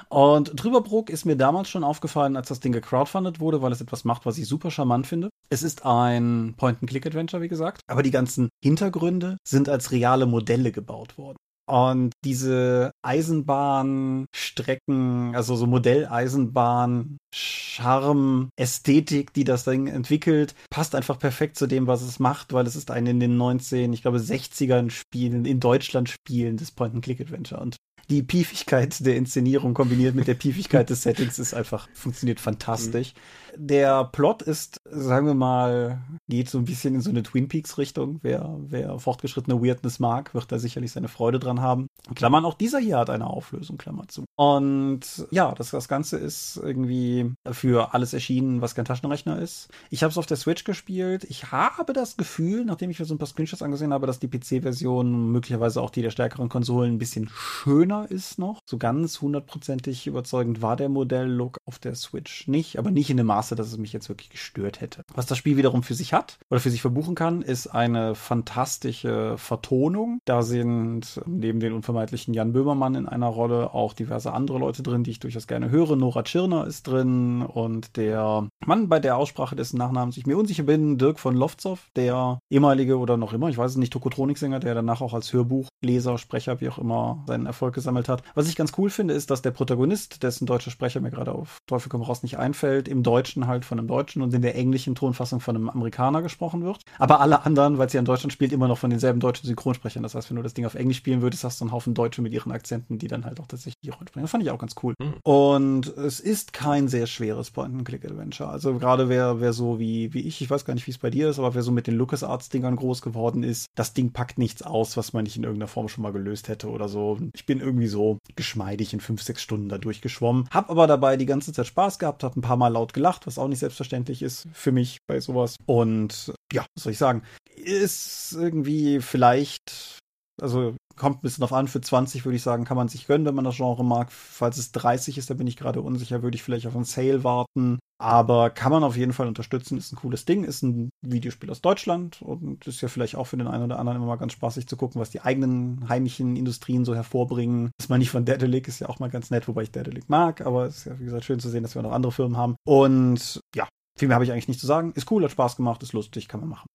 Und 0.10 0.58
Trüberbrook 0.58 1.10
ist 1.10 1.24
mir 1.24 1.38
damals 1.38 1.70
schon 1.70 1.86
aufgefallen, 1.86 2.36
als 2.36 2.50
das 2.50 2.60
Ding 2.60 2.74
gecrowdfundet 2.74 3.40
wurde, 3.40 3.62
weil 3.62 3.72
es 3.72 3.80
etwas 3.80 4.04
macht, 4.04 4.26
was 4.26 4.38
ich 4.38 4.46
super 4.46 4.72
charmant 4.72 5.08
finde. 5.08 5.30
Es 5.50 5.64
ist 5.64 5.86
ein 5.86 6.54
Point-and-Click-Adventure, 6.58 7.42
wie 7.42 7.48
gesagt. 7.48 7.80
Aber 7.88 8.04
die 8.04 8.12
ganzen 8.12 8.50
Hintergründe 8.62 9.38
sind 9.48 9.70
als 9.70 9.92
reale 9.92 10.26
Modelle 10.26 10.74
gebaut 10.74 11.18
worden. 11.18 11.38
Und 11.70 12.14
diese 12.26 12.92
Eisenbahnstrecken, 13.04 15.36
also 15.36 15.56
so 15.56 15.68
Modelleisenbahn, 15.68 17.20
Charme, 17.32 18.50
Ästhetik, 18.56 19.34
die 19.34 19.44
das 19.44 19.66
Ding 19.66 19.86
entwickelt, 19.86 20.56
passt 20.72 20.96
einfach 20.96 21.20
perfekt 21.20 21.58
zu 21.58 21.68
dem, 21.68 21.86
was 21.86 22.02
es 22.02 22.18
macht, 22.18 22.54
weil 22.54 22.66
es 22.66 22.76
ist 22.76 22.90
ein 22.90 23.06
in 23.06 23.20
den 23.20 23.38
19, 23.38 23.94
ich 23.94 24.02
glaube 24.02 24.18
60ern 24.18 24.90
Spielen, 24.90 25.46
in 25.46 25.60
Deutschland 25.60 26.10
spielendes 26.10 26.72
Point-and-Click-Adventure. 26.72 27.62
Und 27.62 27.76
die 28.10 28.24
Piefigkeit 28.24 29.06
der 29.06 29.16
Inszenierung 29.16 29.76
kombiniert 29.76 30.16
mit 30.16 30.28
der 30.28 30.34
Piefigkeit 30.34 30.90
des 30.90 31.04
Settings 31.04 31.38
ist 31.38 31.54
einfach, 31.54 31.88
funktioniert 31.94 32.40
fantastisch. 32.40 33.14
Der 33.56 34.06
Plot 34.06 34.42
ist, 34.42 34.82
sagen 34.86 35.28
wir 35.28 35.34
mal, 35.34 36.02
geht 36.28 36.50
so 36.50 36.58
ein 36.58 36.66
bisschen 36.66 36.96
in 36.96 37.02
so 37.02 37.10
eine 37.10 37.24
Twin 37.24 37.48
Peaks 37.48 37.78
Richtung. 37.78 38.20
Wer, 38.22 38.58
wer 38.68 39.00
fortgeschrittene 39.00 39.62
Weirdness 39.62 40.00
mag, 40.00 40.34
wird 40.34 40.52
da 40.52 40.60
sicherlich 40.60 40.92
seine 40.92 41.08
Freude 41.08 41.40
dran 41.40 41.62
haben. 41.62 41.88
Klammern, 42.16 42.46
auch 42.46 42.54
dieser 42.54 42.80
hier 42.80 42.98
hat 42.98 43.10
eine 43.10 43.28
Auflösung, 43.28 43.78
Klammer 43.78 44.08
zu. 44.08 44.26
Und 44.36 45.28
ja, 45.32 45.54
das, 45.54 45.72
das 45.72 45.88
Ganze 45.88 46.18
ist 46.18 46.60
irgendwie 46.62 47.32
für 47.52 47.94
alles 47.94 48.14
erschienen, 48.14 48.62
was 48.62 48.76
kein 48.76 48.86
Taschenrechner 48.86 49.40
ist. 49.40 49.70
Ich 49.90 50.04
habe 50.04 50.12
es 50.12 50.18
auf 50.18 50.26
der 50.26 50.38
Switch 50.38 50.64
gespielt. 50.64 51.26
Ich 51.30 51.52
habe 51.52 51.94
das 51.94 52.18
Gefühl, 52.18 52.66
nachdem 52.66 52.90
ich 52.90 53.00
mir 53.00 53.06
so 53.06 53.14
ein 53.14 53.18
paar 53.18 53.28
Screenshots 53.28 53.62
angesehen 53.62 53.94
habe, 53.94 54.08
dass 54.08 54.20
die 54.20 54.28
PC-Version, 54.28 55.32
möglicherweise 55.32 55.82
auch 55.82 55.90
die 55.90 56.02
der 56.02 56.12
stärkeren 56.12 56.50
Konsolen, 56.50 56.94
ein 56.94 57.00
bisschen 57.00 57.30
schöner 57.34 58.10
ist 58.10 58.40
noch. 58.40 58.62
So 58.66 58.78
ganz 58.78 59.22
hundertprozentig 59.22 60.08
überzeugend 60.08 60.62
war 60.62 60.76
der 60.76 60.90
Modelllook 60.90 61.58
auf 61.66 61.80
der 61.80 61.96
Switch 61.96 62.48
nicht, 62.48 62.78
aber 62.78 62.92
nicht 62.92 63.10
in 63.10 63.18
dem 63.18 63.32
Maße, 63.40 63.56
dass 63.56 63.68
es 63.68 63.78
mich 63.78 63.94
jetzt 63.94 64.10
wirklich 64.10 64.30
gestört 64.30 64.82
hätte. 64.82 65.06
Was 65.14 65.26
das 65.26 65.38
Spiel 65.38 65.56
wiederum 65.56 65.82
für 65.82 65.94
sich 65.94 66.12
hat 66.12 66.38
oder 66.50 66.60
für 66.60 66.70
sich 66.70 66.82
verbuchen 66.82 67.16
kann, 67.16 67.42
ist 67.42 67.68
eine 67.68 68.14
fantastische 68.14 69.38
Vertonung. 69.38 70.20
Da 70.26 70.42
sind 70.42 71.22
neben 71.26 71.62
den 71.62 71.72
unvermeidlichen 71.72 72.34
Jan 72.34 72.52
Böhmermann 72.52 72.96
in 72.96 73.08
einer 73.08 73.28
Rolle 73.28 73.74
auch 73.74 73.94
diverse 73.94 74.34
andere 74.34 74.60
Leute 74.60 74.84
drin, 74.84 75.06
die 75.06 75.12
ich 75.12 75.20
durchaus 75.20 75.48
gerne 75.48 75.70
höre. 75.70 75.96
Nora 75.96 76.24
Tschirner 76.24 76.68
ist 76.68 76.88
drin 76.88 77.42
und 77.42 77.96
der 77.96 78.50
Mann, 78.66 78.90
bei 78.90 79.00
der 79.00 79.16
Aussprache 79.16 79.56
dessen 79.56 79.78
Nachnamens 79.78 80.18
ich 80.18 80.26
mir 80.26 80.38
unsicher 80.38 80.64
bin, 80.64 80.98
Dirk 80.98 81.18
von 81.18 81.36
Loftsoff, 81.36 81.88
der 81.96 82.40
ehemalige 82.50 82.98
oder 82.98 83.16
noch 83.16 83.32
immer, 83.32 83.48
ich 83.48 83.58
weiß 83.58 83.72
es 83.72 83.78
nicht, 83.78 83.94
Tokotronik-Sänger, 83.94 84.60
der 84.60 84.76
danach 84.76 85.00
auch 85.00 85.14
als 85.14 85.32
Hörbuchleser, 85.32 86.18
Sprecher, 86.18 86.60
wie 86.60 86.68
auch 86.68 86.78
immer, 86.78 87.24
seinen 87.26 87.46
Erfolg 87.46 87.74
gesammelt 87.74 88.10
hat. 88.10 88.22
Was 88.36 88.50
ich 88.50 88.58
ganz 88.58 88.74
cool 88.78 88.90
finde, 88.90 89.14
ist, 89.14 89.32
dass 89.32 89.42
der 89.42 89.52
Protagonist, 89.52 90.24
dessen 90.24 90.46
deutscher 90.46 90.72
Sprecher 90.72 91.00
mir 91.00 91.12
gerade 91.12 91.32
auf 91.32 91.60
Teufel 91.68 91.90
komm 91.90 92.02
raus 92.02 92.22
nicht 92.22 92.38
einfällt, 92.38 92.90
im 92.90 93.04
Deutschen 93.04 93.29
halt 93.38 93.66
von 93.66 93.80
einem 93.80 93.88
Deutschen 93.88 94.22
und 94.22 94.34
in 94.34 94.42
der 94.42 94.56
englischen 94.56 94.96
Tonfassung 94.96 95.40
von 95.40 95.56
einem 95.56 95.70
Amerikaner 95.70 96.22
gesprochen 96.22 96.64
wird. 96.64 96.82
Aber 96.98 97.22
alle 97.22 97.46
anderen, 97.46 97.78
weil 97.78 97.90
sie 97.90 97.98
in 97.98 98.06
Deutschland 98.06 98.34
spielt, 98.34 98.52
immer 98.52 98.68
noch 98.68 98.78
von 98.78 98.90
denselben 98.90 99.20
deutschen 99.20 99.48
Synchronsprechern. 99.48 100.04
Das 100.04 100.16
heißt, 100.16 100.30
wenn 100.30 100.38
du 100.38 100.44
das 100.44 100.54
Ding 100.54 100.66
auf 100.66 100.76
Englisch 100.76 100.98
spielen 100.98 101.22
würdest, 101.22 101.44
hast 101.44 101.60
du 101.60 101.66
einen 101.66 101.72
Haufen 101.72 101.94
Deutsche 101.94 102.22
mit 102.22 102.34
ihren 102.34 102.52
Akzenten, 102.52 102.98
die 102.98 103.08
dann 103.08 103.26
halt 103.26 103.40
auch 103.40 103.48
tatsächlich 103.48 103.80
die 103.84 103.90
Rollen 103.90 104.08
sprechen. 104.08 104.24
Das 104.24 104.32
fand 104.32 104.44
ich 104.44 104.52
auch 104.52 104.60
ganz 104.60 104.76
cool. 104.84 104.94
Hm. 105.02 105.14
Und 105.24 105.88
es 105.98 106.20
ist 106.20 106.54
kein 106.54 106.88
sehr 106.88 107.08
schweres 107.08 107.52
Point-and-Click-Adventure. 107.52 108.50
Also 108.50 108.78
gerade 108.78 109.10
wer, 109.10 109.40
wer 109.42 109.54
so 109.54 109.80
wie, 109.80 110.14
wie 110.14 110.22
ich, 110.22 110.42
ich 110.42 110.50
weiß 110.50 110.66
gar 110.66 110.74
nicht, 110.74 110.88
wie 110.88 110.92
es 110.92 110.98
bei 110.98 111.10
dir 111.10 111.30
ist, 111.30 111.40
aber 111.40 111.56
wer 111.56 111.62
so 111.62 111.72
mit 111.72 111.88
den 111.88 111.96
LucasArts-Dingern 111.96 112.76
groß 112.76 113.02
geworden 113.02 113.44
ist, 113.44 113.68
das 113.76 113.94
Ding 113.94 114.12
packt 114.12 114.38
nichts 114.38 114.62
aus, 114.62 114.98
was 114.98 115.14
man 115.14 115.24
nicht 115.24 115.38
in 115.38 115.44
irgendeiner 115.44 115.68
Form 115.68 115.88
schon 115.88 116.02
mal 116.02 116.12
gelöst 116.12 116.48
hätte 116.48 116.70
oder 116.70 116.88
so. 116.88 117.18
Ich 117.34 117.46
bin 117.46 117.60
irgendwie 117.60 117.88
so 117.88 118.18
geschmeidig 118.36 118.94
in 118.94 119.00
fünf, 119.00 119.22
sechs 119.22 119.42
Stunden 119.42 119.70
da 119.70 119.78
durchgeschwommen. 119.78 120.48
Hab 120.52 120.70
aber 120.70 120.88
dabei 120.88 121.18
die 121.18 121.26
ganze 121.26 121.54
Zeit 121.54 121.68
Spaß 121.68 122.00
gehabt, 122.00 122.24
hab 122.24 122.36
ein 122.36 122.42
paar 122.42 122.58
Mal 122.58 122.70
laut 122.70 122.94
gelacht, 122.94 123.19
was 123.28 123.38
auch 123.38 123.48
nicht 123.48 123.60
selbstverständlich 123.60 124.22
ist 124.22 124.48
für 124.54 124.72
mich 124.72 125.00
bei 125.08 125.20
sowas. 125.20 125.56
Und 125.66 126.34
ja, 126.52 126.66
was 126.76 126.84
soll 126.84 126.94
ich 126.94 126.98
sagen? 126.98 127.24
Ist 127.56 128.34
irgendwie 128.34 129.02
vielleicht, 129.02 130.00
also 130.42 130.76
kommt 131.00 131.18
ein 131.18 131.22
bisschen 131.22 131.42
drauf 131.42 131.54
an, 131.54 131.68
für 131.68 131.82
20 131.82 132.26
würde 132.26 132.36
ich 132.36 132.44
sagen, 132.44 132.66
kann 132.66 132.78
man 132.78 132.88
sich 132.88 133.08
gönnen, 133.08 133.26
wenn 133.26 133.36
man 133.36 133.46
das 133.46 133.56
Genre 133.56 133.84
mag. 133.84 134.12
Falls 134.12 134.58
es 134.58 134.72
30 134.74 135.18
ist, 135.18 135.30
da 135.30 135.34
bin 135.34 135.48
ich 135.48 135.58
gerade 135.58 135.82
unsicher, 135.82 136.22
würde 136.22 136.36
ich 136.36 136.44
vielleicht 136.44 136.68
auf 136.68 136.76
einen 136.76 136.86
Sale 136.86 137.24
warten. 137.24 137.80
Aber 138.02 138.50
kann 138.50 138.72
man 138.72 138.84
auf 138.84 138.96
jeden 138.96 139.12
Fall 139.12 139.28
unterstützen, 139.28 139.78
ist 139.78 139.92
ein 139.92 139.98
cooles 139.98 140.24
Ding, 140.24 140.46
ist 140.46 140.62
ein 140.62 140.90
Videospiel 141.02 141.50
aus 141.50 141.62
Deutschland 141.62 142.22
und 142.22 142.66
ist 142.66 142.80
ja 142.80 142.88
vielleicht 142.88 143.16
auch 143.16 143.26
für 143.26 143.36
den 143.36 143.48
einen 143.48 143.66
oder 143.66 143.80
anderen 143.80 143.98
immer 143.98 144.08
mal 144.08 144.16
ganz 144.16 144.34
spaßig 144.34 144.68
zu 144.68 144.78
gucken, 144.78 145.02
was 145.02 145.10
die 145.10 145.20
eigenen 145.20 145.90
heimischen 145.90 146.38
Industrien 146.38 146.86
so 146.86 146.96
hervorbringen. 146.96 147.72
Ist 147.78 147.90
mal 147.90 147.98
nicht 147.98 148.12
von 148.12 148.24
Daedalic, 148.24 148.70
ist 148.70 148.80
ja 148.80 148.88
auch 148.88 149.00
mal 149.00 149.10
ganz 149.10 149.32
nett, 149.32 149.48
wobei 149.50 149.64
ich 149.64 149.72
Daedalic 149.72 150.08
mag, 150.10 150.42
aber 150.42 150.66
es 150.66 150.78
ist 150.78 150.86
ja, 150.86 151.00
wie 151.00 151.06
gesagt, 151.06 151.26
schön 151.26 151.40
zu 151.40 151.50
sehen, 151.50 151.64
dass 151.64 151.76
wir 151.76 151.82
noch 151.82 151.92
andere 151.92 152.14
Firmen 152.14 152.38
haben. 152.38 152.56
Und 152.66 153.42
ja, 153.54 153.68
viel 153.98 154.08
mehr 154.08 154.16
habe 154.16 154.24
ich 154.24 154.32
eigentlich 154.32 154.48
nicht 154.48 154.62
zu 154.62 154.68
sagen. 154.68 154.94
Ist 154.94 155.12
cool, 155.12 155.24
hat 155.24 155.32
Spaß 155.32 155.58
gemacht, 155.58 155.84
ist 155.84 155.94
lustig, 155.94 156.30
kann 156.30 156.40
man 156.40 156.50
machen. 156.50 156.68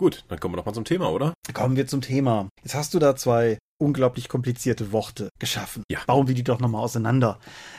Gut, 0.00 0.24
dann 0.28 0.40
kommen 0.40 0.54
wir 0.54 0.56
doch 0.56 0.64
mal 0.64 0.72
zum 0.72 0.86
Thema, 0.86 1.10
oder? 1.10 1.34
Kommen 1.52 1.76
wir 1.76 1.86
zum 1.86 2.00
Thema. 2.00 2.48
Jetzt 2.62 2.74
hast 2.74 2.94
du 2.94 2.98
da 2.98 3.16
zwei 3.16 3.58
unglaublich 3.78 4.30
komplizierte 4.30 4.92
Worte 4.92 5.28
geschaffen. 5.38 5.82
Ja. 5.90 5.98
Bauen 6.06 6.26
wir 6.26 6.34
die 6.34 6.42
doch 6.42 6.58
nochmal 6.58 6.82
auseinander. 6.82 7.38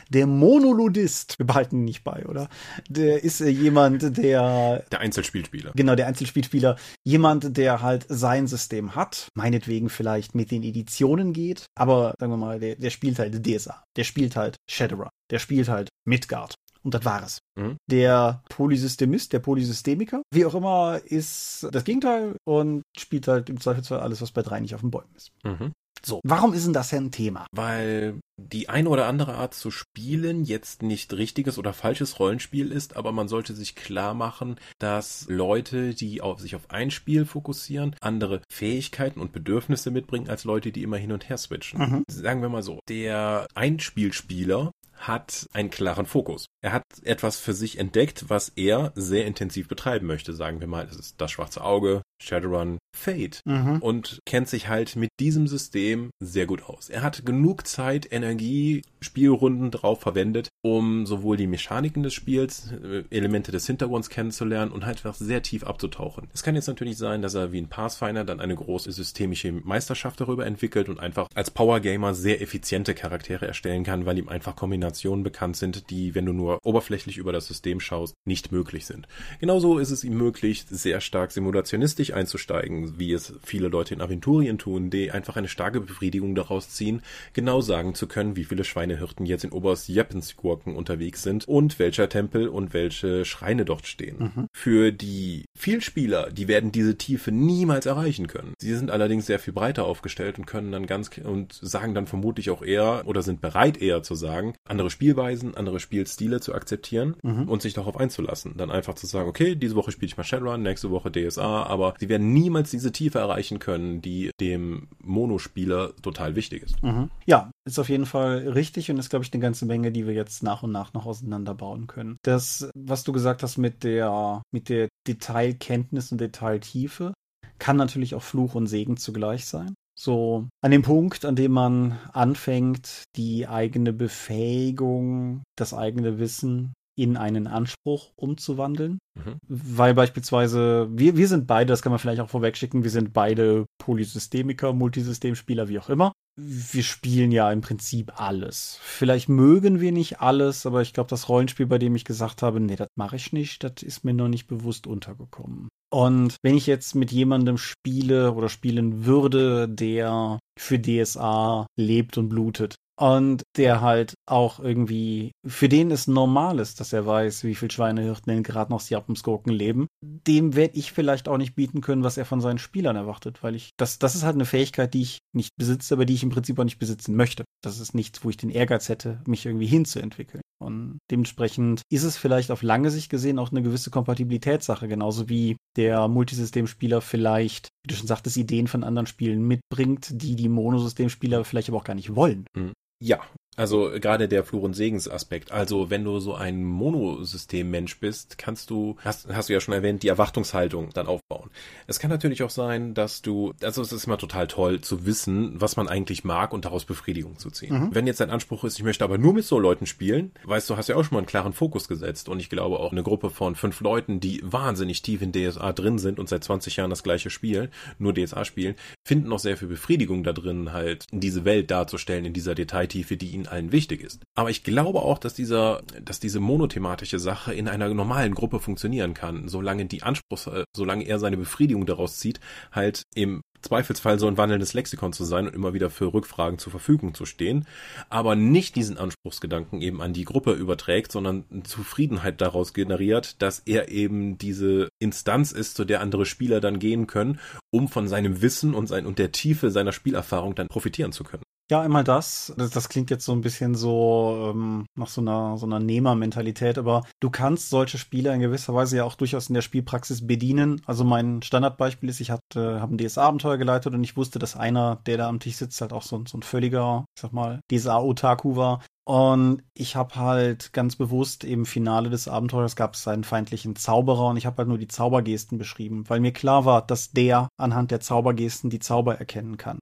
Der 0.10 0.28
Monolodist, 0.28 1.40
wir 1.40 1.48
behalten 1.48 1.78
ihn 1.78 1.86
nicht 1.86 2.04
bei, 2.04 2.28
oder? 2.28 2.48
Der 2.88 3.24
ist 3.24 3.42
äh, 3.42 3.50
jemand, 3.50 4.20
der 4.20 4.86
Der 4.92 5.00
Einzelspielspieler. 5.00 5.72
Genau, 5.76 5.96
der 5.96 6.06
Einzelspielspieler. 6.06 6.76
Jemand, 7.04 7.58
der 7.58 7.82
halt 7.82 8.06
sein 8.08 8.46
System 8.46 8.94
hat, 8.94 9.30
meinetwegen 9.34 9.90
vielleicht 9.90 10.36
mit 10.36 10.52
den 10.52 10.62
Editionen 10.62 11.34
geht, 11.34 11.66
aber 11.74 12.14
sagen 12.20 12.32
wir 12.32 12.38
mal, 12.38 12.60
der, 12.60 12.76
der 12.76 12.92
spielt 12.92 13.18
halt 13.18 13.44
DSA, 13.44 13.82
der 13.98 14.04
spielt 14.04 14.36
halt 14.36 14.58
Shadowrun, 14.70 15.10
der 15.32 15.40
spielt 15.40 15.70
halt 15.70 15.90
Midgard. 16.06 16.54
Und 16.84 16.94
das 16.94 17.06
war 17.06 17.24
es. 17.24 17.40
Mhm. 17.56 17.78
Der 17.90 18.44
Polysystemist, 18.50 19.34
der 19.34 19.40
Polysystemiker, 19.40 20.22
wie 20.34 20.46
auch 20.46 20.56
immer, 20.56 21.00
ist 21.04 21.68
das 21.72 21.84
Gegenteil 21.84 22.36
und 22.46 22.84
spielt 22.98 23.28
halt 23.28 23.50
im 23.50 23.60
Zweifelsfall 23.60 24.00
alles, 24.00 24.22
was 24.22 24.32
bei 24.32 24.42
drei 24.42 24.60
nicht 24.60 24.76
auf 24.76 24.82
den 24.82 24.92
Bäumen 24.92 25.14
ist. 25.16 25.32
Mhm. 25.44 25.74
So, 26.04 26.20
warum 26.24 26.54
ist 26.54 26.66
denn 26.66 26.74
das 26.74 26.90
denn 26.90 27.06
ein 27.06 27.12
Thema? 27.12 27.46
Weil 27.52 28.20
die 28.38 28.70
eine 28.70 28.90
oder 28.90 29.06
andere 29.06 29.36
Art 29.36 29.54
zu 29.54 29.70
spielen 29.70 30.44
jetzt 30.44 30.82
nicht 30.82 31.14
richtiges 31.14 31.60
oder 31.60 31.74
falsches 31.74 32.20
Rollenspiel 32.20 32.72
ist, 32.72 32.96
aber 32.96 33.12
man 33.12 33.28
sollte 33.28 33.54
sich 33.54 33.76
klar 33.76 34.16
machen, 34.16 34.56
dass 34.80 35.28
Leute, 35.30 35.94
die 35.94 36.22
auf 36.22 36.40
sich 36.40 36.56
auf 36.56 36.72
ein 36.72 36.90
Spiel 36.90 37.26
fokussieren, 37.26 37.96
andere 38.02 38.42
Fähigkeiten 38.52 39.20
und 39.20 39.32
Bedürfnisse 39.32 39.92
mitbringen 39.92 40.30
als 40.30 40.44
Leute, 40.44 40.72
die 40.72 40.82
immer 40.82 40.98
hin 40.98 41.12
und 41.12 41.30
her 41.30 41.38
switchen. 41.38 41.80
Mhm. 41.80 42.04
Sagen 42.08 42.42
wir 42.42 42.50
mal 42.50 42.64
so, 42.64 42.80
der 42.90 43.46
Einspielspieler 43.54 44.72
hat 45.02 45.48
einen 45.54 45.70
klaren 45.70 46.06
Fokus. 46.06 46.46
Er 46.62 46.74
hat 46.74 46.84
etwas 47.04 47.40
für 47.40 47.54
sich 47.54 47.78
entdeckt, 47.78 48.30
was 48.30 48.50
er 48.50 48.92
sehr 48.96 49.26
intensiv 49.26 49.68
betreiben 49.68 50.08
möchte. 50.08 50.34
Sagen 50.34 50.60
wir 50.60 50.68
mal, 50.68 50.86
es 50.86 50.96
ist 50.96 51.20
das 51.20 51.32
schwarze 51.32 51.64
Auge, 51.64 52.02
Shadowrun, 52.22 52.78
Fate 52.96 53.40
Mhm. 53.46 53.78
und 53.82 54.20
kennt 54.26 54.48
sich 54.50 54.68
halt 54.68 54.96
mit 54.96 55.10
diesem 55.20 55.48
System 55.48 56.10
sehr 56.20 56.46
gut 56.46 56.64
aus. 56.64 56.90
Er 56.90 57.02
hat 57.04 57.26
genug 57.26 57.66
Zeit, 57.68 58.12
Energie, 58.12 58.82
Spielrunden 59.02 59.72
drauf 59.72 60.02
verwendet, 60.02 60.50
um 60.62 61.06
sowohl 61.06 61.38
die 61.38 61.48
Mechaniken 61.48 62.04
des 62.04 62.14
Spiels, 62.14 62.72
äh, 62.72 63.04
Elemente 63.10 63.52
des 63.52 63.66
Hintergrunds 63.66 64.10
kennenzulernen 64.10 64.72
und 64.72 64.86
halt 64.86 64.98
einfach 64.98 65.16
sehr 65.16 65.42
tief 65.42 65.64
abzutauchen. 65.64 66.28
Es 66.34 66.44
kann 66.44 66.56
jetzt 66.56 66.68
natürlich 66.68 66.98
sein, 66.98 67.22
dass 67.22 67.34
er 67.34 67.52
wie 67.52 67.60
ein 67.62 67.70
Pathfinder 67.70 68.24
dann 68.24 68.40
eine 68.40 68.56
große 68.56 68.92
systemische 68.92 69.52
Meisterschaft 69.52 70.20
darüber 70.22 70.46
entwickelt 70.46 70.90
und 70.90 71.00
einfach 71.00 71.28
als 71.34 71.50
Power 71.50 71.80
Gamer 71.80 72.14
sehr 72.14 72.42
effiziente 72.42 72.94
Charaktere 72.94 73.48
erstellen 73.48 73.84
kann, 73.84 74.06
weil 74.06 74.18
ihm 74.20 74.30
einfach 74.30 74.56
Kombinationen 74.56 75.24
bekannt 75.24 75.56
sind, 75.58 75.90
die, 75.90 76.14
wenn 76.14 76.26
du 76.26 76.34
nur 76.34 76.60
oberflächlich 76.64 77.18
über 77.18 77.32
das 77.32 77.48
System 77.48 77.80
schaust, 77.80 78.14
nicht 78.26 78.52
möglich 78.52 78.86
sind. 78.86 79.08
Genauso 79.40 79.80
ist 79.80 79.92
es 79.92 80.04
ihm 80.04 80.18
möglich, 80.18 80.66
sehr 80.70 81.02
stark 81.02 81.32
simulationistisch 81.32 82.11
ruhig 82.12 82.16
einzusteigen, 82.16 83.00
wie 83.00 83.14
es 83.14 83.34
viele 83.44 83.68
Leute 83.68 83.94
in 83.94 84.02
Aventurien 84.02 84.58
tun, 84.58 84.90
die 84.90 85.12
einfach 85.12 85.38
eine 85.38 85.48
starke 85.48 85.82
Befriedigung 85.82 86.36
daraus 86.36 86.70
ziehen, 86.70 87.02
genau 87.34 87.62
sagen 87.62 87.96
zu 87.96 88.08
können, 88.08 88.36
wie 88.36 88.44
viele 88.44 88.64
Schweinehirten 88.64 89.26
jetzt 89.26 89.44
in 89.44 89.52
Oberst 89.52 89.90
Jeppensgurken 89.90 90.76
unterwegs 90.76 91.24
sind 91.24 91.48
und 91.48 91.80
welcher 91.80 92.10
Tempel 92.10 92.48
und 92.48 92.74
welche 92.74 93.26
Schreine 93.26 93.66
dort 93.66 93.88
stehen. 93.88 94.18
Mhm. 94.36 94.48
Für 94.54 94.92
die 94.92 95.46
Vielspieler, 95.58 96.32
die 96.32 96.48
werden 96.48 96.72
diese 96.72 96.98
Tiefe 96.98 97.32
niemals 97.32 97.86
erreichen 97.86 98.28
können. 98.28 98.54
Sie 98.60 98.76
sind 98.76 98.92
allerdings 98.92 99.26
sehr 99.26 99.40
viel 99.40 99.54
breiter 99.54 99.86
aufgestellt 99.86 100.38
und 100.38 100.46
können 100.46 100.72
dann 100.72 100.86
ganz 100.86 101.10
und 101.24 101.54
sagen 101.54 101.94
dann 101.94 102.08
vermutlich 102.08 102.50
auch 102.50 102.62
eher 102.62 103.04
oder 103.06 103.22
sind 103.22 103.42
bereit 103.42 103.82
eher 103.82 104.04
zu 104.04 104.16
sagen, 104.16 104.54
andere 104.66 104.90
Spielweisen, 104.90 105.56
andere 105.56 105.80
Spielstile 105.80 106.40
zu 106.40 106.54
akzeptieren 106.54 107.16
mhm. 107.22 107.50
und 107.50 107.62
sich 107.62 107.74
darauf 107.74 107.98
einzulassen. 107.98 108.56
Dann 108.58 108.72
einfach 108.72 108.96
zu 108.96 109.08
sagen, 109.08 109.30
okay, 109.30 109.56
diese 109.56 109.76
Woche 109.76 109.92
spiele 109.92 110.08
ich 110.08 110.18
mal 110.18 110.24
Shadowrun, 110.24 110.62
nächste 110.62 110.90
Woche 110.90 111.12
DSA, 111.12 111.64
aber 111.64 111.94
sie 112.02 112.10
werden 112.10 112.34
niemals 112.34 112.72
diese 112.72 112.92
Tiefe 112.92 113.20
erreichen 113.20 113.60
können, 113.60 114.02
die 114.02 114.32
dem 114.40 114.88
Monospieler 115.04 115.96
total 116.02 116.36
wichtig 116.36 116.64
ist. 116.64 116.82
Mhm. 116.82 117.12
Ja, 117.28 117.52
ist 117.64 117.78
auf 117.78 117.90
jeden 117.90 118.08
Fall 118.08 118.40
richtig 118.50 118.90
und 118.90 118.98
ist, 118.98 119.12
glaube 119.12 119.24
ich, 119.24 119.32
eine 119.32 119.42
ganze 119.42 119.68
Menge, 119.68 119.92
die 119.92 120.08
wir 120.08 120.16
jetzt 120.16 120.42
nach 120.42 120.64
und 120.64 120.72
nach 120.72 120.94
noch 120.94 121.06
auseinanderbauen 121.06 121.86
können. 121.86 122.18
Das, 122.24 122.68
was 122.76 123.04
du 123.04 123.12
gesagt 123.12 123.44
hast 123.44 123.60
mit 123.60 123.84
der, 123.84 124.42
mit 124.52 124.70
der 124.70 124.90
Detailkenntnis 125.08 126.12
und 126.12 126.20
Detailtiefe, 126.20 127.14
kann 127.60 127.78
natürlich 127.78 128.16
auch 128.16 128.24
Fluch 128.24 128.56
und 128.56 128.66
Segen 128.66 128.98
zugleich 128.98 129.46
sein. 129.46 129.76
So 129.96 130.48
an 130.64 130.72
dem 130.72 130.82
Punkt, 130.82 131.24
an 131.24 131.36
dem 131.36 131.52
man 131.52 132.00
anfängt, 132.14 133.04
die 133.16 133.48
eigene 133.48 133.94
Befähigung, 133.94 135.44
das 135.56 135.76
eigene 135.76 136.18
Wissen 136.18 136.74
in 137.02 137.18
einen 137.18 137.48
Anspruch 137.48 138.12
umzuwandeln. 138.16 139.00
Mhm. 139.16 139.40
Weil 139.48 139.96
beispielsweise, 139.96 140.88
wir, 140.92 141.18
wir 141.18 141.28
sind 141.28 141.48
beide, 141.48 141.70
das 141.70 141.82
kann 141.82 141.92
man 141.92 141.98
vielleicht 141.98 142.22
auch 142.22 142.30
vorwegschicken, 142.30 142.84
wir 142.84 142.92
sind 142.92 143.12
beide 143.12 143.66
Polysystemiker, 143.80 144.72
Multisystemspieler, 144.72 145.68
wie 145.68 145.80
auch 145.80 145.90
immer. 145.90 146.12
Wir 146.38 146.84
spielen 146.84 147.32
ja 147.32 147.52
im 147.52 147.62
Prinzip 147.62 148.22
alles. 148.22 148.78
Vielleicht 148.82 149.30
mögen 149.30 149.82
wir 149.82 149.92
nicht 149.92 150.22
alles, 150.22 150.68
aber 150.68 150.84
ich 150.84 150.94
glaube, 150.94 151.10
das 151.10 151.28
Rollenspiel, 151.28 151.66
bei 151.66 151.80
dem 151.80 151.96
ich 151.96 152.06
gesagt 152.06 152.44
habe, 152.44 152.60
nee, 152.60 152.76
das 152.76 152.88
mache 152.96 153.16
ich 153.16 153.34
nicht, 153.34 153.64
das 153.64 153.82
ist 153.82 154.06
mir 154.06 154.14
noch 154.14 154.30
nicht 154.30 154.46
bewusst 154.46 154.86
untergekommen. 154.86 155.70
Und 155.92 156.36
wenn 156.44 156.56
ich 156.56 156.68
jetzt 156.68 156.94
mit 156.94 157.12
jemandem 157.12 157.58
spiele 157.58 158.32
oder 158.34 158.48
spielen 158.48 159.06
würde, 159.06 159.68
der 159.68 160.40
für 160.58 160.80
DSA 160.80 161.66
lebt 161.76 162.18
und 162.18 162.30
blutet, 162.30 162.76
und 163.02 163.42
der 163.58 163.82
halt 163.82 164.14
auch 164.28 164.60
irgendwie, 164.60 165.32
für 165.44 165.68
den 165.68 165.90
es 165.90 166.06
normal 166.06 166.60
ist, 166.60 166.80
dass 166.80 166.94
er 166.94 167.08
weiß, 167.08 167.44
wie 167.46 167.56
viel 167.56 167.72
Schweinehirten 167.72 168.32
denn 168.32 168.44
gerade 168.44 168.72
noch 168.72 168.80
Siapumsgurken 168.80 169.52
leben, 169.52 169.88
dem 170.04 170.56
werde 170.56 170.78
ich 170.78 170.92
vielleicht 170.92 171.28
auch 171.28 171.40
nicht 171.40 171.56
bieten 171.56 171.82
können, 171.82 172.04
was 172.04 172.18
er 172.18 172.26
von 172.26 172.42
seinen 172.42 172.60
Spielern 172.60 172.96
erwartet, 172.96 173.42
weil 173.42 173.56
ich, 173.56 173.72
das, 173.76 173.98
das 173.98 174.14
ist 174.14 174.22
halt 174.22 174.36
eine 174.36 174.46
Fähigkeit, 174.46 174.94
die 174.94 175.02
ich 175.02 175.18
nicht 175.36 175.50
besitze, 175.58 175.96
aber 175.96 176.06
die 176.06 176.14
ich 176.14 176.22
im 176.22 176.30
Prinzip 176.30 176.60
auch 176.60 176.64
nicht 176.64 176.78
besitzen 176.78 177.16
möchte. 177.16 177.44
Das 177.64 177.80
ist 177.80 177.96
nichts, 177.96 178.24
wo 178.24 178.30
ich 178.30 178.38
den 178.38 178.52
Ehrgeiz 178.52 178.88
hätte, 178.88 179.20
mich 179.26 179.48
irgendwie 179.48 179.66
hinzuentwickeln. 179.66 180.44
Und 180.62 181.00
dementsprechend 181.10 181.82
ist 181.92 182.04
es 182.04 182.18
vielleicht 182.18 182.52
auf 182.52 182.62
lange 182.62 182.92
Sicht 182.92 183.10
gesehen 183.10 183.40
auch 183.40 183.50
eine 183.50 183.64
gewisse 183.64 183.90
Kompatibilitätssache, 183.90 184.88
genauso 184.88 185.28
wie 185.28 185.58
der 185.76 186.08
Multisystemspieler 186.08 187.02
vielleicht, 187.02 187.70
wie 187.84 187.88
du 187.90 187.96
schon 187.96 188.06
sagtest, 188.06 188.38
Ideen 188.38 188.68
von 188.68 188.84
anderen 188.84 189.08
Spielen 189.08 189.42
mitbringt, 189.42 190.22
die 190.22 190.36
die 190.36 190.50
Monosystemspieler 190.50 191.44
vielleicht 191.46 191.70
aber 191.70 191.80
auch 191.80 191.84
gar 191.84 191.96
nicht 191.96 192.16
wollen. 192.16 192.46
Mhm. 192.56 192.74
Ja, 193.02 193.20
also 193.62 193.92
gerade 194.00 194.28
der 194.28 194.44
Fluch- 194.44 194.64
und 194.64 194.74
Segensaspekt. 194.74 195.52
Also 195.52 195.92
wenn 195.92 196.04
du 196.04 196.20
so 196.20 196.34
ein 196.34 196.64
Monosystem-Mensch 196.64 198.00
bist, 198.00 198.40
kannst 198.40 198.72
du, 198.72 198.96
hast, 199.06 199.32
hast 199.32 199.50
du 199.50 199.54
ja 199.54 199.60
schon 199.60 199.76
erwähnt, 199.76 200.02
die 200.02 200.08
Erwartungshaltung 200.08 200.90
dann 200.96 201.06
aufbauen. 201.06 201.52
Es 201.86 202.00
kann 202.00 202.10
natürlich 202.10 202.42
auch 202.42 202.50
sein, 202.50 202.96
dass 202.96 203.22
du, 203.22 203.54
also 203.62 203.84
es 203.84 203.92
ist 203.92 204.06
immer 204.08 204.18
total 204.18 204.48
toll 204.48 204.82
zu 204.82 205.06
wissen, 205.06 205.62
was 205.62 205.78
man 205.78 205.88
eigentlich 205.88 206.24
mag 206.24 206.54
und 206.54 206.66
daraus 206.66 206.86
Befriedigung 206.86 207.38
zu 207.38 207.52
ziehen. 207.52 207.80
Mhm. 207.80 207.90
Wenn 207.94 208.08
jetzt 208.08 208.20
dein 208.20 208.32
Anspruch 208.32 208.64
ist, 208.64 208.80
ich 208.80 208.84
möchte 208.84 209.04
aber 209.04 209.20
nur 209.20 209.36
mit 209.36 209.46
so 209.46 209.60
Leuten 209.60 209.86
spielen, 209.86 210.32
weißt 210.44 210.68
du, 210.68 210.76
hast 210.76 210.90
ja 210.90 210.96
auch 210.96 211.04
schon 211.04 211.14
mal 211.14 211.20
einen 211.20 211.28
klaren 211.28 211.54
Fokus 211.54 211.88
gesetzt. 211.88 212.30
Und 212.30 212.40
ich 212.40 212.50
glaube 212.50 212.80
auch 212.80 212.92
eine 212.92 213.04
Gruppe 213.04 213.30
von 213.30 213.56
fünf 213.56 213.80
Leuten, 213.82 214.20
die 214.20 214.42
wahnsinnig 214.44 215.04
tief 215.04 215.22
in 215.22 215.34
DSA 215.34 215.72
drin 215.74 216.00
sind 216.00 216.18
und 216.18 216.30
seit 216.30 216.44
20 216.44 216.78
Jahren 216.78 216.90
das 216.90 217.04
gleiche 217.04 217.30
spielen, 217.30 217.70
nur 218.00 218.16
DSA 218.16 218.44
spielen, 218.44 218.74
finden 219.06 219.32
auch 219.32 219.38
sehr 219.38 219.56
viel 219.56 219.68
Befriedigung 219.68 220.24
da 220.24 220.34
drin, 220.34 220.74
halt 220.74 221.06
diese 221.12 221.46
Welt 221.46 221.70
darzustellen 221.70 222.26
in 222.26 222.34
dieser 222.34 222.56
Detailtiefe, 222.56 223.18
die 223.18 223.30
ihnen 223.30 223.51
allen 223.52 223.72
wichtig 223.72 224.02
ist. 224.02 224.24
Aber 224.36 224.50
ich 224.50 224.64
glaube 224.64 225.02
auch, 225.02 225.18
dass 225.18 225.34
dieser, 225.34 225.82
dass 226.02 226.20
diese 226.20 226.40
monothematische 226.40 227.20
Sache 227.20 227.54
in 227.54 227.68
einer 227.68 227.94
normalen 227.94 228.34
Gruppe 228.34 228.60
funktionieren 228.60 229.14
kann, 229.14 229.48
solange 229.48 229.86
die 229.86 230.04
Anspruchs, 230.04 230.48
äh, 230.48 230.64
solange 230.76 231.06
er 231.06 231.20
seine 231.20 231.38
Befriedigung 231.38 231.86
daraus 231.86 232.18
zieht, 232.18 232.40
halt 232.72 233.04
im 233.14 233.42
Zweifelsfall 233.62 234.20
so 234.20 234.28
ein 234.28 234.38
wandelndes 234.38 234.74
Lexikon 234.74 235.14
zu 235.14 235.24
sein 235.24 235.48
und 235.48 235.54
immer 235.54 235.74
wieder 235.74 235.90
für 235.90 236.14
Rückfragen 236.14 236.58
zur 236.58 236.72
Verfügung 236.72 237.14
zu 237.14 237.26
stehen, 237.26 237.66
aber 238.10 238.36
nicht 238.36 238.76
diesen 238.76 238.98
Anspruchsgedanken 238.98 239.82
eben 239.82 240.02
an 240.02 240.14
die 240.14 240.26
Gruppe 240.26 240.54
überträgt, 240.54 241.12
sondern 241.12 241.46
Zufriedenheit 241.64 242.42
daraus 242.42 242.74
generiert, 242.74 243.42
dass 243.42 243.60
er 243.60 243.90
eben 243.90 244.38
diese 244.38 244.90
Instanz 245.00 245.52
ist, 245.52 245.76
zu 245.76 245.86
der 245.86 246.02
andere 246.02 246.26
Spieler 246.26 246.60
dann 246.60 246.80
gehen 246.80 247.08
können, 247.08 247.40
um 247.72 247.88
von 247.88 248.08
seinem 248.08 248.42
Wissen 248.42 248.74
und, 248.74 248.88
sein, 248.88 249.06
und 249.06 249.20
der 249.20 249.32
Tiefe 249.32 249.72
seiner 249.72 249.92
Spielerfahrung 249.92 250.56
dann 250.56 250.68
profitieren 250.68 251.12
zu 251.12 251.24
können. 251.24 251.44
Ja, 251.72 251.80
einmal 251.80 252.04
das. 252.04 252.54
das. 252.58 252.90
klingt 252.90 253.12
jetzt 253.12 253.24
so 253.24 253.32
ein 253.32 253.40
bisschen 253.40 253.76
so 253.76 254.52
ähm, 254.54 254.88
nach 254.96 255.08
so 255.08 255.22
einer, 255.22 255.58
so 255.58 255.66
einer 255.66 255.80
Nehmermentalität, 255.80 256.78
aber 256.78 257.04
du 257.22 257.30
kannst 257.30 257.70
solche 257.70 257.98
Spiele 257.98 258.34
in 258.34 258.42
gewisser 258.42 258.74
Weise 258.74 258.98
ja 258.98 259.06
auch 259.06 259.16
durchaus 259.16 259.48
in 259.48 259.54
der 259.54 259.62
Spielpraxis 259.62 260.28
bedienen. 260.28 260.82
Also 260.86 261.06
mein 261.06 261.42
Standardbeispiel 261.42 262.10
ist, 262.10 262.20
ich 262.20 262.30
hatte, 262.30 262.82
habe 262.82 262.96
ein 262.96 262.98
DSA-Abenteuer 262.98 263.56
geleitet 263.56 263.94
und 263.94 264.04
ich 264.04 264.18
wusste, 264.18 264.38
dass 264.38 264.58
einer, 264.58 264.98
der 265.06 265.16
da 265.16 265.30
am 265.30 265.40
Tisch 265.40 265.56
sitzt, 265.56 265.80
halt 265.80 265.94
auch 265.94 266.02
so, 266.02 266.22
so 266.28 266.38
ein 266.40 266.44
völliger, 266.44 267.06
ich 267.16 267.22
sag 267.22 267.32
mal, 267.32 267.62
DSA-Otaku 267.72 268.58
war. 268.58 268.82
Und 269.06 269.64
ich 269.74 269.96
habe 269.96 270.16
halt 270.18 270.74
ganz 270.74 270.98
bewusst 270.98 271.46
im 271.46 271.66
Finale 271.66 272.10
des 272.10 272.28
Abenteuers 272.28 272.76
gab 272.76 272.96
es 272.96 273.08
einen 273.08 273.24
feindlichen 273.24 273.78
Zauberer 273.78 274.28
und 274.28 274.36
ich 274.36 274.46
habe 274.46 274.58
halt 274.58 274.68
nur 274.68 274.78
die 274.78 274.90
Zaubergesten 274.90 275.58
beschrieben, 275.58 276.04
weil 276.10 276.20
mir 276.20 276.34
klar 276.34 276.66
war, 276.66 276.86
dass 276.86 277.12
der 277.12 277.48
anhand 277.58 277.92
der 277.92 278.02
Zaubergesten 278.02 278.70
die 278.70 278.80
Zauber 278.80 279.18
erkennen 279.18 279.56
kann. 279.56 279.80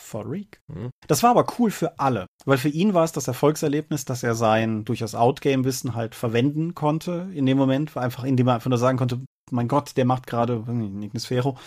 Freak. 0.00 0.60
Mhm. 0.68 0.90
Das 1.06 1.22
war 1.22 1.30
aber 1.30 1.46
cool 1.58 1.70
für 1.70 1.98
alle, 1.98 2.26
weil 2.44 2.58
für 2.58 2.68
ihn 2.68 2.94
war 2.94 3.04
es 3.04 3.12
das 3.12 3.28
Erfolgserlebnis, 3.28 4.04
dass 4.04 4.22
er 4.22 4.34
sein 4.34 4.84
durchaus 4.84 5.14
Outgame-Wissen 5.14 5.94
halt 5.94 6.14
verwenden 6.14 6.74
konnte 6.74 7.28
in 7.34 7.46
dem 7.46 7.58
Moment, 7.58 7.96
einfach 7.96 8.24
indem 8.24 8.48
er 8.48 8.54
einfach 8.54 8.70
nur 8.70 8.78
sagen 8.78 8.98
konnte, 8.98 9.20
mein 9.50 9.68
Gott, 9.68 9.96
der 9.96 10.04
macht 10.04 10.26
gerade 10.26 10.64
Ignisphero 10.68 11.58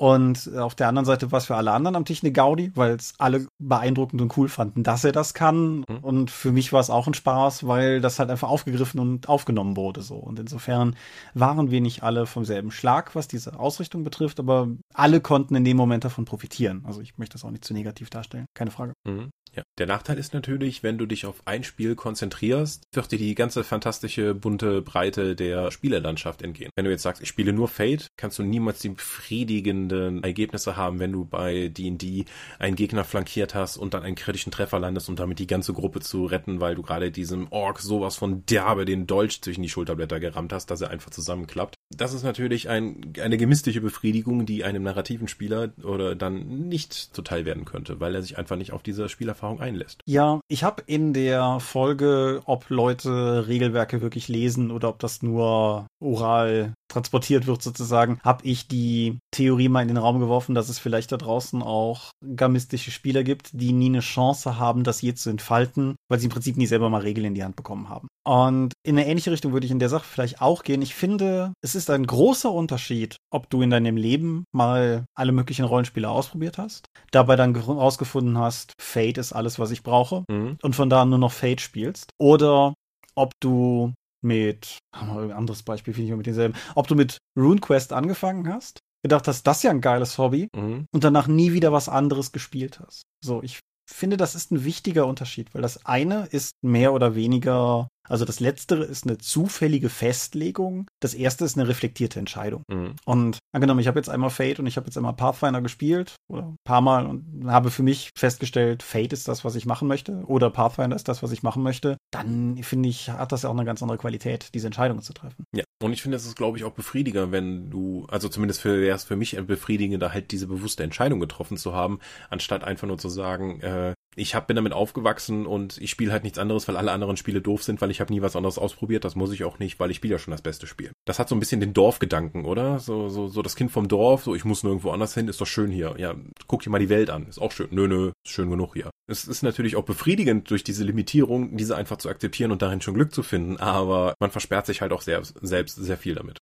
und 0.00 0.56
auf 0.56 0.74
der 0.74 0.88
anderen 0.88 1.04
Seite 1.04 1.30
war 1.30 1.36
es 1.40 1.44
für 1.44 1.56
alle 1.56 1.72
anderen 1.72 1.94
am 1.94 2.06
Tisch 2.06 2.22
eine 2.22 2.32
Gaudi, 2.32 2.72
weil 2.74 2.94
es 2.94 3.12
alle 3.18 3.46
beeindruckend 3.58 4.22
und 4.22 4.34
cool 4.38 4.48
fanden, 4.48 4.82
dass 4.82 5.04
er 5.04 5.12
das 5.12 5.34
kann. 5.34 5.84
Mhm. 5.86 5.98
Und 6.00 6.30
für 6.30 6.52
mich 6.52 6.72
war 6.72 6.80
es 6.80 6.88
auch 6.88 7.06
ein 7.06 7.12
Spaß, 7.12 7.66
weil 7.66 8.00
das 8.00 8.18
halt 8.18 8.30
einfach 8.30 8.48
aufgegriffen 8.48 8.98
und 8.98 9.28
aufgenommen 9.28 9.76
wurde 9.76 10.00
so. 10.00 10.14
Und 10.14 10.38
insofern 10.38 10.96
waren 11.34 11.70
wir 11.70 11.82
nicht 11.82 12.02
alle 12.02 12.24
vom 12.24 12.46
selben 12.46 12.70
Schlag, 12.70 13.14
was 13.14 13.28
diese 13.28 13.60
Ausrichtung 13.60 14.02
betrifft, 14.02 14.40
aber 14.40 14.68
alle 14.94 15.20
konnten 15.20 15.54
in 15.54 15.66
dem 15.66 15.76
Moment 15.76 16.02
davon 16.02 16.24
profitieren. 16.24 16.82
Also 16.86 17.02
ich 17.02 17.18
möchte 17.18 17.34
das 17.34 17.44
auch 17.44 17.50
nicht 17.50 17.66
zu 17.66 17.74
negativ 17.74 18.08
darstellen, 18.08 18.46
keine 18.54 18.70
Frage. 18.70 18.94
Mhm. 19.04 19.28
Ja, 19.54 19.64
der 19.78 19.86
Nachteil 19.86 20.16
ist 20.16 20.32
natürlich, 20.32 20.84
wenn 20.84 20.96
du 20.96 21.06
dich 21.06 21.26
auf 21.26 21.42
ein 21.44 21.64
Spiel 21.64 21.96
konzentrierst, 21.96 22.84
wird 22.92 23.10
dir 23.10 23.18
die 23.18 23.34
ganze 23.34 23.64
fantastische 23.64 24.32
bunte 24.32 24.80
Breite 24.80 25.34
der 25.34 25.72
Spielelandschaft 25.72 26.42
entgehen. 26.42 26.70
Wenn 26.76 26.84
du 26.84 26.90
jetzt 26.92 27.02
sagst, 27.02 27.20
ich 27.20 27.28
spiele 27.28 27.52
nur 27.52 27.66
Fate, 27.66 28.06
kannst 28.16 28.38
du 28.38 28.44
niemals 28.44 28.78
die 28.78 28.90
befriedigenden 28.90 29.89
Ergebnisse 29.90 30.76
haben, 30.76 30.98
wenn 30.98 31.12
du 31.12 31.24
bei 31.24 31.68
D&D 31.68 32.24
einen 32.58 32.76
Gegner 32.76 33.04
flankiert 33.04 33.54
hast 33.54 33.76
und 33.76 33.94
dann 33.94 34.02
einen 34.02 34.16
kritischen 34.16 34.52
Treffer 34.52 34.78
landest, 34.78 35.08
um 35.08 35.16
damit 35.16 35.38
die 35.38 35.46
ganze 35.46 35.72
Gruppe 35.72 36.00
zu 36.00 36.26
retten, 36.26 36.60
weil 36.60 36.74
du 36.74 36.82
gerade 36.82 37.10
diesem 37.10 37.50
Ork 37.50 37.80
sowas 37.80 38.16
von 38.16 38.44
derbe 38.46 38.84
den 38.84 39.06
Dolch 39.06 39.42
zwischen 39.42 39.62
die 39.62 39.68
Schulterblätter 39.68 40.20
gerammt 40.20 40.52
hast, 40.52 40.70
dass 40.70 40.80
er 40.80 40.90
einfach 40.90 41.10
zusammenklappt. 41.10 41.79
Das 41.96 42.14
ist 42.14 42.22
natürlich 42.22 42.68
ein, 42.68 43.14
eine 43.20 43.36
gemistige 43.36 43.80
Befriedigung, 43.80 44.46
die 44.46 44.64
einem 44.64 44.84
narrativen 44.84 45.26
Spieler 45.26 45.70
oder 45.82 46.14
dann 46.14 46.68
nicht 46.68 46.92
zuteil 46.92 47.44
werden 47.44 47.64
könnte, 47.64 47.98
weil 47.98 48.14
er 48.14 48.22
sich 48.22 48.38
einfach 48.38 48.56
nicht 48.56 48.72
auf 48.72 48.82
diese 48.82 49.08
Spieler 49.08 49.30
Erfahrung 49.30 49.60
einlässt. 49.60 50.02
Ja, 50.06 50.40
ich 50.48 50.64
habe 50.64 50.82
in 50.86 51.12
der 51.14 51.60
Folge, 51.60 52.42
ob 52.44 52.68
Leute 52.68 53.48
Regelwerke 53.48 54.02
wirklich 54.02 54.28
lesen 54.28 54.70
oder 54.70 54.88
ob 54.88 54.98
das 54.98 55.22
nur 55.22 55.86
oral 56.00 56.74
transportiert 56.90 57.46
wird 57.46 57.62
sozusagen, 57.62 58.18
habe 58.22 58.44
ich 58.44 58.68
die 58.68 59.18
Theorie 59.30 59.68
mal 59.68 59.82
in 59.82 59.88
den 59.88 59.96
Raum 59.96 60.18
geworfen, 60.18 60.54
dass 60.54 60.68
es 60.68 60.78
vielleicht 60.78 61.12
da 61.12 61.16
draußen 61.16 61.62
auch 61.62 62.10
gamistische 62.36 62.90
Spieler 62.90 63.22
gibt, 63.22 63.50
die 63.52 63.72
nie 63.72 63.86
eine 63.86 64.00
Chance 64.00 64.58
haben, 64.58 64.84
das 64.84 65.00
je 65.00 65.14
zu 65.14 65.30
entfalten, 65.30 65.94
weil 66.08 66.18
sie 66.18 66.26
im 66.26 66.32
Prinzip 66.32 66.56
nie 66.56 66.66
selber 66.66 66.90
mal 66.90 67.02
Regeln 67.02 67.26
in 67.26 67.34
die 67.34 67.44
Hand 67.44 67.56
bekommen 67.56 67.88
haben. 67.88 68.08
Und 68.26 68.74
in 68.82 68.98
eine 68.98 69.06
ähnliche 69.06 69.30
Richtung 69.30 69.52
würde 69.52 69.66
ich 69.66 69.72
in 69.72 69.78
der 69.78 69.88
Sache 69.88 70.04
vielleicht 70.04 70.42
auch 70.42 70.62
gehen. 70.62 70.82
Ich 70.82 70.94
finde, 70.94 71.52
es 71.62 71.74
ist 71.74 71.79
ein 71.88 72.06
großer 72.06 72.52
Unterschied, 72.52 73.16
ob 73.32 73.48
du 73.48 73.62
in 73.62 73.70
deinem 73.70 73.96
Leben 73.96 74.44
mal 74.52 75.06
alle 75.16 75.32
möglichen 75.32 75.64
Rollenspiele 75.64 76.08
ausprobiert 76.08 76.58
hast, 76.58 76.86
dabei 77.12 77.36
dann 77.36 77.54
herausgefunden 77.54 78.36
hast, 78.36 78.72
Fate 78.78 79.18
ist 79.18 79.32
alles, 79.32 79.58
was 79.58 79.70
ich 79.70 79.82
brauche 79.82 80.24
mhm. 80.28 80.58
und 80.60 80.76
von 80.76 80.90
da 80.90 81.04
nur 81.04 81.18
noch 81.18 81.32
Fate 81.32 81.60
spielst, 81.60 82.10
oder 82.18 82.74
ob 83.14 83.32
du 83.40 83.94
mit, 84.22 84.78
ein 84.92 85.32
anderes 85.32 85.62
Beispiel 85.62 85.94
finde 85.94 86.10
ich 86.10 86.16
mit 86.16 86.26
denselben, 86.26 86.54
ob 86.74 86.88
du 86.88 86.94
mit 86.94 87.18
RuneQuest 87.38 87.92
angefangen 87.94 88.52
hast 88.52 88.80
gedacht 89.02 89.28
hast, 89.28 89.46
das 89.46 89.58
ist 89.58 89.62
ja 89.62 89.70
ein 89.70 89.80
geiles 89.80 90.18
Hobby 90.18 90.48
Mhm. 90.54 90.86
und 90.92 91.04
danach 91.04 91.26
nie 91.26 91.52
wieder 91.52 91.72
was 91.72 91.88
anderes 91.88 92.32
gespielt 92.32 92.80
hast. 92.80 93.02
So, 93.24 93.42
ich 93.42 93.60
finde, 93.90 94.16
das 94.16 94.34
ist 94.34 94.52
ein 94.52 94.64
wichtiger 94.64 95.06
Unterschied, 95.06 95.54
weil 95.54 95.62
das 95.62 95.84
eine 95.84 96.26
ist 96.26 96.52
mehr 96.62 96.92
oder 96.92 97.14
weniger, 97.14 97.88
also 98.10 98.24
das 98.24 98.40
letztere 98.40 98.84
ist 98.84 99.06
eine 99.06 99.18
zufällige 99.18 99.88
Festlegung, 99.88 100.90
das 101.00 101.14
erste 101.14 101.44
ist 101.44 101.56
eine 101.56 101.68
reflektierte 101.68 102.18
Entscheidung. 102.18 102.64
Mhm. 102.68 102.96
Und 103.04 103.38
angenommen, 103.52 103.80
ich 103.80 103.86
habe 103.86 103.98
jetzt 103.98 104.08
einmal 104.08 104.30
Fate 104.30 104.58
und 104.58 104.66
ich 104.66 104.76
habe 104.76 104.86
jetzt 104.86 104.96
einmal 104.96 105.14
Pathfinder 105.14 105.62
gespielt 105.62 106.16
oder 106.28 106.42
ein 106.42 106.56
paar 106.64 106.80
Mal 106.80 107.06
und 107.06 107.46
habe 107.46 107.70
für 107.70 107.82
mich 107.82 108.10
festgestellt, 108.16 108.82
Fate 108.82 109.12
ist 109.12 109.28
das, 109.28 109.44
was 109.44 109.54
ich 109.54 109.64
machen 109.64 109.88
möchte 109.88 110.24
oder 110.26 110.50
Pathfinder 110.50 110.96
ist 110.96 111.08
das, 111.08 111.22
was 111.22 111.32
ich 111.32 111.42
machen 111.42 111.62
möchte, 111.62 111.96
dann 112.10 112.62
finde 112.62 112.88
ich, 112.88 113.10
hat 113.10 113.32
das 113.32 113.42
ja 113.42 113.48
auch 113.48 113.54
eine 113.54 113.64
ganz 113.64 113.82
andere 113.82 113.98
Qualität, 113.98 114.54
diese 114.54 114.66
Entscheidungen 114.66 115.02
zu 115.02 115.12
treffen. 115.12 115.44
Ja, 115.54 115.64
und 115.82 115.92
ich 115.92 116.02
finde, 116.02 116.16
es 116.16 116.26
ist, 116.26 116.36
glaube 116.36 116.58
ich, 116.58 116.64
auch 116.64 116.72
befriediger, 116.72 117.32
wenn 117.32 117.70
du, 117.70 118.06
also 118.10 118.28
zumindest 118.28 118.60
für, 118.60 118.80
wäre 118.80 118.96
es 118.96 119.04
für 119.04 119.16
mich 119.16 119.36
befriedigender, 119.46 120.12
halt 120.12 120.32
diese 120.32 120.46
bewusste 120.46 120.82
Entscheidung 120.82 121.20
getroffen 121.20 121.56
zu 121.56 121.74
haben, 121.74 122.00
anstatt 122.28 122.64
einfach 122.64 122.86
nur 122.86 122.98
zu 122.98 123.08
sagen, 123.08 123.60
äh, 123.60 123.94
ich 124.16 124.34
hab, 124.34 124.46
bin 124.46 124.56
damit 124.56 124.72
aufgewachsen 124.72 125.46
und 125.46 125.78
ich 125.78 125.90
spiele 125.90 126.12
halt 126.12 126.24
nichts 126.24 126.38
anderes, 126.38 126.66
weil 126.66 126.76
alle 126.76 126.92
anderen 126.92 127.16
Spiele 127.16 127.40
doof 127.40 127.62
sind, 127.62 127.80
weil 127.80 127.90
ich 127.90 128.00
habe 128.00 128.12
nie 128.12 128.22
was 128.22 128.36
anderes 128.36 128.58
ausprobiert, 128.58 129.04
das 129.04 129.14
muss 129.14 129.32
ich 129.32 129.44
auch 129.44 129.58
nicht, 129.58 129.78
weil 129.78 129.90
ich 129.90 129.98
spiele 129.98 130.12
ja 130.12 130.18
schon 130.18 130.32
das 130.32 130.42
beste 130.42 130.66
Spiel. 130.66 130.90
Das 131.06 131.18
hat 131.18 131.28
so 131.28 131.36
ein 131.36 131.40
bisschen 131.40 131.60
den 131.60 131.72
Dorfgedanken, 131.72 132.44
oder? 132.44 132.78
So, 132.78 133.08
so, 133.08 133.28
so 133.28 133.42
das 133.42 133.56
Kind 133.56 133.70
vom 133.70 133.88
Dorf, 133.88 134.24
so 134.24 134.34
ich 134.34 134.44
muss 134.44 134.64
nirgendwo 134.64 134.90
anders 134.90 135.14
hin, 135.14 135.28
ist 135.28 135.40
doch 135.40 135.46
schön 135.46 135.70
hier. 135.70 135.94
Ja, 135.98 136.14
guck 136.46 136.62
dir 136.62 136.70
mal 136.70 136.78
die 136.78 136.88
Welt 136.88 137.10
an, 137.10 137.26
ist 137.26 137.40
auch 137.40 137.52
schön. 137.52 137.68
Nö, 137.70 137.86
nö, 137.86 138.12
ist 138.24 138.32
schön 138.32 138.50
genug 138.50 138.74
hier. 138.74 138.90
Es 139.06 139.24
ist 139.24 139.42
natürlich 139.42 139.76
auch 139.76 139.84
befriedigend, 139.84 140.50
durch 140.50 140.64
diese 140.64 140.84
Limitierung, 140.84 141.56
diese 141.56 141.76
einfach 141.76 141.98
zu 141.98 142.08
akzeptieren 142.08 142.52
und 142.52 142.62
darin 142.62 142.80
schon 142.80 142.94
Glück 142.94 143.14
zu 143.14 143.22
finden, 143.22 143.56
aber 143.58 144.14
man 144.20 144.30
versperrt 144.30 144.66
sich 144.66 144.80
halt 144.80 144.92
auch 144.92 145.02
sehr, 145.02 145.22
selbst 145.24 145.76
sehr 145.76 145.96
viel 145.96 146.14
damit. 146.14 146.38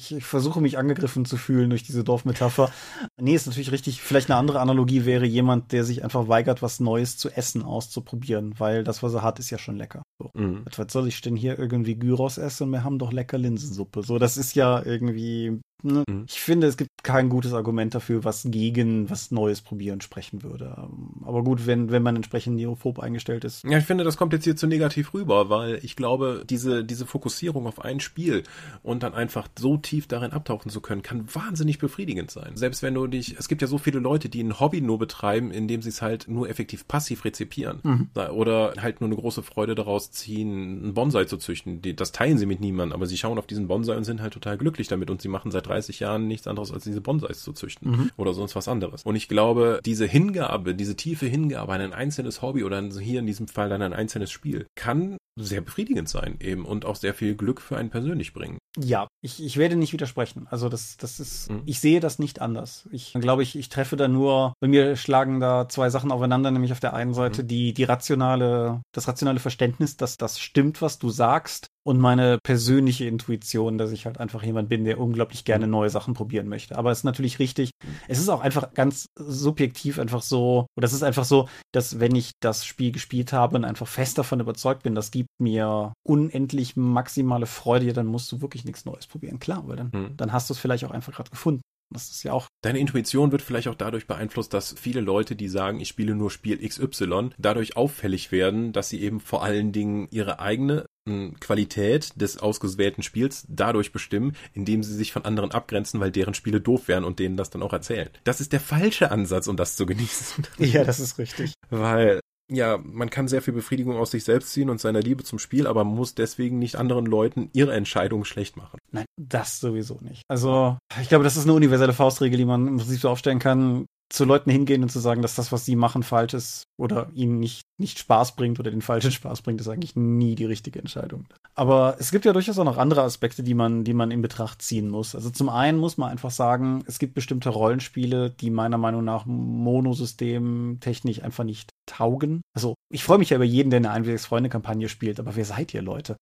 Ich, 0.00 0.12
ich 0.12 0.24
versuche 0.24 0.62
mich 0.62 0.78
angegriffen 0.78 1.26
zu 1.26 1.36
fühlen 1.36 1.68
durch 1.68 1.82
diese 1.82 2.04
Dorfmetapher. 2.04 2.72
Nee, 3.20 3.34
ist 3.34 3.46
natürlich 3.46 3.70
richtig. 3.70 4.00
Vielleicht 4.00 4.30
eine 4.30 4.38
andere 4.38 4.60
Analogie 4.60 5.04
wäre 5.04 5.26
jemand, 5.26 5.72
der 5.72 5.84
sich 5.84 6.02
einfach 6.02 6.26
weigert, 6.26 6.62
was 6.62 6.80
Neues 6.80 7.18
zu 7.18 7.28
essen 7.28 7.62
auszuprobieren, 7.62 8.54
weil 8.58 8.82
das, 8.82 9.02
was 9.02 9.12
er 9.12 9.22
hat, 9.22 9.38
ist 9.38 9.50
ja 9.50 9.58
schon 9.58 9.76
lecker. 9.76 10.02
So. 10.18 10.30
Mhm. 10.32 10.64
Was 10.74 10.90
soll 10.90 11.06
ich 11.06 11.20
denn 11.20 11.36
hier 11.36 11.58
irgendwie 11.58 11.96
Gyros 11.96 12.38
essen 12.38 12.70
wir 12.70 12.82
haben 12.82 12.98
doch 12.98 13.12
lecker 13.12 13.36
Linsensuppe? 13.36 14.02
So, 14.02 14.18
das 14.18 14.38
ist 14.38 14.54
ja 14.54 14.82
irgendwie. 14.82 15.60
Ne? 15.82 16.04
Mhm. 16.08 16.24
Ich 16.28 16.40
finde, 16.40 16.66
es 16.66 16.76
gibt 16.76 16.90
kein 17.02 17.28
gutes 17.28 17.52
Argument 17.52 17.94
dafür, 17.94 18.24
was 18.24 18.46
gegen 18.46 19.08
was 19.10 19.30
Neues 19.30 19.60
probieren 19.60 20.00
sprechen 20.00 20.42
würde. 20.42 20.76
Aber 21.24 21.42
gut, 21.42 21.66
wenn, 21.66 21.90
wenn 21.90 22.02
man 22.02 22.16
entsprechend 22.16 22.56
neophob 22.56 22.98
eingestellt 23.00 23.44
ist. 23.44 23.64
Ja, 23.64 23.78
ich 23.78 23.84
finde, 23.84 24.04
das 24.04 24.16
kommt 24.16 24.32
jetzt 24.32 24.44
hier 24.44 24.56
zu 24.56 24.66
negativ 24.66 25.14
rüber, 25.14 25.50
weil 25.50 25.80
ich 25.82 25.96
glaube, 25.96 26.44
diese, 26.48 26.84
diese 26.84 27.06
Fokussierung 27.06 27.66
auf 27.66 27.84
ein 27.84 28.00
Spiel 28.00 28.42
und 28.82 29.02
dann 29.02 29.14
einfach 29.14 29.48
so 29.58 29.76
tief 29.76 30.06
darin 30.06 30.32
abtauchen 30.32 30.70
zu 30.70 30.80
können, 30.80 31.02
kann 31.02 31.34
wahnsinnig 31.34 31.78
befriedigend 31.78 32.30
sein. 32.30 32.56
Selbst 32.56 32.82
wenn 32.82 32.94
du 32.94 33.06
dich, 33.06 33.36
es 33.38 33.48
gibt 33.48 33.62
ja 33.62 33.68
so 33.68 33.78
viele 33.78 33.98
Leute, 33.98 34.28
die 34.28 34.42
ein 34.42 34.60
Hobby 34.60 34.80
nur 34.80 34.98
betreiben, 34.98 35.50
indem 35.50 35.82
sie 35.82 35.88
es 35.88 36.02
halt 36.02 36.28
nur 36.28 36.48
effektiv 36.48 36.86
passiv 36.86 37.24
rezipieren. 37.24 37.80
Mhm. 37.82 38.10
Oder 38.32 38.74
halt 38.80 39.00
nur 39.00 39.08
eine 39.08 39.16
große 39.16 39.42
Freude 39.42 39.74
daraus 39.74 40.10
ziehen, 40.10 40.82
einen 40.82 40.94
Bonsai 40.94 41.24
zu 41.24 41.36
züchten. 41.36 41.80
Das 41.96 42.12
teilen 42.12 42.38
sie 42.38 42.46
mit 42.46 42.60
niemandem, 42.60 42.94
aber 42.94 43.06
sie 43.06 43.16
schauen 43.16 43.38
auf 43.38 43.46
diesen 43.46 43.68
Bonsai 43.68 43.96
und 43.96 44.04
sind 44.04 44.20
halt 44.20 44.34
total 44.34 44.58
glücklich 44.58 44.88
damit 44.88 45.10
und 45.10 45.22
sie 45.22 45.28
machen 45.28 45.50
seit 45.50 45.69
30 45.70 46.00
Jahren 46.00 46.26
nichts 46.26 46.46
anderes, 46.46 46.72
als 46.72 46.84
diese 46.84 47.00
Bonsais 47.00 47.42
zu 47.42 47.52
züchten. 47.52 47.90
Mhm. 47.90 48.10
Oder 48.16 48.34
sonst 48.34 48.56
was 48.56 48.68
anderes. 48.68 49.02
Und 49.04 49.16
ich 49.16 49.28
glaube, 49.28 49.80
diese 49.84 50.06
Hingabe, 50.06 50.74
diese 50.74 50.96
tiefe 50.96 51.26
Hingabe 51.26 51.72
an 51.72 51.80
ein 51.80 51.92
einzelnes 51.92 52.42
Hobby 52.42 52.64
oder 52.64 52.82
hier 53.00 53.20
in 53.20 53.26
diesem 53.26 53.48
Fall 53.48 53.68
dann 53.68 53.82
ein 53.82 53.92
einzelnes 53.92 54.30
Spiel, 54.30 54.66
kann 54.74 55.16
sehr 55.36 55.60
befriedigend 55.60 56.08
sein 56.08 56.36
eben 56.40 56.64
und 56.64 56.84
auch 56.84 56.96
sehr 56.96 57.14
viel 57.14 57.34
Glück 57.34 57.60
für 57.60 57.76
einen 57.76 57.90
persönlich 57.90 58.32
bringen. 58.32 58.58
Ja, 58.78 59.08
ich, 59.20 59.42
ich 59.42 59.56
werde 59.56 59.74
nicht 59.76 59.92
widersprechen. 59.92 60.46
Also 60.50 60.68
das, 60.68 60.96
das 60.96 61.18
ist, 61.18 61.50
Mhm. 61.50 61.62
ich 61.66 61.80
sehe 61.80 62.00
das 62.00 62.18
nicht 62.18 62.40
anders. 62.40 62.88
Ich 62.92 63.12
glaube, 63.14 63.42
ich, 63.42 63.56
ich 63.56 63.68
treffe 63.68 63.96
da 63.96 64.06
nur, 64.08 64.52
bei 64.60 64.68
mir 64.68 64.96
schlagen 64.96 65.40
da 65.40 65.68
zwei 65.68 65.90
Sachen 65.90 66.12
aufeinander, 66.12 66.50
nämlich 66.50 66.72
auf 66.72 66.80
der 66.80 66.94
einen 66.94 67.14
Seite 67.14 67.42
Mhm. 67.42 67.48
die, 67.48 67.74
die 67.74 67.84
rationale, 67.84 68.82
das 68.92 69.08
rationale 69.08 69.40
Verständnis, 69.40 69.96
dass 69.96 70.16
das 70.16 70.38
stimmt, 70.38 70.82
was 70.82 70.98
du 70.98 71.10
sagst, 71.10 71.66
und 71.82 71.98
meine 71.98 72.38
persönliche 72.42 73.06
Intuition, 73.06 73.78
dass 73.78 73.90
ich 73.90 74.04
halt 74.04 74.18
einfach 74.20 74.42
jemand 74.42 74.68
bin, 74.68 74.84
der 74.84 75.00
unglaublich 75.00 75.44
gerne 75.46 75.66
Mhm. 75.66 75.72
neue 75.72 75.90
Sachen 75.90 76.12
probieren 76.12 76.46
möchte. 76.46 76.76
Aber 76.76 76.90
es 76.90 76.98
ist 76.98 77.04
natürlich 77.04 77.38
richtig. 77.38 77.70
Es 78.06 78.18
ist 78.18 78.28
auch 78.28 78.42
einfach 78.42 78.74
ganz 78.74 79.06
subjektiv 79.18 79.98
einfach 79.98 80.20
so, 80.22 80.66
oder 80.76 80.84
es 80.86 80.92
ist 80.92 81.02
einfach 81.02 81.24
so, 81.24 81.48
dass 81.72 81.98
wenn 81.98 82.14
ich 82.14 82.32
das 82.40 82.66
Spiel 82.66 82.92
gespielt 82.92 83.32
habe 83.32 83.56
und 83.56 83.64
einfach 83.64 83.88
fest 83.88 84.18
davon 84.18 84.40
überzeugt 84.40 84.82
bin, 84.82 84.94
das 84.94 85.10
gibt 85.20 85.40
mir 85.40 85.92
unendlich 86.06 86.76
maximale 86.76 87.46
Freude, 87.46 87.86
ja, 87.86 87.92
dann 87.92 88.06
musst 88.06 88.30
du 88.32 88.40
wirklich 88.40 88.64
nichts 88.64 88.84
Neues 88.84 89.06
probieren. 89.06 89.38
Klar, 89.38 89.64
weil 89.66 89.76
dann, 89.76 89.90
Mhm. 89.92 90.16
dann 90.16 90.32
hast 90.32 90.50
du 90.50 90.54
es 90.54 90.60
vielleicht 90.60 90.84
auch 90.84 90.90
einfach 90.90 91.12
gerade 91.14 91.30
gefunden. 91.30 91.60
Das 91.92 92.08
ist 92.10 92.22
ja 92.22 92.32
auch 92.32 92.46
Deine 92.62 92.78
Intuition 92.78 93.32
wird 93.32 93.42
vielleicht 93.42 93.66
auch 93.66 93.74
dadurch 93.74 94.06
beeinflusst, 94.06 94.54
dass 94.54 94.74
viele 94.78 95.00
Leute, 95.00 95.34
die 95.34 95.48
sagen, 95.48 95.80
ich 95.80 95.88
spiele 95.88 96.14
nur 96.14 96.30
Spiel 96.30 96.58
XY, 96.64 97.30
dadurch 97.36 97.76
auffällig 97.76 98.30
werden, 98.30 98.72
dass 98.72 98.90
sie 98.90 99.00
eben 99.00 99.18
vor 99.18 99.42
allen 99.42 99.72
Dingen 99.72 100.06
ihre 100.12 100.38
eigene 100.38 100.84
mh, 101.08 101.32
Qualität 101.40 102.12
des 102.20 102.38
ausgewählten 102.38 103.02
Spiels 103.02 103.44
dadurch 103.48 103.90
bestimmen, 103.90 104.36
indem 104.52 104.84
sie 104.84 104.94
sich 104.94 105.10
von 105.12 105.24
anderen 105.24 105.50
abgrenzen, 105.50 105.98
weil 105.98 106.12
deren 106.12 106.34
Spiele 106.34 106.60
doof 106.60 106.86
wären 106.86 107.02
und 107.02 107.18
denen 107.18 107.36
das 107.36 107.50
dann 107.50 107.62
auch 107.62 107.72
erzählen. 107.72 108.10
Das 108.22 108.40
ist 108.40 108.52
der 108.52 108.60
falsche 108.60 109.10
Ansatz, 109.10 109.48
um 109.48 109.56
das 109.56 109.74
zu 109.74 109.84
genießen. 109.84 110.46
Ja, 110.58 110.84
das 110.84 111.00
ist 111.00 111.18
richtig. 111.18 111.54
Weil, 111.70 112.20
ja, 112.50 112.78
man 112.82 113.10
kann 113.10 113.28
sehr 113.28 113.42
viel 113.42 113.54
Befriedigung 113.54 113.96
aus 113.96 114.10
sich 114.10 114.24
selbst 114.24 114.52
ziehen 114.52 114.70
und 114.70 114.80
seiner 114.80 115.00
Liebe 115.00 115.24
zum 115.24 115.38
Spiel, 115.38 115.66
aber 115.66 115.84
man 115.84 115.94
muss 115.94 116.14
deswegen 116.14 116.58
nicht 116.58 116.76
anderen 116.76 117.06
Leuten 117.06 117.50
ihre 117.52 117.72
Entscheidungen 117.74 118.24
schlecht 118.24 118.56
machen. 118.56 118.78
Nein, 118.90 119.06
das 119.16 119.60
sowieso 119.60 119.98
nicht. 120.00 120.22
Also, 120.28 120.76
ich 121.00 121.08
glaube, 121.08 121.24
das 121.24 121.36
ist 121.36 121.44
eine 121.44 121.54
universelle 121.54 121.92
Faustregel, 121.92 122.38
die 122.38 122.44
man 122.44 122.66
im 122.66 122.76
Prinzip 122.78 123.00
so 123.00 123.08
aufstellen 123.08 123.38
kann, 123.38 123.86
zu 124.10 124.24
Leuten 124.24 124.50
hingehen 124.50 124.82
und 124.82 124.90
zu 124.90 124.98
sagen, 124.98 125.22
dass 125.22 125.36
das, 125.36 125.52
was 125.52 125.64
sie 125.64 125.76
machen, 125.76 126.02
falsch 126.02 126.34
ist 126.34 126.64
oder 126.76 127.08
ihnen 127.14 127.38
nicht, 127.38 127.62
nicht 127.78 127.98
Spaß 127.98 128.34
bringt 128.36 128.58
oder 128.60 128.70
den 128.70 128.82
falschen 128.82 129.12
Spaß 129.12 129.42
bringt, 129.42 129.60
ist 129.60 129.68
eigentlich 129.68 129.96
nie 129.96 130.34
die 130.34 130.44
richtige 130.44 130.80
Entscheidung. 130.80 131.26
Aber 131.54 131.96
es 131.98 132.10
gibt 132.10 132.24
ja 132.24 132.32
durchaus 132.32 132.58
auch 132.58 132.64
noch 132.64 132.76
andere 132.76 133.02
Aspekte, 133.02 133.42
die 133.42 133.54
man, 133.54 133.84
die 133.84 133.94
man 133.94 134.10
in 134.10 134.20
Betracht 134.20 134.62
ziehen 134.62 134.88
muss. 134.88 135.14
Also 135.14 135.30
zum 135.30 135.48
einen 135.48 135.78
muss 135.78 135.96
man 135.96 136.10
einfach 136.10 136.30
sagen, 136.30 136.82
es 136.86 136.98
gibt 136.98 137.14
bestimmte 137.14 137.50
Rollenspiele, 137.50 138.30
die 138.30 138.50
meiner 138.50 138.78
Meinung 138.78 139.04
nach 139.04 139.26
Monosystem 139.26 140.78
technisch 140.80 141.22
einfach 141.22 141.44
nicht 141.44 141.70
taugen. 141.86 142.42
Also 142.54 142.74
ich 142.92 143.04
freue 143.04 143.18
mich 143.18 143.30
ja 143.30 143.36
über 143.36 143.44
jeden, 143.44 143.70
der 143.70 143.78
eine 143.78 143.90
Einwegs-Freunde-Kampagne 143.90 144.88
spielt, 144.88 145.20
aber 145.20 145.36
wer 145.36 145.44
seid 145.44 145.72
ihr 145.72 145.82
Leute? 145.82 146.16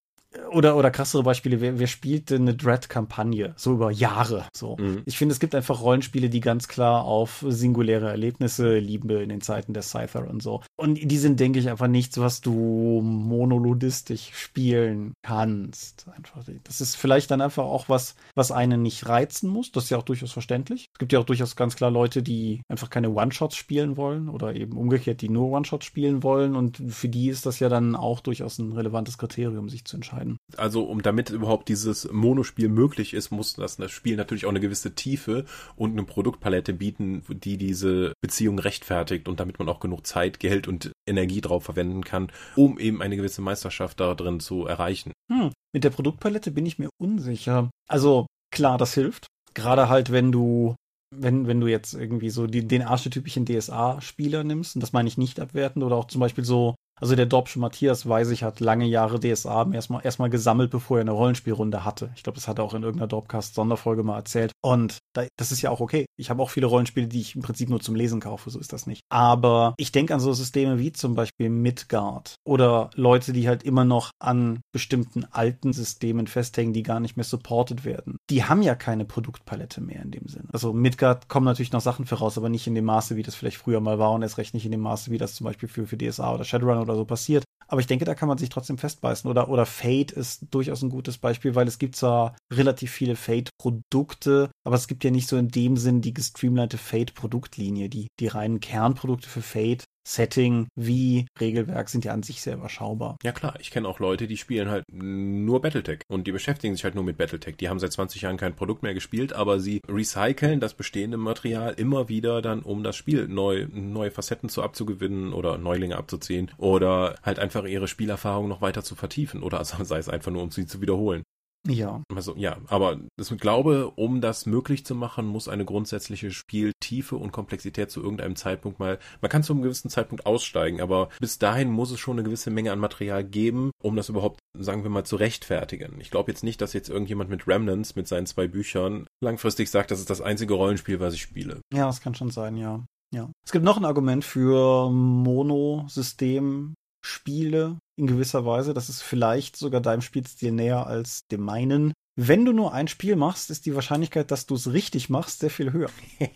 Oder, 0.51 0.77
oder 0.77 0.91
krassere 0.91 1.23
Beispiele, 1.23 1.59
wer, 1.59 1.79
wer 1.79 1.87
spielt 1.87 2.29
denn 2.29 2.43
eine 2.43 2.55
Dread-Kampagne? 2.55 3.53
So 3.55 3.73
über 3.73 3.89
Jahre. 3.89 4.45
So. 4.53 4.77
Mhm. 4.77 5.01
Ich 5.05 5.17
finde, 5.17 5.33
es 5.33 5.39
gibt 5.39 5.55
einfach 5.55 5.81
Rollenspiele, 5.81 6.29
die 6.29 6.39
ganz 6.39 6.67
klar 6.67 7.03
auf 7.03 7.43
singuläre 7.47 8.09
Erlebnisse 8.09 8.77
lieben 8.77 9.09
in 9.09 9.29
den 9.29 9.41
Zeiten 9.41 9.73
der 9.73 9.81
Scyther 9.81 10.27
und 10.29 10.43
so. 10.43 10.61
Und 10.75 10.99
die 11.01 11.17
sind, 11.17 11.39
denke 11.39 11.57
ich, 11.57 11.67
einfach 11.67 11.87
nichts, 11.87 12.19
was 12.19 12.41
du 12.41 13.01
monolodistisch 13.01 14.29
spielen 14.33 15.13
kannst. 15.23 16.05
Einfach. 16.15 16.43
Das 16.63 16.79
ist 16.79 16.95
vielleicht 16.95 17.31
dann 17.31 17.41
einfach 17.41 17.63
auch 17.63 17.89
was, 17.89 18.15
was 18.35 18.51
einen 18.51 18.83
nicht 18.83 19.07
reizen 19.07 19.49
muss. 19.49 19.71
Das 19.71 19.85
ist 19.85 19.89
ja 19.89 19.97
auch 19.97 20.03
durchaus 20.03 20.31
verständlich. 20.31 20.89
Es 20.93 20.99
gibt 20.99 21.11
ja 21.11 21.19
auch 21.19 21.25
durchaus 21.25 21.55
ganz 21.55 21.75
klar 21.75 21.89
Leute, 21.89 22.21
die 22.21 22.61
einfach 22.69 22.91
keine 22.91 23.09
One-Shots 23.09 23.55
spielen 23.55 23.97
wollen 23.97 24.29
oder 24.29 24.55
eben 24.55 24.77
umgekehrt, 24.77 25.21
die 25.21 25.29
nur 25.29 25.49
One-Shots 25.49 25.85
spielen 25.85 26.21
wollen. 26.21 26.55
Und 26.55 26.77
für 26.87 27.09
die 27.09 27.29
ist 27.29 27.47
das 27.47 27.59
ja 27.59 27.69
dann 27.69 27.95
auch 27.95 28.19
durchaus 28.19 28.59
ein 28.59 28.73
relevantes 28.73 29.17
Kriterium, 29.17 29.69
sich 29.69 29.85
zu 29.85 29.97
entscheiden. 29.97 30.18
Also, 30.57 30.83
um 30.83 31.01
damit 31.01 31.29
überhaupt 31.29 31.69
dieses 31.69 32.11
Monospiel 32.11 32.69
möglich 32.69 33.13
ist, 33.13 33.31
muss 33.31 33.53
das, 33.53 33.77
das 33.77 33.91
Spiel 33.91 34.15
natürlich 34.15 34.45
auch 34.45 34.49
eine 34.49 34.59
gewisse 34.59 34.95
Tiefe 34.95 35.45
und 35.75 35.91
eine 35.91 36.03
Produktpalette 36.03 36.73
bieten, 36.73 37.23
die 37.29 37.57
diese 37.57 38.13
Beziehung 38.21 38.59
rechtfertigt 38.59 39.27
und 39.27 39.39
damit 39.39 39.59
man 39.59 39.69
auch 39.69 39.79
genug 39.79 40.05
Zeit, 40.05 40.39
Geld 40.39 40.67
und 40.67 40.91
Energie 41.07 41.41
drauf 41.41 41.63
verwenden 41.63 42.03
kann, 42.03 42.31
um 42.55 42.79
eben 42.79 43.01
eine 43.01 43.15
gewisse 43.15 43.41
Meisterschaft 43.41 43.99
da 43.99 44.15
drin 44.15 44.39
zu 44.39 44.65
erreichen. 44.65 45.13
Hm, 45.31 45.51
mit 45.73 45.83
der 45.83 45.89
Produktpalette 45.89 46.51
bin 46.51 46.65
ich 46.65 46.79
mir 46.79 46.89
unsicher. 46.99 47.69
Also 47.87 48.27
klar, 48.51 48.77
das 48.77 48.93
hilft. 48.93 49.27
Gerade 49.53 49.89
halt, 49.89 50.11
wenn 50.11 50.31
du, 50.31 50.75
wenn, 51.15 51.47
wenn 51.47 51.59
du 51.59 51.67
jetzt 51.67 51.93
irgendwie 51.93 52.29
so 52.29 52.47
die, 52.47 52.67
den 52.67 52.83
archetypischen 52.83 53.45
DSA-Spieler 53.45 54.43
nimmst, 54.43 54.75
und 54.75 54.81
das 54.81 54.93
meine 54.93 55.09
ich 55.09 55.17
nicht 55.17 55.39
abwertend, 55.39 55.83
oder 55.83 55.95
auch 55.95 56.05
zum 56.05 56.21
Beispiel 56.21 56.45
so, 56.45 56.75
also 56.99 57.15
der 57.15 57.25
Dorpsche 57.25 57.59
Matthias, 57.59 58.07
weiß 58.07 58.29
ich, 58.31 58.43
hat 58.43 58.59
lange 58.59 58.85
Jahre 58.85 59.19
DSA 59.19 59.71
erstmal 59.71 60.05
erstmal 60.05 60.29
gesammelt, 60.29 60.71
bevor 60.71 60.97
er 60.97 61.01
eine 61.01 61.11
Rollenspielrunde 61.11 61.85
hatte. 61.85 62.11
Ich 62.15 62.23
glaube, 62.23 62.35
das 62.35 62.47
hat 62.47 62.59
er 62.59 62.63
auch 62.63 62.73
in 62.73 62.83
irgendeiner 62.83 63.07
Dorpcast-Sonderfolge 63.07 64.03
mal 64.03 64.17
erzählt. 64.17 64.51
Und 64.61 64.97
da, 65.13 65.25
das 65.37 65.51
ist 65.51 65.61
ja 65.61 65.69
auch 65.69 65.79
okay. 65.79 66.05
Ich 66.17 66.29
habe 66.29 66.41
auch 66.41 66.49
viele 66.49 66.67
Rollenspiele, 66.67 67.07
die 67.07 67.21
ich 67.21 67.35
im 67.35 67.41
Prinzip 67.41 67.69
nur 67.69 67.79
zum 67.79 67.95
Lesen 67.95 68.19
kaufe, 68.19 68.49
so 68.49 68.59
ist 68.59 68.73
das 68.73 68.87
nicht. 68.87 69.01
Aber 69.09 69.73
ich 69.77 69.91
denke 69.91 70.13
an 70.13 70.19
so 70.19 70.33
Systeme 70.33 70.79
wie 70.79 70.91
zum 70.91 71.15
Beispiel 71.15 71.49
Midgard 71.49 72.35
oder 72.45 72.89
Leute, 72.95 73.33
die 73.33 73.47
halt 73.47 73.63
immer 73.63 73.85
noch 73.85 74.11
an 74.19 74.61
bestimmten 74.71 75.25
alten 75.25 75.73
Systemen 75.73 76.27
festhängen, 76.27 76.73
die 76.73 76.83
gar 76.83 76.99
nicht 76.99 77.15
mehr 77.15 77.23
supported 77.23 77.85
werden. 77.85 78.17
Die 78.29 78.43
haben 78.43 78.61
ja 78.61 78.75
keine 78.75 79.05
Produktpalette 79.05 79.81
mehr 79.81 80.01
in 80.01 80.11
dem 80.11 80.27
Sinn. 80.27 80.47
Also 80.51 80.73
Midgard 80.73 81.29
kommen 81.29 81.45
natürlich 81.45 81.71
noch 81.71 81.81
Sachen 81.81 82.05
für 82.05 82.15
raus, 82.15 82.37
aber 82.37 82.49
nicht 82.49 82.67
in 82.67 82.75
dem 82.75 82.85
Maße, 82.85 83.15
wie 83.15 83.23
das 83.23 83.35
vielleicht 83.35 83.57
früher 83.57 83.79
mal 83.79 83.99
war 83.99 84.11
und 84.11 84.21
erst 84.21 84.37
recht 84.37 84.53
nicht 84.53 84.65
in 84.65 84.71
dem 84.71 84.81
Maße, 84.81 85.11
wie 85.11 85.17
das 85.17 85.35
zum 85.35 85.45
Beispiel 85.45 85.69
für, 85.69 85.85
für 85.87 85.97
DSA 85.97 86.33
oder 86.33 86.43
Shadowrun 86.43 86.79
oder 86.79 86.88
so 86.95 87.05
passiert. 87.05 87.43
Aber 87.67 87.81
ich 87.81 87.87
denke, 87.87 88.03
da 88.03 88.15
kann 88.15 88.27
man 88.27 88.39
sich 88.39 88.49
trotzdem 88.49 88.79
festbeißen. 88.79 89.29
Oder, 89.29 89.47
oder 89.49 89.65
Fate 89.67 90.11
ist 90.11 90.47
durchaus 90.49 90.81
ein 90.81 90.89
gutes 90.89 91.19
Beispiel, 91.19 91.53
weil 91.53 91.67
es 91.67 91.77
gibt 91.77 91.95
zwar 91.95 92.35
relativ 92.51 92.91
viele 92.91 93.15
Fate-Produkte, 93.15 94.49
aber 94.65 94.75
es 94.75 94.87
gibt 94.87 95.03
ja 95.03 95.11
nicht 95.11 95.27
so 95.27 95.37
in 95.37 95.49
dem 95.49 95.77
Sinn 95.77 96.01
die 96.01 96.13
gestreamlinete 96.13 96.79
Fate-Produktlinie. 96.79 97.89
Die, 97.89 98.07
die 98.19 98.27
reinen 98.27 98.59
Kernprodukte 98.59 99.29
für 99.29 99.43
Fate 99.43 99.83
Setting 100.09 100.67
wie 100.75 101.27
Regelwerk 101.39 101.87
sind 101.89 102.03
ja 102.03 102.13
an 102.13 102.23
sich 102.23 102.41
sehr 102.41 102.55
überschaubar. 102.55 103.17
Ja 103.23 103.31
klar, 103.31 103.57
ich 103.59 103.69
kenne 103.69 103.87
auch 103.87 103.99
Leute, 103.99 104.25
die 104.25 104.37
spielen 104.37 104.69
halt 104.69 104.85
nur 104.91 105.61
Battletech 105.61 106.01
und 106.07 106.25
die 106.25 106.31
beschäftigen 106.31 106.73
sich 106.73 106.83
halt 106.83 106.95
nur 106.95 107.03
mit 107.03 107.17
Battletech. 107.17 107.57
Die 107.57 107.69
haben 107.69 107.79
seit 107.79 107.91
20 107.91 108.23
Jahren 108.23 108.37
kein 108.37 108.55
Produkt 108.55 108.81
mehr 108.81 108.95
gespielt, 108.95 109.33
aber 109.33 109.59
sie 109.59 109.81
recyceln 109.87 110.59
das 110.59 110.73
bestehende 110.73 111.17
Material 111.17 111.73
immer 111.77 112.09
wieder 112.09 112.41
dann, 112.41 112.61
um 112.61 112.83
das 112.83 112.95
Spiel 112.95 113.27
neu, 113.27 113.67
neue 113.71 114.09
Facetten 114.09 114.49
zu 114.49 114.63
abzugewinnen 114.63 115.31
oder 115.31 115.59
Neulinge 115.59 115.97
abzuziehen 115.97 116.51
oder 116.57 117.15
halt 117.21 117.37
einfach 117.37 117.65
ihre 117.65 117.87
Spielerfahrung 117.87 118.47
noch 118.47 118.61
weiter 118.61 118.83
zu 118.83 118.95
vertiefen 118.95 119.43
oder 119.43 119.63
sei 119.63 119.99
es 119.99 120.09
einfach 120.09 120.31
nur, 120.31 120.41
um 120.41 120.49
sie 120.49 120.65
zu 120.65 120.81
wiederholen. 120.81 121.23
Ja. 121.67 122.03
Also, 122.13 122.35
ja, 122.37 122.57
aber 122.67 122.99
das 123.17 123.31
mit 123.31 123.41
Glaube, 123.41 123.91
um 123.95 124.21
das 124.21 124.45
möglich 124.45 124.85
zu 124.85 124.95
machen, 124.95 125.25
muss 125.27 125.47
eine 125.47 125.65
grundsätzliche 125.65 126.31
Spieltiefe 126.31 127.17
und 127.17 127.31
Komplexität 127.31 127.91
zu 127.91 128.01
irgendeinem 128.01 128.35
Zeitpunkt 128.35 128.79
mal, 128.79 128.99
man 129.21 129.29
kann 129.29 129.43
zu 129.43 129.53
einem 129.53 129.61
gewissen 129.61 129.89
Zeitpunkt 129.89 130.25
aussteigen, 130.25 130.81
aber 130.81 131.09
bis 131.19 131.37
dahin 131.37 131.69
muss 131.69 131.91
es 131.91 131.99
schon 131.99 132.17
eine 132.17 132.23
gewisse 132.23 132.49
Menge 132.49 132.71
an 132.71 132.79
Material 132.79 133.23
geben, 133.23 133.71
um 133.81 133.95
das 133.95 134.09
überhaupt, 134.09 134.39
sagen 134.57 134.83
wir 134.83 134.89
mal, 134.89 135.03
zu 135.03 135.17
rechtfertigen. 135.17 135.99
Ich 135.99 136.11
glaube 136.11 136.31
jetzt 136.31 136.43
nicht, 136.43 136.61
dass 136.61 136.73
jetzt 136.73 136.89
irgendjemand 136.89 137.29
mit 137.29 137.47
Remnants, 137.47 137.95
mit 137.95 138.07
seinen 138.07 138.25
zwei 138.25 138.47
Büchern, 138.47 139.05
langfristig 139.21 139.69
sagt, 139.69 139.91
das 139.91 139.99
ist 139.99 140.09
das 140.09 140.21
einzige 140.21 140.53
Rollenspiel, 140.53 140.99
was 140.99 141.13
ich 141.13 141.21
spiele. 141.21 141.61
Ja, 141.73 141.87
das 141.87 142.01
kann 142.01 142.15
schon 142.15 142.31
sein, 142.31 142.55
ja. 142.57 142.85
Ja. 143.11 143.31
Es 143.43 143.51
gibt 143.51 143.65
noch 143.65 143.77
ein 143.77 143.85
Argument 143.85 144.23
für 144.23 144.89
Monosystem 144.91 146.75
Spiele 147.01 147.79
in 147.97 148.07
gewisser 148.07 148.45
Weise. 148.45 148.73
Das 148.73 148.89
ist 148.89 149.01
vielleicht 149.01 149.55
sogar 149.55 149.81
deinem 149.81 150.01
Spielstil 150.01 150.51
näher 150.51 150.87
als 150.87 151.27
dem 151.27 151.41
meinen. 151.41 151.93
Wenn 152.21 152.43
du 152.43 152.51
nur 152.51 152.73
ein 152.73 152.89
Spiel 152.89 153.15
machst, 153.15 153.49
ist 153.49 153.65
die 153.65 153.75
Wahrscheinlichkeit, 153.75 154.29
dass 154.31 154.45
du 154.45 154.55
es 154.55 154.73
richtig 154.73 155.09
machst, 155.09 155.39
sehr 155.39 155.49
viel 155.49 155.71
höher. 155.71 155.89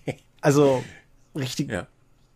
Also 0.44 0.84
richtig, 1.36 1.72
ja. 1.72 1.88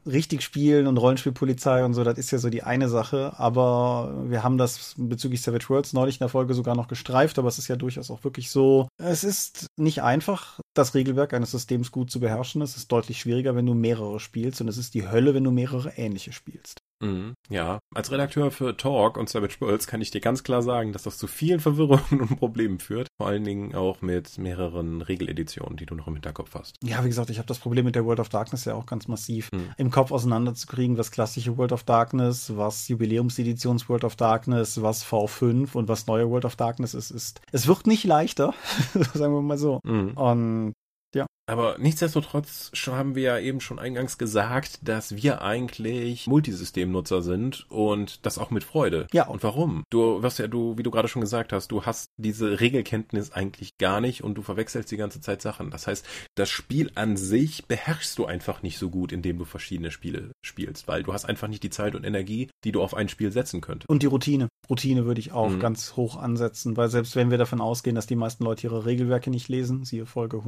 richtig 0.05 0.41
spielen 0.41 0.87
und 0.87 0.95
Rollenspielpolizei 0.95 1.83
und 1.83 1.93
so, 1.93 2.05
das 2.05 2.17
ist 2.17 2.31
ja 2.31 2.37
so 2.37 2.49
die 2.49 2.63
eine 2.63 2.87
Sache. 2.87 3.33
Aber 3.35 4.23
wir 4.29 4.43
haben 4.43 4.57
das 4.57 4.95
bezüglich 4.95 5.41
Savage 5.41 5.67
Worlds 5.67 5.91
neulich 5.91 6.15
in 6.15 6.19
der 6.19 6.29
Folge 6.29 6.53
sogar 6.53 6.73
noch 6.73 6.87
gestreift, 6.87 7.37
aber 7.37 7.49
es 7.49 7.57
ist 7.57 7.67
ja 7.67 7.75
durchaus 7.75 8.09
auch 8.11 8.23
wirklich 8.23 8.49
so. 8.49 8.87
Es 8.97 9.25
ist 9.25 9.67
nicht 9.75 10.03
einfach, 10.03 10.61
das 10.73 10.95
Regelwerk 10.95 11.33
eines 11.33 11.51
Systems 11.51 11.91
gut 11.91 12.09
zu 12.09 12.21
beherrschen. 12.21 12.61
Es 12.61 12.77
ist 12.77 12.89
deutlich 12.93 13.19
schwieriger, 13.19 13.57
wenn 13.57 13.65
du 13.65 13.73
mehrere 13.73 14.21
spielst 14.21 14.61
und 14.61 14.69
es 14.69 14.77
ist 14.77 14.93
die 14.93 15.09
Hölle, 15.09 15.33
wenn 15.33 15.43
du 15.43 15.51
mehrere 15.51 15.97
ähnliche 15.97 16.31
spielst. 16.31 16.79
Mhm, 17.03 17.35
ja, 17.49 17.79
als 17.93 18.11
Redakteur 18.11 18.51
für 18.51 18.75
Talk 18.75 19.17
und 19.17 19.29
Savage 19.29 19.57
Worlds 19.59 19.87
kann 19.87 20.01
ich 20.01 20.11
dir 20.11 20.21
ganz 20.21 20.43
klar 20.43 20.61
sagen, 20.61 20.93
dass 20.93 21.03
das 21.03 21.17
zu 21.17 21.27
vielen 21.27 21.59
Verwirrungen 21.67 22.21
und 22.21 22.37
Problemen 22.37 22.79
führt. 22.79 23.07
Vor 23.17 23.27
allen 23.27 23.43
Dingen 23.43 23.75
auch 23.75 24.01
mit 24.01 24.37
mehreren 24.37 25.01
Regeleditionen, 25.01 25.77
die 25.77 25.85
du 25.85 25.95
noch 25.95 26.07
im 26.07 26.13
Hinterkopf 26.13 26.55
hast. 26.55 26.75
Ja, 26.83 27.03
wie 27.03 27.09
gesagt, 27.09 27.29
ich 27.29 27.37
habe 27.37 27.47
das 27.47 27.59
Problem 27.59 27.85
mit 27.85 27.95
der 27.95 28.05
World 28.05 28.19
of 28.19 28.29
Darkness 28.29 28.65
ja 28.65 28.73
auch 28.73 28.85
ganz 28.85 29.07
massiv 29.07 29.51
mhm. 29.51 29.71
im 29.77 29.91
Kopf 29.91 30.11
auseinanderzukriegen, 30.11 30.97
was 30.97 31.11
klassische 31.11 31.57
World 31.57 31.71
of 31.71 31.83
Darkness, 31.83 32.55
was 32.55 32.87
Jubiläumseditions 32.87 33.89
World 33.89 34.03
of 34.03 34.15
Darkness, 34.15 34.81
was 34.81 35.05
V5 35.05 35.75
und 35.75 35.87
was 35.87 36.07
neue 36.07 36.29
World 36.29 36.45
of 36.45 36.55
Darkness 36.55 36.93
ist. 36.93 37.11
ist. 37.11 37.41
Es 37.51 37.67
wird 37.67 37.87
nicht 37.87 38.03
leichter, 38.03 38.53
sagen 39.13 39.33
wir 39.33 39.41
mal 39.41 39.57
so. 39.57 39.79
Mhm. 39.83 40.11
Und 40.15 40.73
ja. 41.15 41.25
Aber 41.49 41.77
nichtsdestotrotz 41.79 42.71
haben 42.87 43.15
wir 43.15 43.23
ja 43.23 43.39
eben 43.39 43.61
schon 43.61 43.79
eingangs 43.79 44.17
gesagt, 44.17 44.79
dass 44.81 45.15
wir 45.15 45.41
eigentlich 45.41 46.27
Multisystemnutzer 46.27 47.21
sind 47.21 47.65
und 47.69 48.25
das 48.25 48.37
auch 48.37 48.51
mit 48.51 48.65
Freude. 48.65 49.07
Ja. 49.13 49.27
Und 49.27 49.43
warum? 49.43 49.83
Du 49.89 50.21
wirst 50.21 50.39
ja, 50.39 50.47
du, 50.47 50.77
wie 50.77 50.83
du 50.83 50.91
gerade 50.91 51.07
schon 51.07 51.21
gesagt 51.21 51.53
hast, 51.53 51.69
du 51.71 51.85
hast 51.85 52.09
diese 52.17 52.59
Regelkenntnis 52.59 53.31
eigentlich 53.31 53.77
gar 53.77 54.01
nicht 54.01 54.25
und 54.25 54.35
du 54.35 54.41
verwechselst 54.41 54.91
die 54.91 54.97
ganze 54.97 55.21
Zeit 55.21 55.41
Sachen. 55.41 55.71
Das 55.71 55.87
heißt, 55.87 56.05
das 56.35 56.49
Spiel 56.49 56.91
an 56.95 57.15
sich 57.15 57.65
beherrschst 57.65 58.17
du 58.19 58.25
einfach 58.25 58.61
nicht 58.61 58.77
so 58.77 58.89
gut, 58.89 59.13
indem 59.13 59.37
du 59.37 59.45
verschiedene 59.45 59.91
Spiele 59.91 60.31
spielst, 60.41 60.89
weil 60.89 61.03
du 61.03 61.13
hast 61.13 61.23
einfach 61.23 61.47
nicht 61.47 61.63
die 61.63 61.69
Zeit 61.69 61.95
und 61.95 62.03
Energie, 62.03 62.49
die 62.65 62.73
du 62.73 62.81
auf 62.81 62.93
ein 62.93 63.07
Spiel 63.07 63.31
setzen 63.31 63.61
könntest. 63.61 63.89
Und 63.89 64.03
die 64.03 64.07
Routine. 64.07 64.49
Routine 64.69 65.05
würde 65.05 65.21
ich 65.21 65.31
auch 65.31 65.49
mhm. 65.49 65.59
ganz 65.61 65.95
hoch 65.95 66.17
ansetzen, 66.17 66.75
weil 66.75 66.89
selbst 66.89 67.15
wenn 67.15 67.31
wir 67.31 67.37
davon 67.37 67.61
ausgehen, 67.61 67.95
dass 67.95 68.05
die 68.05 68.17
meisten 68.17 68.43
Leute 68.43 68.67
ihre 68.67 68.85
Regelwerke 68.85 69.29
nicht 69.29 69.47
lesen, 69.47 69.85
siehe 69.85 70.05
Folge 70.05 70.43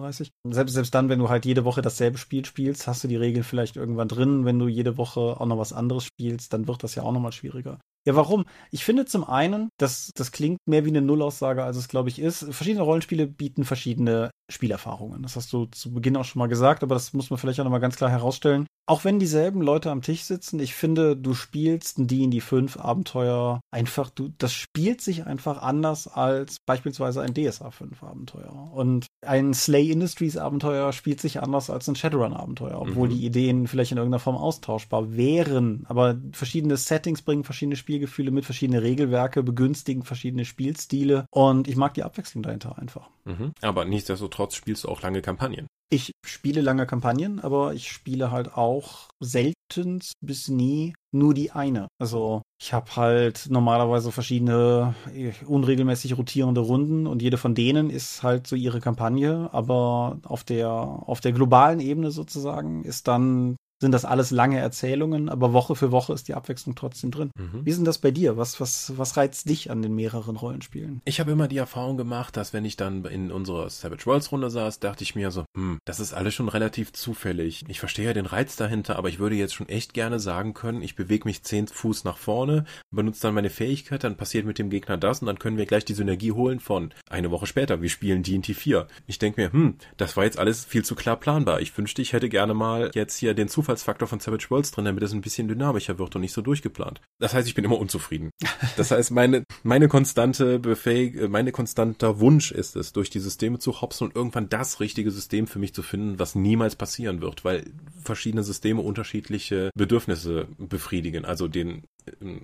135, 0.00 0.32
selbst, 0.50 0.74
selbst 0.74 0.94
dann, 0.94 1.08
wenn 1.08 1.18
du 1.18 1.28
halt 1.28 1.44
jede 1.44 1.64
Woche 1.64 1.82
dasselbe 1.82 2.18
Spiel 2.18 2.44
spielst, 2.44 2.86
hast 2.86 3.04
du 3.04 3.08
die 3.08 3.16
Regeln 3.16 3.44
vielleicht 3.44 3.76
irgendwann 3.76 4.08
drin. 4.08 4.44
Wenn 4.44 4.58
du 4.58 4.68
jede 4.68 4.96
Woche 4.96 5.20
auch 5.20 5.46
noch 5.46 5.58
was 5.58 5.72
anderes 5.72 6.04
spielst, 6.04 6.52
dann 6.52 6.68
wird 6.68 6.82
das 6.82 6.94
ja 6.94 7.02
auch 7.02 7.12
nochmal 7.12 7.32
schwieriger. 7.32 7.78
Ja, 8.06 8.14
warum? 8.16 8.44
Ich 8.70 8.84
finde 8.84 9.06
zum 9.06 9.24
einen, 9.24 9.70
dass 9.78 10.10
das 10.14 10.30
klingt 10.30 10.58
mehr 10.66 10.84
wie 10.84 10.90
eine 10.90 11.00
Nullaussage, 11.00 11.64
als 11.64 11.78
es 11.78 11.88
glaube 11.88 12.10
ich 12.10 12.18
ist. 12.18 12.44
Verschiedene 12.54 12.82
Rollenspiele 12.82 13.26
bieten 13.26 13.64
verschiedene 13.64 14.30
Spielerfahrungen. 14.52 15.22
Das 15.22 15.36
hast 15.36 15.52
du 15.54 15.64
zu 15.66 15.92
Beginn 15.92 16.16
auch 16.16 16.24
schon 16.24 16.40
mal 16.40 16.48
gesagt, 16.48 16.82
aber 16.82 16.94
das 16.94 17.14
muss 17.14 17.30
man 17.30 17.38
vielleicht 17.38 17.60
auch 17.60 17.64
nochmal 17.64 17.80
ganz 17.80 17.96
klar 17.96 18.10
herausstellen. 18.10 18.66
Auch 18.86 19.04
wenn 19.04 19.18
dieselben 19.18 19.62
Leute 19.62 19.90
am 19.90 20.02
Tisch 20.02 20.24
sitzen, 20.24 20.60
ich 20.60 20.74
finde, 20.74 21.16
du 21.16 21.34
spielst 21.34 21.98
ein 21.98 22.06
D&D 22.06 22.40
5 22.40 22.78
Abenteuer 22.78 23.60
einfach, 23.70 24.10
du, 24.10 24.30
das 24.38 24.52
spielt 24.52 25.00
sich 25.00 25.26
einfach 25.26 25.62
anders 25.62 26.06
als 26.06 26.58
beispielsweise 26.60 27.22
ein 27.22 27.34
DSA 27.34 27.70
5 27.70 28.02
Abenteuer. 28.02 28.70
Und 28.72 29.06
ein 29.26 29.54
Slay 29.54 29.90
Industries 29.90 30.36
Abenteuer 30.36 30.92
spielt 30.92 31.20
sich 31.20 31.42
anders 31.42 31.70
als 31.70 31.88
ein 31.88 31.96
Shadowrun 31.96 32.34
Abenteuer, 32.34 32.80
obwohl 32.80 33.08
mhm. 33.08 33.12
die 33.12 33.24
Ideen 33.24 33.66
vielleicht 33.66 33.92
in 33.92 33.98
irgendeiner 33.98 34.20
Form 34.20 34.36
austauschbar 34.36 35.16
wären. 35.16 35.84
Aber 35.88 36.18
verschiedene 36.32 36.76
Settings 36.76 37.22
bringen 37.22 37.44
verschiedene 37.44 37.76
Spielgefühle 37.76 38.30
mit, 38.30 38.44
verschiedene 38.44 38.82
Regelwerke 38.82 39.42
begünstigen 39.42 40.02
verschiedene 40.02 40.44
Spielstile 40.44 41.26
und 41.30 41.68
ich 41.68 41.76
mag 41.76 41.94
die 41.94 42.02
Abwechslung 42.02 42.42
dahinter 42.42 42.78
einfach. 42.78 43.08
Mhm. 43.24 43.52
Aber 43.62 43.84
nichtsdestotrotz 43.84 44.54
spielst 44.54 44.84
du 44.84 44.88
auch 44.88 45.02
lange 45.02 45.22
Kampagnen. 45.22 45.66
Ich 45.90 46.12
spiele 46.24 46.60
lange 46.60 46.86
Kampagnen, 46.86 47.40
aber 47.40 47.74
ich 47.74 47.92
spiele 47.92 48.30
halt 48.30 48.54
auch 48.54 49.08
selten 49.20 50.00
bis 50.20 50.48
nie 50.48 50.94
nur 51.12 51.34
die 51.34 51.52
eine. 51.52 51.88
Also 52.00 52.42
ich 52.60 52.72
habe 52.72 52.96
halt 52.96 53.46
normalerweise 53.50 54.10
verschiedene 54.10 54.94
äh, 55.14 55.32
unregelmäßig 55.46 56.16
rotierende 56.16 56.60
Runden 56.60 57.06
und 57.06 57.22
jede 57.22 57.36
von 57.36 57.54
denen 57.54 57.90
ist 57.90 58.22
halt 58.22 58.46
so 58.46 58.56
ihre 58.56 58.80
Kampagne, 58.80 59.48
aber 59.52 60.18
auf 60.24 60.42
der 60.44 60.68
auf 60.70 61.20
der 61.20 61.32
globalen 61.32 61.80
Ebene 61.80 62.10
sozusagen 62.10 62.84
ist 62.84 63.06
dann 63.06 63.56
sind 63.84 63.92
das 63.92 64.06
alles 64.06 64.30
lange 64.30 64.58
Erzählungen, 64.58 65.28
aber 65.28 65.52
Woche 65.52 65.76
für 65.76 65.92
Woche 65.92 66.14
ist 66.14 66.28
die 66.28 66.32
Abwechslung 66.32 66.74
trotzdem 66.74 67.10
drin. 67.10 67.30
Mhm. 67.36 67.66
Wie 67.66 67.70
ist 67.70 67.76
denn 67.76 67.84
das 67.84 67.98
bei 67.98 68.10
dir? 68.10 68.38
Was, 68.38 68.58
was, 68.58 68.94
was 68.96 69.18
reizt 69.18 69.46
dich 69.50 69.70
an 69.70 69.82
den 69.82 69.94
mehreren 69.94 70.36
Rollenspielen? 70.36 71.02
Ich 71.04 71.20
habe 71.20 71.32
immer 71.32 71.48
die 71.48 71.58
Erfahrung 71.58 71.98
gemacht, 71.98 72.34
dass 72.38 72.54
wenn 72.54 72.64
ich 72.64 72.78
dann 72.78 73.04
in 73.04 73.30
unserer 73.30 73.68
Savage 73.68 74.06
Worlds 74.06 74.32
Runde 74.32 74.48
saß, 74.48 74.80
dachte 74.80 75.04
ich 75.04 75.14
mir 75.14 75.30
so, 75.30 75.44
hm, 75.54 75.80
das 75.84 76.00
ist 76.00 76.14
alles 76.14 76.32
schon 76.32 76.48
relativ 76.48 76.94
zufällig. 76.94 77.62
Ich 77.68 77.78
verstehe 77.78 78.06
ja 78.06 78.14
den 78.14 78.24
Reiz 78.24 78.56
dahinter, 78.56 78.96
aber 78.96 79.10
ich 79.10 79.18
würde 79.18 79.36
jetzt 79.36 79.54
schon 79.54 79.68
echt 79.68 79.92
gerne 79.92 80.18
sagen 80.18 80.54
können, 80.54 80.80
ich 80.80 80.96
bewege 80.96 81.28
mich 81.28 81.42
zehn 81.42 81.66
Fuß 81.66 82.04
nach 82.04 82.16
vorne, 82.16 82.64
benutze 82.90 83.20
dann 83.20 83.34
meine 83.34 83.50
Fähigkeit, 83.50 84.02
dann 84.02 84.16
passiert 84.16 84.46
mit 84.46 84.58
dem 84.58 84.70
Gegner 84.70 84.96
das 84.96 85.20
und 85.20 85.26
dann 85.26 85.38
können 85.38 85.58
wir 85.58 85.66
gleich 85.66 85.84
die 85.84 85.92
Synergie 85.92 86.32
holen 86.32 86.58
von 86.58 86.94
eine 87.10 87.30
Woche 87.30 87.46
später, 87.46 87.82
wir 87.82 87.90
spielen 87.90 88.22
D&T 88.22 88.54
4. 88.54 88.86
Ich 89.06 89.18
denke 89.18 89.42
mir, 89.42 89.52
hm, 89.52 89.76
das 89.98 90.16
war 90.16 90.24
jetzt 90.24 90.38
alles 90.38 90.64
viel 90.64 90.86
zu 90.86 90.94
klar 90.94 91.16
planbar. 91.16 91.60
Ich 91.60 91.76
wünschte, 91.76 92.00
ich 92.00 92.14
hätte 92.14 92.30
gerne 92.30 92.54
mal 92.54 92.90
jetzt 92.94 93.18
hier 93.18 93.34
den 93.34 93.48
Zufall 93.48 93.73
Zufallsfaktor 93.76 94.08
von 94.08 94.20
Savage 94.20 94.46
Worlds 94.50 94.70
drin, 94.70 94.84
damit 94.84 95.02
es 95.02 95.12
ein 95.12 95.20
bisschen 95.20 95.48
dynamischer 95.48 95.98
wird 95.98 96.14
und 96.14 96.20
nicht 96.20 96.32
so 96.32 96.42
durchgeplant. 96.42 97.00
Das 97.18 97.34
heißt, 97.34 97.48
ich 97.48 97.54
bin 97.54 97.64
immer 97.64 97.78
unzufrieden. 97.78 98.30
Das 98.76 98.90
heißt, 98.90 99.10
meine, 99.12 99.44
meine 99.62 99.88
konstante 99.88 100.58
Befähig, 100.58 101.16
äh, 101.16 101.28
meine 101.28 101.52
konstanter 101.52 102.18
Wunsch 102.18 102.50
ist 102.50 102.76
es, 102.76 102.92
durch 102.92 103.10
die 103.10 103.20
Systeme 103.20 103.58
zu 103.58 103.80
hopsen 103.80 104.08
und 104.08 104.16
irgendwann 104.16 104.48
das 104.48 104.80
richtige 104.80 105.10
System 105.10 105.46
für 105.46 105.58
mich 105.58 105.74
zu 105.74 105.82
finden, 105.82 106.18
was 106.18 106.34
niemals 106.34 106.74
passieren 106.74 107.20
wird, 107.20 107.44
weil 107.44 107.70
verschiedene 108.02 108.42
Systeme 108.42 108.80
unterschiedliche 108.80 109.70
Bedürfnisse 109.74 110.48
befriedigen. 110.58 111.24
Also 111.24 111.46
den 111.46 111.84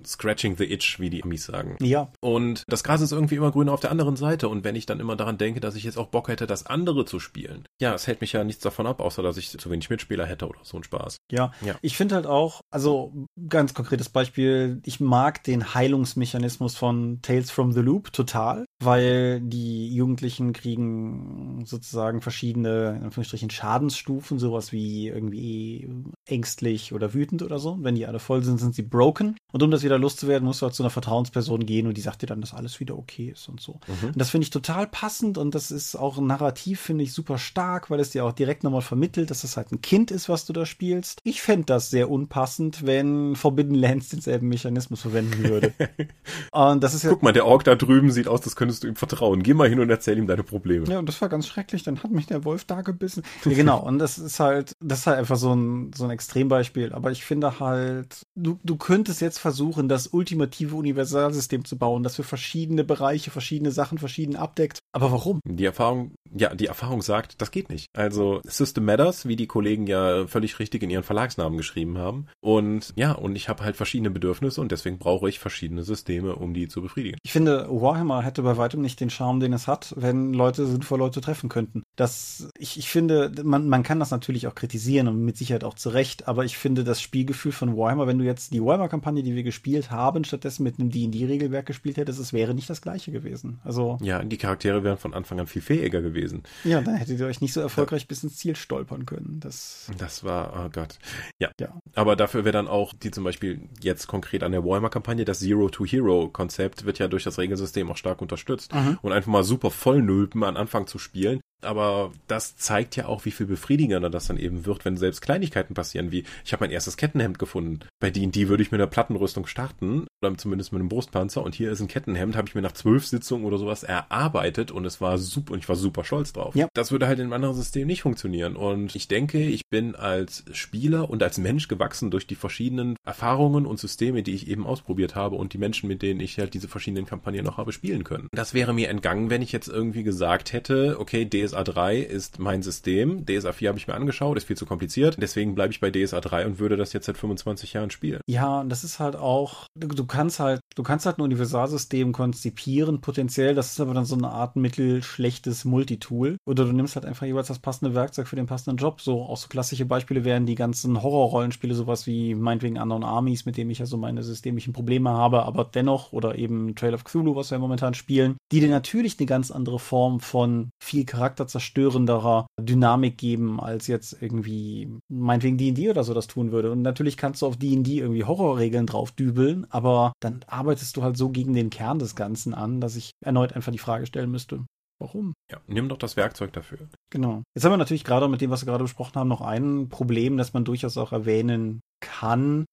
scratching 0.05 0.57
the 0.57 0.71
itch, 0.71 0.99
wie 0.99 1.09
die 1.09 1.23
Amis 1.23 1.45
sagen. 1.45 1.77
Ja. 1.81 2.11
Und 2.19 2.63
das 2.67 2.83
Gras 2.83 3.01
ist 3.01 3.11
irgendwie 3.11 3.35
immer 3.35 3.51
grüner 3.51 3.73
auf 3.73 3.79
der 3.79 3.91
anderen 3.91 4.15
Seite. 4.15 4.49
Und 4.49 4.63
wenn 4.63 4.75
ich 4.75 4.85
dann 4.85 4.99
immer 4.99 5.15
daran 5.15 5.37
denke, 5.37 5.59
dass 5.59 5.75
ich 5.75 5.83
jetzt 5.83 5.97
auch 5.97 6.07
Bock 6.07 6.27
hätte, 6.27 6.47
das 6.47 6.65
andere 6.65 7.05
zu 7.05 7.19
spielen, 7.19 7.67
ja, 7.79 7.93
es 7.93 8.07
hält 8.07 8.21
mich 8.21 8.33
ja 8.33 8.43
nichts 8.43 8.63
davon 8.63 8.87
ab, 8.87 8.99
außer 8.99 9.23
dass 9.23 9.37
ich 9.37 9.49
zu 9.49 9.69
wenig 9.69 9.89
Mitspieler 9.89 10.25
hätte 10.25 10.47
oder 10.47 10.59
so 10.63 10.77
ein 10.77 10.83
Spaß. 10.83 11.17
Ja. 11.31 11.51
ja. 11.61 11.75
Ich 11.81 11.97
finde 11.97 12.15
halt 12.15 12.25
auch, 12.25 12.61
also 12.69 13.13
ganz 13.49 13.73
konkretes 13.73 14.09
Beispiel, 14.09 14.81
ich 14.85 14.99
mag 14.99 15.43
den 15.43 15.73
Heilungsmechanismus 15.73 16.75
von 16.75 17.21
Tales 17.21 17.51
from 17.51 17.71
the 17.71 17.81
Loop 17.81 18.13
total, 18.13 18.65
weil 18.79 19.41
die 19.41 19.93
Jugendlichen 19.93 20.53
kriegen 20.53 21.63
sozusagen 21.65 22.21
verschiedene, 22.21 22.95
in 22.97 23.03
Anführungsstrichen, 23.03 23.49
Schadensstufen, 23.49 24.39
sowas 24.39 24.71
wie 24.71 25.07
irgendwie 25.07 25.89
ängstlich 26.25 26.93
oder 26.93 27.13
wütend 27.13 27.41
oder 27.43 27.59
so. 27.59 27.77
Wenn 27.81 27.95
die 27.95 28.05
alle 28.05 28.19
voll 28.19 28.43
sind, 28.43 28.59
sind 28.59 28.75
sie 28.75 28.83
broken. 28.83 29.35
Und 29.51 29.63
um 29.63 29.71
das 29.71 29.83
wieder 29.83 29.97
loszuwerden, 29.97 30.45
musst 30.45 30.61
du 30.61 30.65
halt 30.65 30.75
zu 30.75 30.83
einer 30.83 30.89
Vertrauensperson 30.89 31.65
gehen 31.65 31.87
und 31.87 31.97
die 31.97 32.01
sagt 32.01 32.21
dir 32.21 32.27
dann, 32.27 32.41
dass 32.41 32.53
alles 32.53 32.79
wieder 32.79 32.97
okay 32.97 33.29
ist 33.29 33.49
und 33.49 33.59
so. 33.59 33.79
Mhm. 33.87 34.09
Und 34.09 34.17
das 34.17 34.29
finde 34.29 34.43
ich 34.43 34.49
total 34.49 34.87
passend 34.87 35.37
und 35.37 35.55
das 35.55 35.71
ist 35.71 35.95
auch 35.95 36.19
narrativ, 36.19 36.79
finde 36.79 37.03
ich, 37.03 37.13
super 37.13 37.37
stark, 37.37 37.89
weil 37.89 37.99
es 37.99 38.11
dir 38.11 38.23
auch 38.25 38.33
direkt 38.33 38.63
nochmal 38.63 38.81
vermittelt, 38.81 39.31
dass 39.31 39.43
es 39.43 39.57
halt 39.57 39.71
ein 39.71 39.81
Kind 39.81 40.11
ist, 40.11 40.29
was 40.29 40.45
du 40.45 40.53
da 40.53 40.65
spielst. 40.65 41.19
Ich 41.23 41.41
fände 41.41 41.65
das 41.65 41.89
sehr 41.89 42.09
unpassend, 42.09 42.85
wenn 42.85 43.35
Forbidden 43.35 43.75
Lands 43.75 44.09
denselben 44.09 44.47
Mechanismus 44.47 45.01
verwenden 45.01 45.43
würde. 45.43 45.73
und 46.51 46.83
das 46.83 46.93
ist 46.93 47.03
ja. 47.03 47.09
Guck 47.09 47.23
mal, 47.23 47.33
der 47.33 47.45
Ork 47.45 47.63
da 47.63 47.75
drüben 47.75 48.11
sieht 48.11 48.27
aus, 48.27 48.41
das 48.41 48.55
könntest 48.55 48.83
du 48.83 48.87
ihm 48.87 48.95
vertrauen. 48.95 49.43
Geh 49.43 49.53
mal 49.53 49.67
hin 49.67 49.79
und 49.79 49.89
erzähl 49.89 50.17
ihm 50.17 50.27
deine 50.27 50.43
Probleme. 50.43 50.85
Ja, 50.87 50.99
und 50.99 51.07
das 51.07 51.21
war 51.21 51.29
ganz 51.29 51.47
schrecklich. 51.47 51.83
Dann 51.83 52.01
hat 52.03 52.11
mich 52.11 52.27
der 52.27 52.45
Wolf 52.45 52.65
da 52.65 52.81
gebissen. 52.81 53.23
Ja, 53.45 53.53
genau. 53.53 53.79
Und 53.79 53.99
das 53.99 54.17
ist 54.17 54.39
halt, 54.39 54.75
das 54.79 54.99
ist 54.99 55.07
halt 55.07 55.17
einfach 55.17 55.37
so 55.37 55.53
ein, 55.53 55.91
so 55.93 56.05
ein 56.05 56.10
Extrembeispiel. 56.11 56.93
Aber 56.93 57.11
ich 57.11 57.23
finde 57.23 57.59
halt, 57.59 58.21
du, 58.35 58.59
du 58.63 58.75
könntest 58.75 59.21
jetzt 59.21 59.39
versuchen, 59.39 59.89
das 59.89 60.07
ultimative 60.07 60.75
Universalsystem 60.75 61.65
zu 61.65 61.77
bauen, 61.77 62.03
das 62.03 62.15
für 62.15 62.23
verschiedene 62.23 62.83
Bereiche, 62.83 63.31
verschiedene 63.31 63.71
Sachen, 63.71 63.97
verschieden 63.97 64.35
abdeckt. 64.35 64.79
Aber 64.93 65.11
warum? 65.11 65.39
Die 65.45 65.65
Erfahrung, 65.65 66.11
ja, 66.33 66.53
die 66.53 66.67
Erfahrung 66.67 67.01
sagt, 67.01 67.41
das 67.41 67.51
geht 67.51 67.69
nicht. 67.69 67.87
Also 67.93 68.41
System 68.43 68.85
Matters, 68.85 69.27
wie 69.27 69.35
die 69.35 69.47
Kollegen 69.47 69.87
ja 69.87 70.27
völlig 70.27 70.59
richtig 70.59 70.83
in 70.83 70.89
ihren 70.89 71.03
Verlagsnamen 71.03 71.57
geschrieben 71.57 71.97
haben. 71.97 72.27
Und 72.41 72.93
ja, 72.95 73.11
und 73.13 73.35
ich 73.35 73.49
habe 73.49 73.63
halt 73.63 73.75
verschiedene 73.75 74.11
Bedürfnisse 74.11 74.61
und 74.61 74.71
deswegen 74.71 74.99
brauche 74.99 75.29
ich 75.29 75.39
verschiedene 75.39 75.83
Systeme, 75.83 76.35
um 76.35 76.53
die 76.53 76.67
zu 76.67 76.81
befriedigen. 76.81 77.17
Ich 77.23 77.31
finde, 77.31 77.67
Warhammer 77.69 78.21
hätte 78.21 78.43
bei 78.43 78.57
weitem 78.57 78.81
nicht 78.81 78.99
den 78.99 79.09
Charme, 79.09 79.39
den 79.39 79.53
es 79.53 79.67
hat, 79.67 79.93
wenn 79.97 80.33
Leute 80.33 80.65
sinnvoll 80.65 80.99
Leute 80.99 81.21
treffen 81.21 81.49
könnten. 81.49 81.83
Das, 81.95 82.49
ich, 82.57 82.77
ich 82.77 82.89
finde, 82.89 83.31
man, 83.43 83.67
man 83.67 83.83
kann 83.83 83.99
das 83.99 84.11
natürlich 84.11 84.47
auch 84.47 84.55
kritisieren 84.55 85.07
und 85.07 85.23
mit 85.23 85.37
Sicherheit 85.37 85.63
auch 85.63 85.75
zu 85.75 85.89
Recht, 86.01 86.27
aber 86.27 86.45
ich 86.45 86.57
finde 86.57 86.83
das 86.83 86.99
Spielgefühl 86.99 87.51
von 87.51 87.77
Warhammer, 87.77 88.07
wenn 88.07 88.17
du 88.17 88.25
jetzt 88.25 88.53
die 88.53 88.59
Warhammer-Kampagne, 88.59 89.21
die 89.21 89.35
wir 89.35 89.43
gespielt 89.43 89.91
haben, 89.91 90.23
stattdessen 90.23 90.63
mit 90.63 90.79
einem 90.79 90.89
D&D-Regelwerk 90.89 91.67
gespielt 91.67 91.97
hättest, 91.97 92.19
es 92.19 92.33
wäre 92.33 92.55
nicht 92.55 92.67
das 92.71 92.81
gleiche 92.81 93.11
gewesen. 93.11 93.59
Also. 93.63 93.99
Ja, 94.01 94.23
die 94.23 94.37
Charaktere 94.37 94.83
wären 94.83 94.97
von 94.97 95.13
Anfang 95.13 95.39
an 95.39 95.45
viel 95.45 95.61
fähiger 95.61 96.01
gewesen. 96.01 96.41
Ja, 96.63 96.81
dann 96.81 96.95
hättet 96.95 97.19
ihr 97.19 97.27
euch 97.27 97.39
nicht 97.39 97.53
so 97.53 97.61
erfolgreich 97.61 98.01
ja. 98.01 98.07
bis 98.07 98.23
ins 98.23 98.37
Ziel 98.37 98.55
stolpern 98.55 99.05
können. 99.05 99.39
Das, 99.41 99.91
das 99.95 100.23
war, 100.23 100.65
oh 100.65 100.69
Gott. 100.71 100.97
Ja. 101.37 101.51
ja. 101.59 101.79
Aber 101.93 102.15
dafür 102.15 102.45
wäre 102.45 102.53
dann 102.53 102.67
auch 102.67 102.93
die 102.93 103.11
zum 103.11 103.23
Beispiel 103.23 103.69
jetzt 103.79 104.07
konkret 104.07 104.41
an 104.41 104.53
der 104.53 104.65
Warhammer-Kampagne, 104.65 105.23
das 105.23 105.41
Zero-to-Hero-Konzept 105.41 106.83
wird 106.85 106.97
ja 106.97 107.09
durch 107.09 107.25
das 107.25 107.37
Regelsystem 107.37 107.91
auch 107.91 107.97
stark 107.97 108.23
unterstützt. 108.23 108.73
Mhm. 108.73 108.97
Und 109.03 109.11
einfach 109.11 109.31
mal 109.31 109.43
super 109.43 109.69
vollnülpen 109.69 110.43
an 110.43 110.57
Anfang 110.57 110.87
zu 110.87 110.97
spielen, 110.97 111.41
aber 111.65 112.11
das 112.27 112.57
zeigt 112.57 112.95
ja 112.95 113.05
auch, 113.05 113.25
wie 113.25 113.31
viel 113.31 113.45
befriedigender 113.45 114.09
das 114.09 114.27
dann 114.27 114.37
eben 114.37 114.65
wird, 114.65 114.85
wenn 114.85 114.97
selbst 114.97 115.21
Kleinigkeiten 115.21 115.73
passieren, 115.73 116.11
wie 116.11 116.23
ich 116.45 116.53
habe 116.53 116.63
mein 116.63 116.71
erstes 116.71 116.97
Kettenhemd 116.97 117.39
gefunden. 117.39 117.81
Bei 117.99 118.09
D&D 118.09 118.47
würde 118.47 118.63
ich 118.63 118.71
mit 118.71 118.79
einer 118.79 118.89
Plattenrüstung 118.89 119.47
starten, 119.47 120.07
oder 120.21 120.37
zumindest 120.37 120.71
mit 120.71 120.79
einem 120.79 120.89
Brustpanzer, 120.89 121.43
und 121.43 121.55
hier 121.55 121.71
ist 121.71 121.81
ein 121.81 121.87
Kettenhemd, 121.87 122.35
habe 122.35 122.47
ich 122.47 122.55
mir 122.55 122.61
nach 122.61 122.73
zwölf 122.73 123.05
Sitzungen 123.07 123.45
oder 123.45 123.57
sowas 123.57 123.83
erarbeitet 123.83 124.71
und 124.71 124.85
es 124.85 125.01
war 125.01 125.17
super, 125.17 125.53
und 125.53 125.59
ich 125.59 125.69
war 125.69 125.75
super 125.75 126.03
stolz 126.03 126.33
drauf. 126.33 126.55
Ja. 126.55 126.67
Das 126.73 126.91
würde 126.91 127.07
halt 127.07 127.19
in 127.19 127.25
einem 127.25 127.33
anderen 127.33 127.55
System 127.55 127.87
nicht 127.87 128.01
funktionieren. 128.01 128.55
Und 128.55 128.95
ich 128.95 129.07
denke, 129.07 129.39
ich 129.39 129.67
bin 129.69 129.95
als 129.95 130.43
Spieler 130.51 131.09
und 131.09 131.23
als 131.23 131.37
Mensch 131.37 131.67
gewachsen 131.67 132.11
durch 132.11 132.27
die 132.27 132.35
verschiedenen 132.35 132.95
Erfahrungen 133.05 133.65
und 133.65 133.79
Systeme, 133.79 134.23
die 134.23 134.33
ich 134.33 134.47
eben 134.47 134.65
ausprobiert 134.65 135.15
habe 135.15 135.35
und 135.35 135.53
die 135.53 135.57
Menschen, 135.57 135.87
mit 135.87 136.01
denen 136.01 136.19
ich 136.19 136.37
halt 136.37 136.53
diese 136.53 136.67
verschiedenen 136.67 137.05
Kampagnen 137.05 137.45
noch 137.45 137.57
habe 137.57 137.71
spielen 137.71 138.03
können. 138.03 138.27
Das 138.31 138.53
wäre 138.53 138.73
mir 138.73 138.89
entgangen, 138.89 139.29
wenn 139.29 139.41
ich 139.41 139.51
jetzt 139.51 139.67
irgendwie 139.67 140.03
gesagt 140.03 140.53
hätte, 140.53 140.97
okay, 140.99 141.25
DS 141.25 141.50
DSA 141.51 141.63
3 141.63 141.97
ist 141.97 142.39
mein 142.39 142.61
System. 142.61 143.25
DSA 143.25 143.51
4 143.51 143.69
habe 143.69 143.77
ich 143.77 143.87
mir 143.87 143.93
angeschaut, 143.93 144.37
ist 144.37 144.47
viel 144.47 144.57
zu 144.57 144.65
kompliziert. 144.65 145.17
Deswegen 145.19 145.55
bleibe 145.55 145.73
ich 145.73 145.79
bei 145.79 145.91
DSA 145.91 146.21
3 146.21 146.45
und 146.45 146.59
würde 146.59 146.77
das 146.77 146.93
jetzt 146.93 147.05
seit 147.05 147.17
25 147.17 147.73
Jahren 147.73 147.91
spielen. 147.91 148.21
Ja, 148.27 148.61
und 148.61 148.69
das 148.69 148.83
ist 148.83 148.99
halt 148.99 149.15
auch, 149.15 149.65
du, 149.75 150.05
kannst 150.05 150.39
halt, 150.39 150.61
du 150.75 150.83
kannst 150.83 151.05
halt 151.05 151.17
ein 151.17 151.23
Universalsystem 151.23 152.13
konzipieren, 152.13 153.01
potenziell. 153.01 153.53
Das 153.53 153.71
ist 153.71 153.79
aber 153.79 153.93
dann 153.93 154.05
so 154.05 154.15
eine 154.15 154.29
Art 154.29 154.55
mittelschlechtes 154.55 155.65
Multitool. 155.65 156.37
Oder 156.45 156.65
du 156.65 156.71
nimmst 156.71 156.95
halt 156.95 157.05
einfach 157.05 157.25
jeweils 157.25 157.47
das 157.47 157.59
passende 157.59 157.93
Werkzeug 157.93 158.27
für 158.27 158.35
den 158.35 158.45
passenden 158.45 158.77
Job. 158.77 159.01
So, 159.01 159.23
auch 159.23 159.37
so 159.37 159.47
klassische 159.47 159.85
Beispiele 159.85 160.23
wären 160.23 160.45
die 160.45 160.55
ganzen 160.55 161.01
Horrorrollenspiele, 161.01 161.75
sowas 161.75 162.07
wie 162.07 162.35
meinetwegen 162.35 162.77
Unknown 162.77 163.03
Armies, 163.03 163.45
mit 163.45 163.57
dem 163.57 163.69
ich 163.69 163.79
ja 163.79 163.85
so 163.85 163.97
meine 163.97 164.23
systemischen 164.23 164.73
Probleme 164.73 165.09
habe, 165.09 165.43
aber 165.43 165.65
dennoch, 165.65 166.13
oder 166.13 166.37
eben 166.37 166.75
Trail 166.75 166.93
of 166.93 167.03
Cthulhu, 167.03 167.35
was 167.35 167.51
wir 167.51 167.59
momentan 167.59 167.93
spielen, 167.93 168.37
die 168.51 168.59
dir 168.59 168.69
natürlich 168.69 169.19
eine 169.19 169.25
ganz 169.25 169.51
andere 169.51 169.79
Form 169.79 170.19
von 170.19 170.71
viel 170.81 171.05
Charakter 171.05 171.40
charakterzerstörenderer 171.41 172.47
Dynamik 172.59 173.17
geben, 173.17 173.59
als 173.59 173.87
jetzt 173.87 174.21
irgendwie 174.21 174.97
meinetwegen 175.09 175.57
D&D 175.57 175.89
oder 175.89 176.03
so 176.03 176.13
das 176.13 176.27
tun 176.27 176.51
würde. 176.51 176.71
Und 176.71 176.81
natürlich 176.81 177.17
kannst 177.17 177.41
du 177.41 177.47
auf 177.47 177.57
D&D 177.57 177.99
irgendwie 177.99 178.23
Horrorregeln 178.23 178.85
drauf 178.85 179.11
dübeln, 179.11 179.65
aber 179.69 180.13
dann 180.21 180.41
arbeitest 180.47 180.97
du 180.97 181.03
halt 181.03 181.17
so 181.17 181.29
gegen 181.29 181.53
den 181.53 181.69
Kern 181.69 181.99
des 181.99 182.15
Ganzen 182.15 182.53
an, 182.53 182.81
dass 182.81 182.95
ich 182.95 183.11
erneut 183.23 183.53
einfach 183.53 183.71
die 183.71 183.77
Frage 183.77 184.05
stellen 184.05 184.31
müsste, 184.31 184.65
Warum? 184.99 185.33
Ja, 185.51 185.59
nimm 185.65 185.89
doch 185.89 185.97
das 185.97 186.15
Werkzeug 186.15 186.53
dafür. 186.53 186.77
Genau. 187.09 187.41
Jetzt 187.55 187.65
haben 187.65 187.71
wir 187.71 187.77
natürlich 187.77 188.03
gerade 188.03 188.27
mit 188.27 188.39
dem, 188.39 188.51
was 188.51 188.61
wir 188.61 188.67
gerade 188.67 188.83
besprochen 188.83 189.15
haben, 189.15 189.29
noch 189.29 189.41
ein 189.41 189.89
Problem, 189.89 190.37
das 190.37 190.53
man 190.53 190.63
durchaus 190.63 190.95
auch 190.95 191.11
erwähnen 191.11 191.81
kann. 192.01 192.65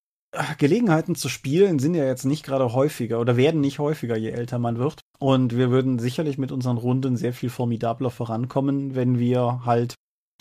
Gelegenheiten 0.58 1.14
zu 1.14 1.28
spielen 1.28 1.78
sind 1.78 1.94
ja 1.94 2.04
jetzt 2.04 2.24
nicht 2.24 2.44
gerade 2.44 2.72
häufiger 2.72 3.18
oder 3.20 3.36
werden 3.36 3.60
nicht 3.60 3.78
häufiger, 3.78 4.16
je 4.16 4.30
älter 4.30 4.58
man 4.58 4.78
wird. 4.78 5.00
Und 5.18 5.56
wir 5.56 5.70
würden 5.70 5.98
sicherlich 5.98 6.38
mit 6.38 6.52
unseren 6.52 6.76
Runden 6.76 7.16
sehr 7.16 7.32
viel 7.32 7.50
formidabler 7.50 8.10
vorankommen, 8.10 8.94
wenn 8.94 9.18
wir 9.18 9.62
halt 9.64 9.94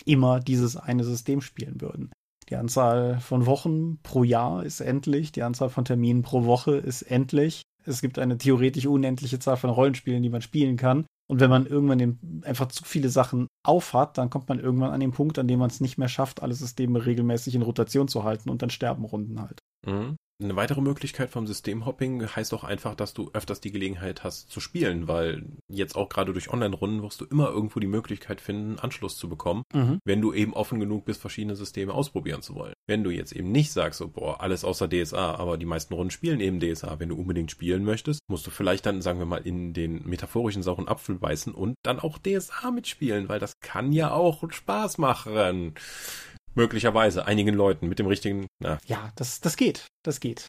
immer 0.04 0.40
dieses 0.40 0.76
eine 0.76 1.04
System 1.04 1.40
spielen 1.40 1.80
würden. 1.80 2.12
Die 2.48 2.56
Anzahl 2.56 3.20
von 3.20 3.46
Wochen 3.46 3.98
pro 4.02 4.24
Jahr 4.24 4.64
ist 4.64 4.80
endlich, 4.80 5.32
die 5.32 5.42
Anzahl 5.42 5.68
von 5.68 5.84
Terminen 5.84 6.22
pro 6.22 6.44
Woche 6.44 6.76
ist 6.76 7.02
endlich. 7.02 7.62
Es 7.84 8.00
gibt 8.00 8.18
eine 8.18 8.38
theoretisch 8.38 8.86
unendliche 8.86 9.38
Zahl 9.38 9.56
von 9.56 9.70
Rollenspielen, 9.70 10.22
die 10.22 10.30
man 10.30 10.42
spielen 10.42 10.76
kann. 10.76 11.06
Und 11.30 11.40
wenn 11.40 11.50
man 11.50 11.66
irgendwann 11.66 11.98
den, 11.98 12.42
einfach 12.44 12.68
zu 12.68 12.84
viele 12.84 13.10
Sachen 13.10 13.48
aufhat, 13.62 14.16
dann 14.16 14.30
kommt 14.30 14.48
man 14.48 14.58
irgendwann 14.58 14.92
an 14.92 15.00
den 15.00 15.12
Punkt, 15.12 15.38
an 15.38 15.46
dem 15.46 15.58
man 15.58 15.68
es 15.68 15.80
nicht 15.80 15.98
mehr 15.98 16.08
schafft, 16.08 16.42
alle 16.42 16.54
Systeme 16.54 17.04
regelmäßig 17.04 17.54
in 17.54 17.62
Rotation 17.62 18.08
zu 18.08 18.24
halten 18.24 18.48
und 18.48 18.62
dann 18.62 18.70
sterben 18.70 19.04
Runden 19.04 19.40
halt. 19.40 19.60
Mhm. 19.86 20.16
Eine 20.40 20.54
weitere 20.54 20.80
Möglichkeit 20.80 21.30
vom 21.30 21.48
Systemhopping 21.48 22.24
heißt 22.24 22.54
auch 22.54 22.62
einfach, 22.62 22.94
dass 22.94 23.12
du 23.12 23.28
öfters 23.32 23.60
die 23.60 23.72
Gelegenheit 23.72 24.22
hast 24.22 24.50
zu 24.50 24.60
spielen, 24.60 25.08
weil 25.08 25.44
jetzt 25.68 25.96
auch 25.96 26.08
gerade 26.08 26.32
durch 26.32 26.50
Online-Runden 26.50 27.02
wirst 27.02 27.20
du 27.20 27.24
immer 27.24 27.48
irgendwo 27.48 27.80
die 27.80 27.88
Möglichkeit 27.88 28.40
finden, 28.40 28.78
Anschluss 28.78 29.16
zu 29.16 29.28
bekommen, 29.28 29.64
mhm. 29.74 29.98
wenn 30.04 30.20
du 30.20 30.32
eben 30.32 30.54
offen 30.54 30.78
genug 30.78 31.06
bist, 31.06 31.20
verschiedene 31.20 31.56
Systeme 31.56 31.92
ausprobieren 31.92 32.42
zu 32.42 32.54
wollen. 32.54 32.74
Wenn 32.86 33.02
du 33.02 33.10
jetzt 33.10 33.32
eben 33.32 33.50
nicht 33.50 33.72
sagst, 33.72 33.98
so, 33.98 34.06
boah, 34.06 34.40
alles 34.40 34.64
außer 34.64 34.88
DSA, 34.88 35.34
aber 35.34 35.58
die 35.58 35.66
meisten 35.66 35.92
Runden 35.92 36.12
spielen 36.12 36.38
eben 36.38 36.60
DSA, 36.60 37.00
wenn 37.00 37.08
du 37.08 37.16
unbedingt 37.16 37.50
spielen 37.50 37.82
möchtest, 37.82 38.20
musst 38.28 38.46
du 38.46 38.52
vielleicht 38.52 38.86
dann, 38.86 39.02
sagen 39.02 39.18
wir 39.18 39.26
mal, 39.26 39.44
in 39.44 39.72
den 39.72 40.08
metaphorischen 40.08 40.62
sauren 40.62 40.86
Apfel 40.86 41.16
beißen 41.16 41.52
und 41.52 41.74
dann 41.82 41.98
auch 41.98 42.16
DSA 42.16 42.70
mitspielen, 42.70 43.28
weil 43.28 43.40
das 43.40 43.58
kann 43.58 43.92
ja 43.92 44.12
auch 44.12 44.48
Spaß 44.48 44.98
machen. 44.98 45.74
Möglicherweise 46.58 47.24
einigen 47.24 47.54
Leuten 47.54 47.88
mit 47.88 48.00
dem 48.00 48.06
richtigen. 48.06 48.48
Na. 48.60 48.78
Ja, 48.86 49.12
das, 49.14 49.40
das 49.40 49.56
geht. 49.56 49.86
Das 50.02 50.18
geht. 50.18 50.48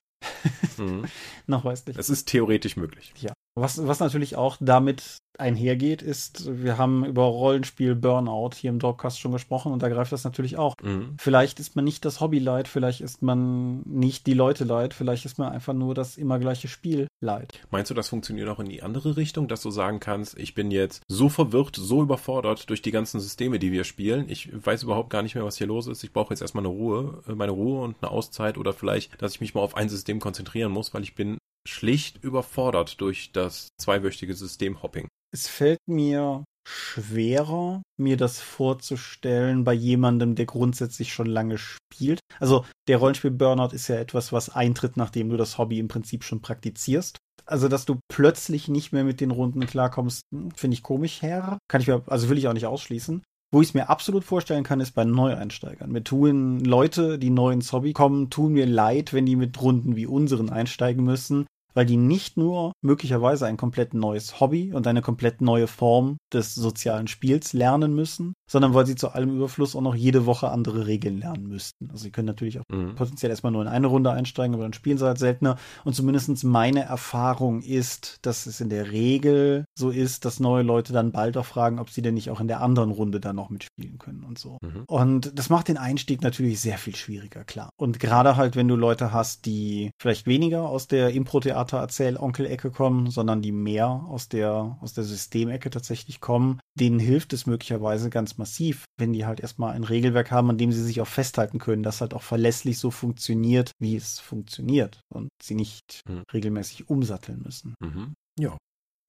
mhm. 0.78 1.06
Nachweislich. 1.48 1.98
Es 1.98 2.10
ist 2.10 2.28
theoretisch 2.28 2.76
möglich. 2.76 3.14
Ja. 3.20 3.32
Was, 3.56 3.86
was 3.86 4.00
natürlich 4.00 4.36
auch 4.36 4.58
damit 4.60 5.20
einhergeht, 5.40 6.02
ist, 6.02 6.64
wir 6.64 6.78
haben 6.78 7.06
über 7.06 7.24
Rollenspiel 7.24 7.96
Burnout 7.96 8.52
hier 8.56 8.70
im 8.70 8.80
Dogcast 8.80 9.20
schon 9.20 9.32
gesprochen 9.32 9.72
und 9.72 9.82
da 9.82 9.90
greift 9.90 10.12
das 10.12 10.24
natürlich 10.24 10.58
auch. 10.58 10.76
Mhm. 10.82 11.16
Vielleicht 11.18 11.60
ist 11.60 11.76
man 11.76 11.86
nicht 11.86 12.06
das 12.06 12.20
Hobby 12.20 12.40
leid, 12.40 12.68
vielleicht 12.68 13.02
ist 13.02 13.22
man 13.22 13.82
nicht 13.82 14.28
die 14.28 14.34
Leute 14.34 14.64
leid, 14.64 14.94
vielleicht 14.94 15.26
ist 15.26 15.38
man 15.38 15.52
einfach 15.52 15.74
nur 15.74 15.94
das 15.94 16.18
immer 16.18 16.40
gleiche 16.40 16.68
Spiel 16.68 17.08
leid. 17.22 17.60
Meinst 17.72 17.90
du, 17.90 17.96
das 17.96 18.10
funktioniert 18.10 18.50
auch 18.50 18.60
in 18.60 18.70
die 18.70 18.84
andere 18.84 19.18
Richtung, 19.18 19.48
dass 19.48 19.62
du 19.62 19.72
sagen 19.72 20.00
kannst, 20.00 20.38
ich 20.38 20.54
bin 20.54 20.72
jetzt 20.72 21.04
so 21.08 21.30
verwirrt, 21.30 21.76
so 21.76 22.02
überfordert 22.02 22.70
durch 22.70 22.82
die 22.82 22.92
ganzen 22.92 23.20
Systeme, 23.20 23.60
die 23.60 23.72
wir 23.72 23.84
spielen, 23.84 24.26
ich 24.30 24.50
weiß 24.54 24.84
überhaupt 24.84 25.10
gar 25.10 25.22
nicht 25.22 25.36
mehr, 25.36 25.46
was 25.46 25.58
hier 25.58 25.68
los 25.68 25.88
ist, 25.88 26.04
ich 26.04 26.14
brauche 26.14 26.34
jetzt 26.34 26.42
erstmal 26.42 26.66
eine 26.66 26.74
Ruhe, 26.74 27.24
äh, 27.28 27.34
meine 27.34 27.52
Ruhe 27.52 27.82
und 27.82 27.98
eine 28.02 28.12
Auszeit 28.12 28.58
oder 28.58 28.74
vielleicht, 28.74 29.22
dass 29.22 29.34
ich 29.34 29.42
mich 29.42 29.54
mal 29.54 29.62
auf 29.62 29.76
ein 29.76 29.90
System 29.90 30.20
konzentrieren 30.20 30.72
muss, 30.72 30.94
weil 30.94 31.04
ich 31.04 31.16
bin 31.16 31.38
schlicht 31.68 32.24
überfordert 32.24 33.00
durch 33.02 33.32
das 33.32 33.70
zweiwöchige 33.78 34.34
Systemhopping. 34.34 35.08
Es 35.32 35.48
fällt 35.48 35.80
mir 35.88 36.44
schwerer, 36.68 37.82
mir 37.98 38.18
das 38.18 38.40
vorzustellen 38.40 39.64
bei 39.64 39.74
jemandem, 39.74 40.36
der 40.36 40.46
grundsätzlich 40.46 41.14
schon 41.14 41.28
lange 41.28 41.58
spielt. 41.58 42.20
Also 42.40 42.66
der 42.88 42.98
Rollenspiel 42.98 43.32
Burnout 43.32 43.74
ist 43.74 43.88
ja 43.88 43.96
etwas, 43.96 44.32
was 44.32 44.50
eintritt, 44.50 44.98
nachdem 44.98 45.30
du 45.30 45.38
das 45.38 45.58
Hobby 45.58 45.80
im 45.80 45.88
Prinzip 45.88 46.24
schon 46.24 46.42
praktizierst. 46.42 47.18
Also, 47.46 47.68
dass 47.68 47.86
du 47.86 48.00
plötzlich 48.12 48.68
nicht 48.68 48.92
mehr 48.92 49.04
mit 49.04 49.22
den 49.22 49.32
Runden 49.32 49.66
klarkommst, 49.66 50.22
hm, 50.32 50.52
finde 50.52 50.76
ich 50.76 50.84
komisch 50.84 51.24
her. 51.24 51.58
Kann 51.68 51.82
ich 51.82 51.88
mir, 51.88 52.04
also 52.06 52.30
will 52.30 52.38
ich 52.38 52.48
auch 52.48 52.54
nicht 52.54 52.68
ausschließen. 52.68 53.24
Wo 53.52 53.62
ich 53.62 53.70
es 53.70 53.74
mir 53.74 53.90
absolut 53.90 54.24
vorstellen 54.24 54.64
kann, 54.64 54.80
ist 54.80 54.92
bei 54.92 55.04
Neueinsteigern. 55.04 55.92
Mir 55.92 56.04
tun 56.04 56.60
Leute, 56.60 57.18
die 57.18 57.32
neu 57.32 57.52
ins 57.52 57.74
Hobby 57.74 57.94
kommen, 57.94 58.30
tun 58.30 58.54
mir 58.54 58.68
leid, 58.68 59.12
wenn 59.12 59.26
die 59.26 59.36
mit 59.36 59.60
Runden 59.60 59.96
wie 59.96 60.06
unseren 60.06 60.52
einsteigen 60.52 61.04
müssen, 61.04 61.48
weil 61.74 61.86
die 61.86 61.98
nicht 61.98 62.38
nur 62.38 62.74
möglicherweise 62.82 63.46
ein 63.46 63.58
komplett 63.58 63.94
neues 63.94 64.40
Hobby 64.40 64.74
und 64.74 64.88
eine 64.88 65.02
komplett 65.02 65.42
neue 65.42 65.68
Form 65.68 66.18
des 66.34 66.56
sozialen 66.56 67.08
Spiels 67.08 67.54
lernen 67.54 67.94
müssen, 67.94 68.34
sondern 68.50 68.74
weil 68.74 68.86
sie 68.86 68.96
zu 68.96 69.10
allem 69.10 69.36
Überfluss 69.36 69.76
auch 69.76 69.82
noch 69.82 69.96
jede 69.96 70.26
Woche 70.26 70.50
andere 70.50 70.88
Regeln 70.88 71.20
lernen 71.20 71.48
müssten. 71.48 71.90
Also 71.92 72.04
sie 72.04 72.12
können 72.12 72.28
natürlich 72.28 72.60
auch 72.60 72.64
mhm. 72.72 72.96
potenziell 72.96 73.30
erstmal 73.30 73.52
nur 73.52 73.62
in 73.62 73.68
eine 73.68 73.88
Runde 73.88 74.12
einsteigen, 74.12 74.54
aber 74.56 74.64
dann 74.64 74.74
spielen 74.74 74.98
sie 74.98 75.06
halt 75.06 75.20
seltener. 75.20 75.58
Und 75.84 75.96
zumindestens 75.96 76.44
meine 76.44 76.82
Erfahrung 76.82 77.62
ist, 77.62 78.18
dass 78.24 78.46
es 78.46 78.62
in 78.62 78.70
der 78.70 78.92
Regel 78.92 79.66
so 79.78 79.90
ist, 79.90 80.26
dass 80.26 80.40
neue 80.40 80.64
Leute 80.64 80.94
dann 80.94 81.12
bald 81.12 81.38
auch 81.38 81.46
fragen, 81.46 81.80
ob 81.80 81.90
sie 81.90 82.02
denn 82.02 82.16
nicht 82.16 82.30
auch 82.30 82.40
in 82.40 82.48
der 82.48 82.62
anderen 82.62 82.92
Runde 82.92 83.20
dann 83.20 83.36
noch 83.36 83.50
mitspielen 83.50 84.00
können 84.00 84.24
und 84.24 84.40
so. 84.40 84.58
Mhm. 84.62 84.84
Und 84.88 85.38
das 85.38 85.50
macht 85.50 85.68
den 85.68 85.78
Einstieg 85.78 86.22
natürlich 86.22 86.60
sehr 86.60 86.78
viel 86.78 86.96
schwieriger, 86.96 87.44
klar. 87.44 87.70
Und 87.78 88.00
gerade 88.00 88.36
halt, 88.36 88.56
wenn 88.56 88.68
du 88.68 88.76
Leute 88.76 89.14
hast, 89.14 89.46
die 89.46 89.92
vielleicht 90.02 90.28
weniger 90.28 90.68
aus 90.68 90.88
der 90.88 91.14
Impro-Theater-Erzähl-Onkel-Ecke 91.60 92.72
kommen, 92.72 93.10
sondern 93.10 93.42
die 93.42 93.52
mehr 93.52 93.88
aus 93.88 94.30
der, 94.30 94.78
aus 94.82 94.94
der 94.94 95.04
Systemecke 95.04 95.70
tatsächlich 95.70 96.20
kommen, 96.20 96.60
denen 96.76 97.00
hilft 97.00 97.34
es 97.34 97.46
möglicherweise 97.46 98.10
ganz 98.10 98.38
massiv, 98.38 98.86
wenn 98.98 99.14
die 99.14 99.26
halt 99.26 99.40
erstmal 99.40 99.74
ein 99.74 99.84
Regelwerk 99.84 100.32
haben, 100.32 100.50
an 100.50 100.58
dem 100.58 100.72
sie 100.72 100.84
sich 100.84 101.02
auch 101.02 101.08
festhalten 101.08 101.60
können, 101.60 101.84
das 101.84 102.02
halt 102.02 102.14
auch 102.14 102.24
verlässlich 102.24 102.80
so 102.80 102.92
funktioniert, 102.92 103.72
wie 103.80 103.96
es 103.96 104.20
funktioniert 104.20 105.02
und 105.14 105.30
sie 105.42 105.56
nicht 105.56 106.02
mhm. 106.08 106.24
regelmäßig 106.34 106.90
umsatteln 106.90 107.42
müssen. 107.44 107.76
Mhm. 107.80 108.14
Ja. 108.40 108.58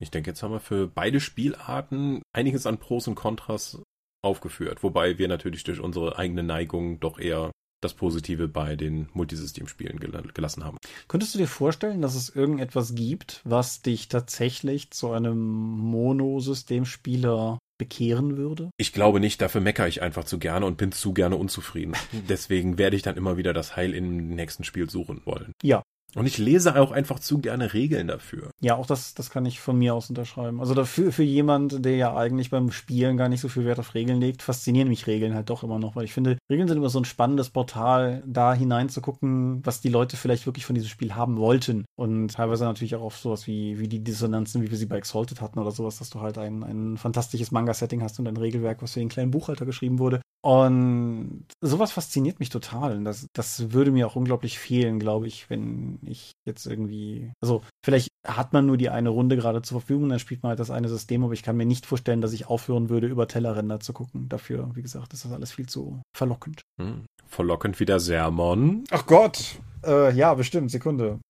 Ich 0.02 0.10
denke, 0.10 0.30
jetzt 0.30 0.42
haben 0.42 0.52
wir 0.52 0.60
für 0.60 0.88
beide 0.88 1.20
Spielarten 1.20 2.22
einiges 2.34 2.66
an 2.66 2.78
Pros 2.78 3.06
und 3.06 3.16
Kontras 3.16 3.82
aufgeführt, 4.22 4.82
wobei 4.82 5.18
wir 5.18 5.28
natürlich 5.28 5.64
durch 5.64 5.80
unsere 5.80 6.18
eigene 6.18 6.42
Neigung 6.42 7.00
doch 7.00 7.18
eher 7.18 7.50
das 7.80 7.94
Positive 7.94 8.48
bei 8.48 8.76
den 8.76 9.08
Multisystemspielen 9.12 9.98
gelassen 10.34 10.64
haben. 10.64 10.76
Könntest 11.08 11.34
du 11.34 11.38
dir 11.38 11.48
vorstellen, 11.48 12.02
dass 12.02 12.14
es 12.14 12.28
irgendetwas 12.28 12.94
gibt, 12.94 13.40
was 13.44 13.80
dich 13.82 14.08
tatsächlich 14.08 14.90
zu 14.90 15.10
einem 15.10 15.38
Monosystemspieler 15.38 17.58
bekehren 17.78 18.36
würde? 18.36 18.70
Ich 18.76 18.92
glaube 18.92 19.20
nicht, 19.20 19.40
dafür 19.40 19.62
meckere 19.62 19.88
ich 19.88 20.02
einfach 20.02 20.24
zu 20.24 20.38
gerne 20.38 20.66
und 20.66 20.76
bin 20.76 20.92
zu 20.92 21.14
gerne 21.14 21.36
unzufrieden. 21.36 21.94
Deswegen 22.28 22.78
werde 22.78 22.96
ich 22.96 23.02
dann 23.02 23.16
immer 23.16 23.36
wieder 23.36 23.52
das 23.52 23.76
Heil 23.76 23.94
im 23.94 24.28
nächsten 24.28 24.64
Spiel 24.64 24.90
suchen 24.90 25.22
wollen. 25.24 25.52
Ja, 25.62 25.82
und 26.14 26.26
ich 26.26 26.38
lese 26.38 26.80
auch 26.80 26.90
einfach 26.90 27.18
zu 27.18 27.38
gerne 27.38 27.72
Regeln 27.72 28.08
dafür. 28.08 28.50
Ja, 28.60 28.76
auch 28.76 28.86
das, 28.86 29.14
das 29.14 29.30
kann 29.30 29.46
ich 29.46 29.60
von 29.60 29.78
mir 29.78 29.94
aus 29.94 30.08
unterschreiben. 30.08 30.60
Also 30.60 30.74
dafür, 30.74 31.12
für 31.12 31.22
jemand, 31.22 31.84
der 31.84 31.96
ja 31.96 32.16
eigentlich 32.16 32.50
beim 32.50 32.72
Spielen 32.72 33.16
gar 33.16 33.28
nicht 33.28 33.40
so 33.40 33.48
viel 33.48 33.64
Wert 33.64 33.78
auf 33.78 33.94
Regeln 33.94 34.20
legt, 34.20 34.42
faszinieren 34.42 34.88
mich 34.88 35.06
Regeln 35.06 35.34
halt 35.34 35.50
doch 35.50 35.62
immer 35.62 35.78
noch, 35.78 35.96
weil 35.96 36.04
ich 36.04 36.12
finde, 36.12 36.38
Regeln 36.50 36.68
sind 36.68 36.78
immer 36.78 36.88
so 36.88 36.98
ein 36.98 37.04
spannendes 37.04 37.50
Portal, 37.50 38.22
da 38.26 38.54
hineinzugucken, 38.54 39.64
was 39.64 39.80
die 39.80 39.88
Leute 39.88 40.16
vielleicht 40.16 40.46
wirklich 40.46 40.66
von 40.66 40.74
diesem 40.74 40.90
Spiel 40.90 41.14
haben 41.14 41.36
wollten. 41.36 41.84
Und 41.96 42.32
teilweise 42.34 42.64
natürlich 42.64 42.96
auch 42.96 43.02
auf 43.02 43.16
sowas 43.16 43.46
wie, 43.46 43.78
wie 43.78 43.88
die 43.88 44.02
Dissonanzen, 44.02 44.62
wie 44.62 44.70
wir 44.70 44.78
sie 44.78 44.86
bei 44.86 44.96
Exalted 44.96 45.40
hatten 45.40 45.58
oder 45.58 45.70
sowas, 45.70 45.98
dass 45.98 46.10
du 46.10 46.20
halt 46.20 46.38
ein, 46.38 46.62
ein 46.62 46.96
fantastisches 46.96 47.50
Manga-Setting 47.52 48.02
hast 48.02 48.18
und 48.18 48.26
ein 48.26 48.36
Regelwerk, 48.36 48.82
was 48.82 48.92
für 48.92 49.00
den 49.00 49.08
kleinen 49.08 49.30
Buchhalter 49.30 49.66
geschrieben 49.66 49.98
wurde. 49.98 50.20
Und 50.42 51.44
sowas 51.60 51.92
fasziniert 51.92 52.40
mich 52.40 52.48
total. 52.48 53.04
Das, 53.04 53.26
das 53.34 53.72
würde 53.72 53.90
mir 53.90 54.06
auch 54.06 54.16
unglaublich 54.16 54.58
fehlen, 54.58 54.98
glaube 54.98 55.26
ich, 55.26 55.50
wenn 55.50 55.98
ich 56.06 56.32
jetzt 56.46 56.66
irgendwie. 56.66 57.32
Also, 57.42 57.62
vielleicht 57.84 58.08
hat 58.26 58.54
man 58.54 58.64
nur 58.64 58.78
die 58.78 58.88
eine 58.88 59.10
Runde 59.10 59.36
gerade 59.36 59.60
zur 59.60 59.80
Verfügung, 59.80 60.08
dann 60.08 60.18
spielt 60.18 60.42
man 60.42 60.50
halt 60.50 60.60
das 60.60 60.70
eine 60.70 60.88
System, 60.88 61.24
aber 61.24 61.34
ich 61.34 61.42
kann 61.42 61.56
mir 61.56 61.66
nicht 61.66 61.84
vorstellen, 61.84 62.22
dass 62.22 62.32
ich 62.32 62.46
aufhören 62.46 62.88
würde, 62.88 63.06
über 63.06 63.28
Tellerränder 63.28 63.80
zu 63.80 63.92
gucken. 63.92 64.28
Dafür, 64.30 64.70
wie 64.74 64.82
gesagt, 64.82 65.12
ist 65.12 65.26
das 65.26 65.32
alles 65.32 65.52
viel 65.52 65.68
zu 65.68 66.00
verlockend. 66.16 66.62
Hm. 66.80 67.04
Verlockend 67.26 67.78
wie 67.78 67.86
der 67.86 68.00
Sermon. 68.00 68.84
Ach 68.90 69.06
Gott! 69.06 69.60
Äh, 69.84 70.14
ja, 70.14 70.32
bestimmt. 70.34 70.70
Sekunde. 70.70 71.20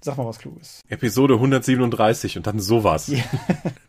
Sag 0.00 0.18
mal 0.18 0.26
was 0.26 0.38
Kluges. 0.38 0.80
Episode 0.88 1.34
137 1.34 2.36
und 2.36 2.46
dann 2.46 2.60
sowas. 2.60 3.06
Ja. 3.06 3.22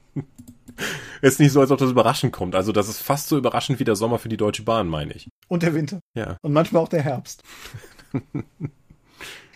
ist 1.25 1.39
nicht 1.39 1.51
so, 1.51 1.59
als 1.59 1.71
ob 1.71 1.79
das 1.79 1.89
überraschend 1.89 2.33
kommt. 2.33 2.55
Also 2.55 2.71
das 2.71 2.87
ist 2.87 2.99
fast 2.99 3.27
so 3.27 3.37
überraschend 3.37 3.79
wie 3.79 3.83
der 3.83 3.95
Sommer 3.95 4.19
für 4.19 4.29
die 4.29 4.37
Deutsche 4.37 4.63
Bahn, 4.63 4.87
meine 4.87 5.13
ich. 5.13 5.29
Und 5.47 5.63
der 5.63 5.73
Winter. 5.73 5.99
Ja. 6.13 6.37
Und 6.41 6.53
manchmal 6.53 6.83
auch 6.83 6.89
der 6.89 7.01
Herbst. 7.01 7.43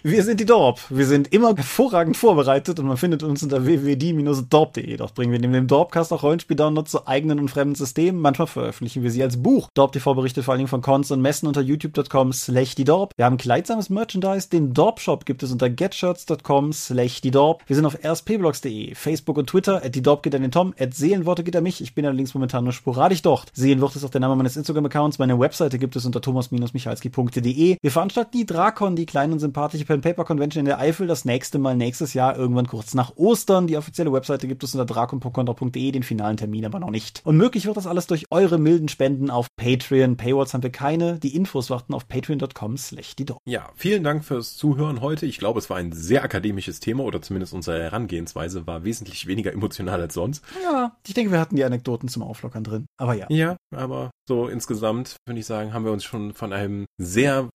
Wir 0.01 0.23
sind 0.23 0.39
die 0.39 0.45
Dorp. 0.45 0.79
Wir 0.89 1.05
sind 1.05 1.33
immer 1.33 1.53
hervorragend 1.53 2.15
vorbereitet 2.15 2.79
und 2.79 2.87
man 2.87 2.95
findet 2.95 3.21
uns 3.21 3.43
unter 3.43 3.65
www.die-dorp.de. 3.65 4.95
Dort 4.95 5.13
bringen 5.13 5.33
wir 5.33 5.39
neben 5.39 5.51
dem 5.51 5.67
Dorpcast 5.67 6.13
auch 6.13 6.23
Rollenspiel-Downloads 6.23 6.89
zu 6.89 7.05
eigenen 7.05 7.37
und 7.37 7.49
fremden 7.49 7.75
Systemen. 7.75 8.21
Manchmal 8.21 8.47
veröffentlichen 8.47 9.03
wir 9.03 9.11
sie 9.11 9.21
als 9.21 9.43
Buch. 9.43 9.67
Dorp 9.73 9.91
TV 9.91 10.13
berichtet 10.13 10.45
vor 10.45 10.53
allen 10.53 10.59
Dingen 10.59 10.69
von 10.69 10.81
Cons 10.81 11.11
und 11.11 11.21
Messen 11.21 11.49
unter 11.49 11.59
youtube.com 11.59 12.31
slash 12.31 12.75
die 12.75 12.85
Dorp. 12.85 13.11
Wir 13.17 13.25
haben 13.25 13.35
kleidsames 13.35 13.89
Merchandise. 13.89 14.47
Den 14.47 14.73
Dorp 14.73 15.01
Shop 15.01 15.25
gibt 15.25 15.43
es 15.43 15.51
unter 15.51 15.69
getshirts.com 15.69 16.71
slash 16.71 17.19
die 17.19 17.31
Dorp. 17.31 17.63
Wir 17.67 17.75
sind 17.75 17.85
auf 17.85 17.97
rspblogs.de, 18.01 18.95
Facebook 18.95 19.37
und 19.37 19.47
Twitter. 19.47 19.83
At 19.83 19.95
die 19.95 20.01
Dorp 20.01 20.23
geht 20.23 20.33
an 20.33 20.43
den 20.43 20.51
Tom. 20.51 20.73
At 20.79 20.93
Seelenworte 20.93 21.43
geht 21.43 21.57
an 21.57 21.63
mich. 21.63 21.81
Ich 21.81 21.93
bin 21.93 22.05
allerdings 22.05 22.33
momentan 22.33 22.63
nur 22.63 22.71
sporadisch 22.71 23.21
dort. 23.21 23.51
Seelenwort 23.53 23.97
ist 23.97 24.05
auch 24.05 24.11
der 24.11 24.21
Name 24.21 24.37
meines 24.37 24.55
Instagram-Accounts. 24.55 25.19
Meine 25.19 25.37
Webseite 25.37 25.77
gibt 25.77 25.97
es 25.97 26.05
unter 26.05 26.21
thomas-michalski.de. 26.21 27.77
Wir 27.81 27.91
veranstalten 27.91 28.31
die 28.37 28.45
Drakon, 28.45 28.95
die 28.95 29.05
kleine 29.05 29.33
und 29.33 29.39
sympathische 29.39 29.88
Pen 29.89 30.01
Paper 30.01 30.23
Convention 30.23 30.59
in 30.59 30.65
der 30.65 30.77
Eifel 30.77 31.07
das 31.07 31.25
nächste 31.25 31.57
Mal 31.57 31.75
nächstes 31.75 32.13
Jahr, 32.13 32.37
irgendwann 32.37 32.67
kurz 32.67 32.93
nach 32.93 33.17
Ostern. 33.17 33.65
Die 33.65 33.75
offizielle 33.75 34.13
Webseite 34.13 34.47
gibt 34.47 34.63
es 34.63 34.75
unter 34.75 34.85
drakon.contra.de, 34.85 35.91
den 35.91 36.03
finalen 36.03 36.37
Termin 36.37 36.63
aber 36.63 36.79
noch 36.79 36.91
nicht. 36.91 37.21
Und 37.25 37.37
möglich 37.37 37.65
wird 37.65 37.75
das 37.75 37.87
alles 37.87 38.05
durch 38.05 38.27
eure 38.29 38.59
milden 38.59 38.87
Spenden 38.87 39.31
auf 39.31 39.47
Patreon. 39.55 40.15
Paywalls 40.15 40.53
haben 40.53 40.61
wir 40.61 40.69
keine. 40.69 41.17
Die 41.17 41.35
Infos 41.35 41.71
warten 41.71 41.95
auf 41.95 42.07
patreon.com 42.07 42.77
slash 42.77 43.15
die 43.15 43.25
Ja, 43.45 43.71
vielen 43.73 44.03
Dank 44.03 44.23
fürs 44.23 44.55
Zuhören 44.55 45.01
heute. 45.01 45.25
Ich 45.25 45.39
glaube, 45.39 45.57
es 45.57 45.71
war 45.71 45.77
ein 45.77 45.91
sehr 45.91 46.23
akademisches 46.23 46.79
Thema 46.79 47.03
oder 47.03 47.23
zumindest 47.23 47.55
unsere 47.55 47.81
Herangehensweise 47.81 48.67
war 48.67 48.83
wesentlich 48.83 49.25
weniger 49.25 49.51
emotional 49.53 49.99
als 49.99 50.13
sonst. 50.13 50.43
Ja, 50.63 50.97
ich 51.07 51.15
denke, 51.15 51.31
wir 51.31 51.39
hatten 51.39 51.55
die 51.55 51.63
Anekdoten 51.63 52.09
zum 52.09 52.21
Auflockern 52.21 52.63
drin. 52.63 52.85
Aber 52.97 53.15
ja. 53.15 53.25
Ja, 53.31 53.57
aber 53.75 54.11
so 54.29 54.47
insgesamt, 54.47 55.15
würde 55.25 55.39
ich 55.39 55.45
sagen, 55.47 55.73
haben 55.73 55.83
wir 55.83 55.91
uns 55.91 56.03
schon 56.03 56.33
von 56.33 56.53
einem 56.53 56.85
sehr, 56.97 57.49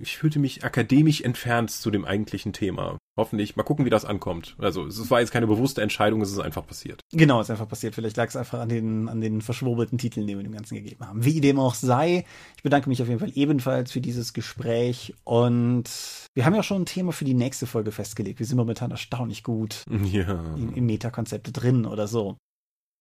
ich 0.00 0.16
fühlte 0.16 0.38
mich 0.38 0.64
akademisch 0.64 1.22
entfernt 1.22 1.72
zu 1.72 1.90
dem 1.90 2.04
eigentlichen 2.04 2.52
Thema. 2.52 2.98
Hoffentlich, 3.18 3.56
mal 3.56 3.64
gucken, 3.64 3.84
wie 3.84 3.90
das 3.90 4.04
ankommt. 4.04 4.54
Also 4.58 4.86
es 4.86 5.10
war 5.10 5.18
jetzt 5.18 5.32
keine 5.32 5.48
bewusste 5.48 5.82
Entscheidung, 5.82 6.22
es 6.22 6.30
ist 6.30 6.38
einfach 6.38 6.64
passiert. 6.64 7.00
Genau, 7.12 7.40
es 7.40 7.48
ist 7.48 7.50
einfach 7.50 7.68
passiert. 7.68 7.96
Vielleicht 7.96 8.16
lag 8.16 8.28
es 8.28 8.36
einfach 8.36 8.60
an 8.60 8.68
den, 8.68 9.08
an 9.08 9.20
den 9.20 9.42
verschwurbelten 9.42 9.98
Titeln, 9.98 10.28
die 10.28 10.36
wir 10.36 10.44
dem 10.44 10.52
Ganzen 10.52 10.76
gegeben 10.76 11.04
haben. 11.04 11.24
Wie 11.24 11.40
dem 11.40 11.58
auch 11.58 11.74
sei, 11.74 12.24
ich 12.56 12.62
bedanke 12.62 12.88
mich 12.88 13.02
auf 13.02 13.08
jeden 13.08 13.20
Fall 13.20 13.32
ebenfalls 13.34 13.90
für 13.90 14.00
dieses 14.00 14.32
Gespräch 14.32 15.14
und 15.24 15.90
wir 16.34 16.46
haben 16.46 16.54
ja 16.54 16.62
schon 16.62 16.82
ein 16.82 16.86
Thema 16.86 17.10
für 17.12 17.24
die 17.24 17.34
nächste 17.34 17.66
Folge 17.66 17.90
festgelegt. 17.90 18.38
Wir 18.38 18.46
sind 18.46 18.56
momentan 18.56 18.92
erstaunlich 18.92 19.42
gut 19.42 19.82
ja. 20.04 20.54
im, 20.54 20.74
im 20.74 20.86
Metakonzepte 20.86 21.50
drin 21.50 21.86
oder 21.86 22.06
so. 22.06 22.36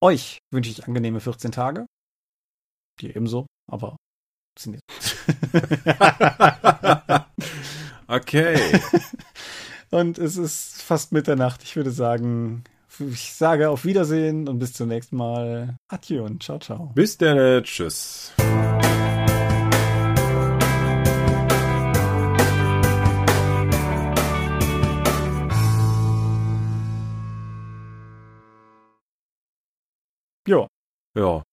Euch 0.02 0.40
wünsche 0.52 0.72
ich 0.72 0.88
angenehme 0.88 1.20
14 1.20 1.52
Tage. 1.52 1.86
Dir 3.00 3.16
ebenso, 3.16 3.46
aber 3.72 3.96
sind 4.58 4.74
jetzt. 4.76 5.16
okay. 8.08 8.82
und 9.90 10.18
es 10.18 10.38
ist 10.38 10.82
fast 10.82 11.12
Mitternacht. 11.12 11.64
Ich 11.64 11.76
würde 11.76 11.92
sagen, 11.92 12.64
ich 13.00 13.34
sage 13.34 13.70
auf 13.70 13.86
Wiedersehen 13.86 14.50
und 14.50 14.60
bis 14.60 14.74
zum 14.74 14.90
nächsten 14.90 15.16
Mal. 15.16 15.78
Adieu 15.88 16.26
und 16.26 16.44
ciao, 16.44 16.60
ciao. 16.60 16.92
Bis 16.94 17.18
dann. 17.18 17.64
Tschüss. 17.64 18.34
Ja. 30.48 30.68
Ja. 31.16 31.44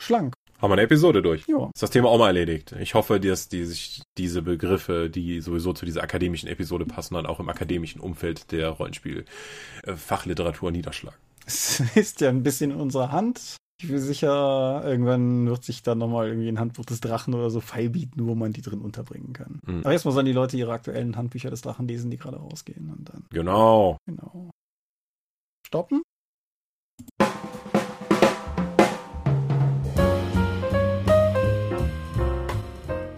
Schlank. 0.00 0.35
Haben 0.58 0.70
wir 0.70 0.74
eine 0.74 0.82
Episode 0.82 1.22
durch. 1.22 1.46
Ja. 1.46 1.70
Ist 1.74 1.82
das 1.82 1.90
Thema 1.90 2.08
auch 2.08 2.18
mal 2.18 2.28
erledigt. 2.28 2.74
Ich 2.80 2.94
hoffe, 2.94 3.20
dass 3.20 3.48
die 3.48 3.64
sich 3.64 4.02
diese 4.16 4.42
Begriffe, 4.42 5.10
die 5.10 5.40
sowieso 5.40 5.72
zu 5.72 5.84
dieser 5.84 6.02
akademischen 6.02 6.48
Episode 6.48 6.86
passen, 6.86 7.14
dann 7.14 7.26
auch 7.26 7.40
im 7.40 7.48
akademischen 7.48 8.00
Umfeld 8.00 8.52
der 8.52 8.70
Rollenspiel-Fachliteratur 8.70 10.70
niederschlagen. 10.70 11.18
Es 11.44 11.80
ist 11.96 12.20
ja 12.20 12.30
ein 12.30 12.42
bisschen 12.42 12.70
in 12.70 12.80
unserer 12.80 13.12
Hand. 13.12 13.56
Ich 13.82 13.88
bin 13.88 13.98
sicher, 13.98 14.82
irgendwann 14.86 15.46
wird 15.46 15.62
sich 15.62 15.82
dann 15.82 15.98
nochmal 15.98 16.28
irgendwie 16.28 16.48
ein 16.48 16.58
Handbuch 16.58 16.86
des 16.86 17.00
Drachen 17.00 17.34
oder 17.34 17.50
so 17.50 17.60
feilbieten, 17.60 18.26
wo 18.26 18.34
man 18.34 18.54
die 18.54 18.62
drin 18.62 18.80
unterbringen 18.80 19.34
kann. 19.34 19.60
Mhm. 19.66 19.80
Aber 19.80 19.92
erstmal 19.92 20.14
sollen 20.14 20.24
die 20.24 20.32
Leute 20.32 20.56
ihre 20.56 20.72
aktuellen 20.72 21.16
Handbücher 21.16 21.50
des 21.50 21.60
Drachen 21.60 21.86
lesen, 21.86 22.10
die 22.10 22.16
gerade 22.16 22.38
rausgehen. 22.38 22.90
Und 22.90 23.10
dann. 23.10 23.26
Genau. 23.30 23.98
Genau. 24.06 24.50
Stoppen? 25.66 26.02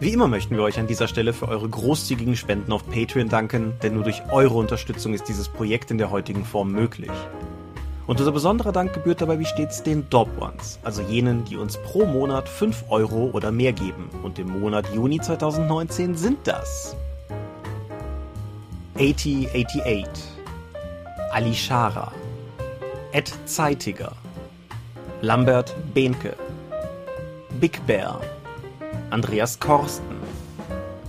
Wie 0.09 0.15
immer 0.15 0.27
möchten 0.27 0.57
wir 0.57 0.63
euch 0.63 0.79
an 0.79 0.87
dieser 0.87 1.07
Stelle 1.07 1.35
für 1.35 1.49
eure 1.49 1.69
großzügigen 1.69 2.35
Spenden 2.35 2.73
auf 2.73 2.89
Patreon 2.89 3.29
danken, 3.29 3.75
denn 3.83 3.93
nur 3.93 4.05
durch 4.05 4.23
eure 4.31 4.55
Unterstützung 4.55 5.13
ist 5.13 5.29
dieses 5.29 5.51
Projekt 5.51 5.91
in 5.91 5.99
der 5.99 6.11
heutigen 6.11 6.47
Form 6.47 6.73
möglich. 6.73 7.11
Und 8.07 8.19
unser 8.19 8.33
besonderer 8.33 8.73
Dank 8.73 8.95
gebührt 8.95 9.21
dabei 9.21 9.39
wie 9.39 9.45
stets 9.45 9.83
den 9.83 10.09
Dob 10.09 10.31
Ones, 10.41 10.79
also 10.83 11.03
jenen, 11.03 11.45
die 11.45 11.59
uns 11.59 11.77
pro 11.77 12.07
Monat 12.07 12.49
5 12.49 12.87
Euro 12.89 13.29
oder 13.35 13.53
mehr 13.53 13.75
geben. 13.75 14.09
Und 14.23 14.39
im 14.39 14.49
Monat 14.59 14.87
Juni 14.95 15.21
2019 15.21 16.17
sind 16.17 16.39
das 16.45 16.97
8088, 18.95 20.07
Ali 21.33 21.53
Schara, 21.53 22.13
Ed 23.13 23.31
Zeitiger, 23.45 24.13
Lambert 25.21 25.77
Behnke, 25.93 26.35
Big 27.61 27.87
Bear, 27.87 28.23
Andreas 29.11 29.59
Korsten, 29.59 30.19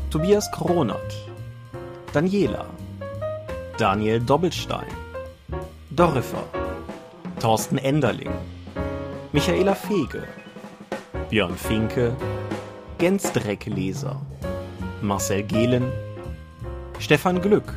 Tobias 0.10 0.50
Kronert, 0.52 1.14
Daniela, 2.14 2.66
Daniel 3.78 4.22
Doppelstein, 4.22 4.88
Dorifer, 5.90 6.44
Thorsten 7.40 7.78
Enderling, 7.78 8.32
Michaela 9.34 9.76
Fege, 9.76 10.24
Björn 11.30 11.58
Finke, 11.58 12.16
Gensdreckleser, 12.98 14.20
Marcel 15.02 15.44
Gehlen, 15.44 15.92
Stefan 17.00 17.42
Glück, 17.42 17.74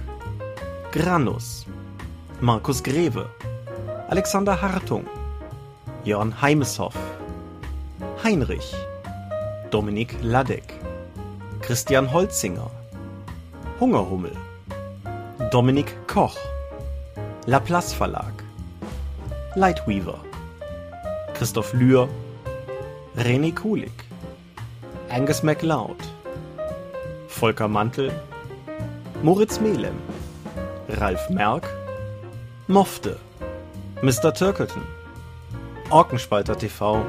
Granus, 0.92 1.66
Markus 2.40 2.82
Greve, 2.82 3.28
Alexander 4.08 4.60
Hartung, 4.60 5.04
Jörn 6.04 6.40
Heimeshoff, 6.40 6.96
Heinrich, 8.22 8.72
Dominik 9.72 10.14
Ladek, 10.20 10.74
Christian 11.62 12.06
Holzinger, 12.12 12.70
Hungerhummel, 13.80 14.36
Dominik 15.50 15.96
Koch, 16.06 16.36
Laplace 17.46 17.94
Verlag, 17.94 18.34
Lightweaver, 19.54 20.18
Christoph 21.32 21.72
Lühr, 21.72 22.06
René 23.16 23.50
Kulig, 23.54 23.92
Angus 25.08 25.42
MacLeod, 25.42 25.96
Volker 27.28 27.66
Mantel, 27.66 28.12
Moritz 29.22 29.58
Melem, 29.58 29.96
Ralf 31.00 31.30
Merck, 31.30 31.66
Mofte, 32.68 33.16
Mr. 34.02 34.34
Turkleton, 34.34 34.82
Orkenspalter 35.88 36.58
TV, 36.58 37.02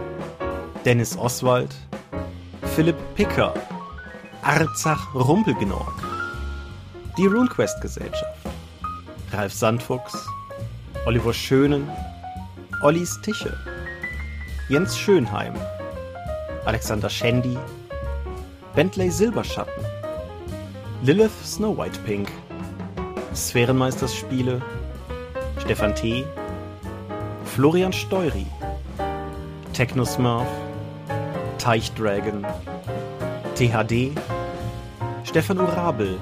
Dennis 0.85 1.17
Oswald, 1.17 1.75
Philipp 2.75 2.97
Picker, 3.13 3.53
Arzach 4.41 5.13
Rumpelgnorg, 5.13 5.93
die 7.15 7.27
RuneQuest 7.27 7.79
Gesellschaft, 7.81 8.39
Ralf 9.31 9.53
Sandfuchs, 9.53 10.25
Oliver 11.05 11.35
Schönen, 11.35 11.87
Ollis 12.81 13.21
Tische, 13.21 13.55
Jens 14.69 14.97
Schönheim, 14.97 15.53
Alexander 16.65 17.09
Schendi, 17.11 17.59
Bentley 18.73 19.11
Silberschatten, 19.11 19.85
Lilith 21.03 21.45
Snow 21.45 21.77
White 21.77 21.99
Pink, 22.07 22.31
Sphärenmeisters 23.35 24.15
Spiele, 24.15 24.63
Stefan 25.59 25.93
T., 25.93 26.25
Florian 27.45 27.93
Steury, 27.93 28.47
Technosmurf, 29.73 30.47
Teichdragon, 31.63 32.45
THD, 33.55 34.11
Stefan 35.23 35.61
Urabel, 35.61 36.19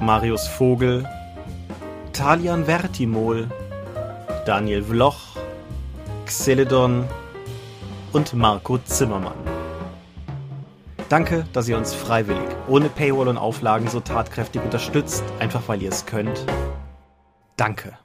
Marius 0.00 0.48
Vogel, 0.48 1.08
Talian 2.12 2.64
Vertimol, 2.64 3.48
Daniel 4.44 4.82
Vloch, 4.82 5.36
Xeledon 6.26 7.04
und 8.12 8.34
Marco 8.34 8.78
Zimmermann. 8.78 9.38
Danke, 11.08 11.44
dass 11.52 11.68
ihr 11.68 11.76
uns 11.76 11.94
freiwillig, 11.94 12.48
ohne 12.66 12.88
Paywall 12.88 13.28
und 13.28 13.38
Auflagen 13.38 13.86
so 13.86 14.00
tatkräftig 14.00 14.60
unterstützt, 14.60 15.22
einfach 15.38 15.62
weil 15.68 15.80
ihr 15.82 15.90
es 15.90 16.04
könnt. 16.04 16.44
Danke. 17.56 17.96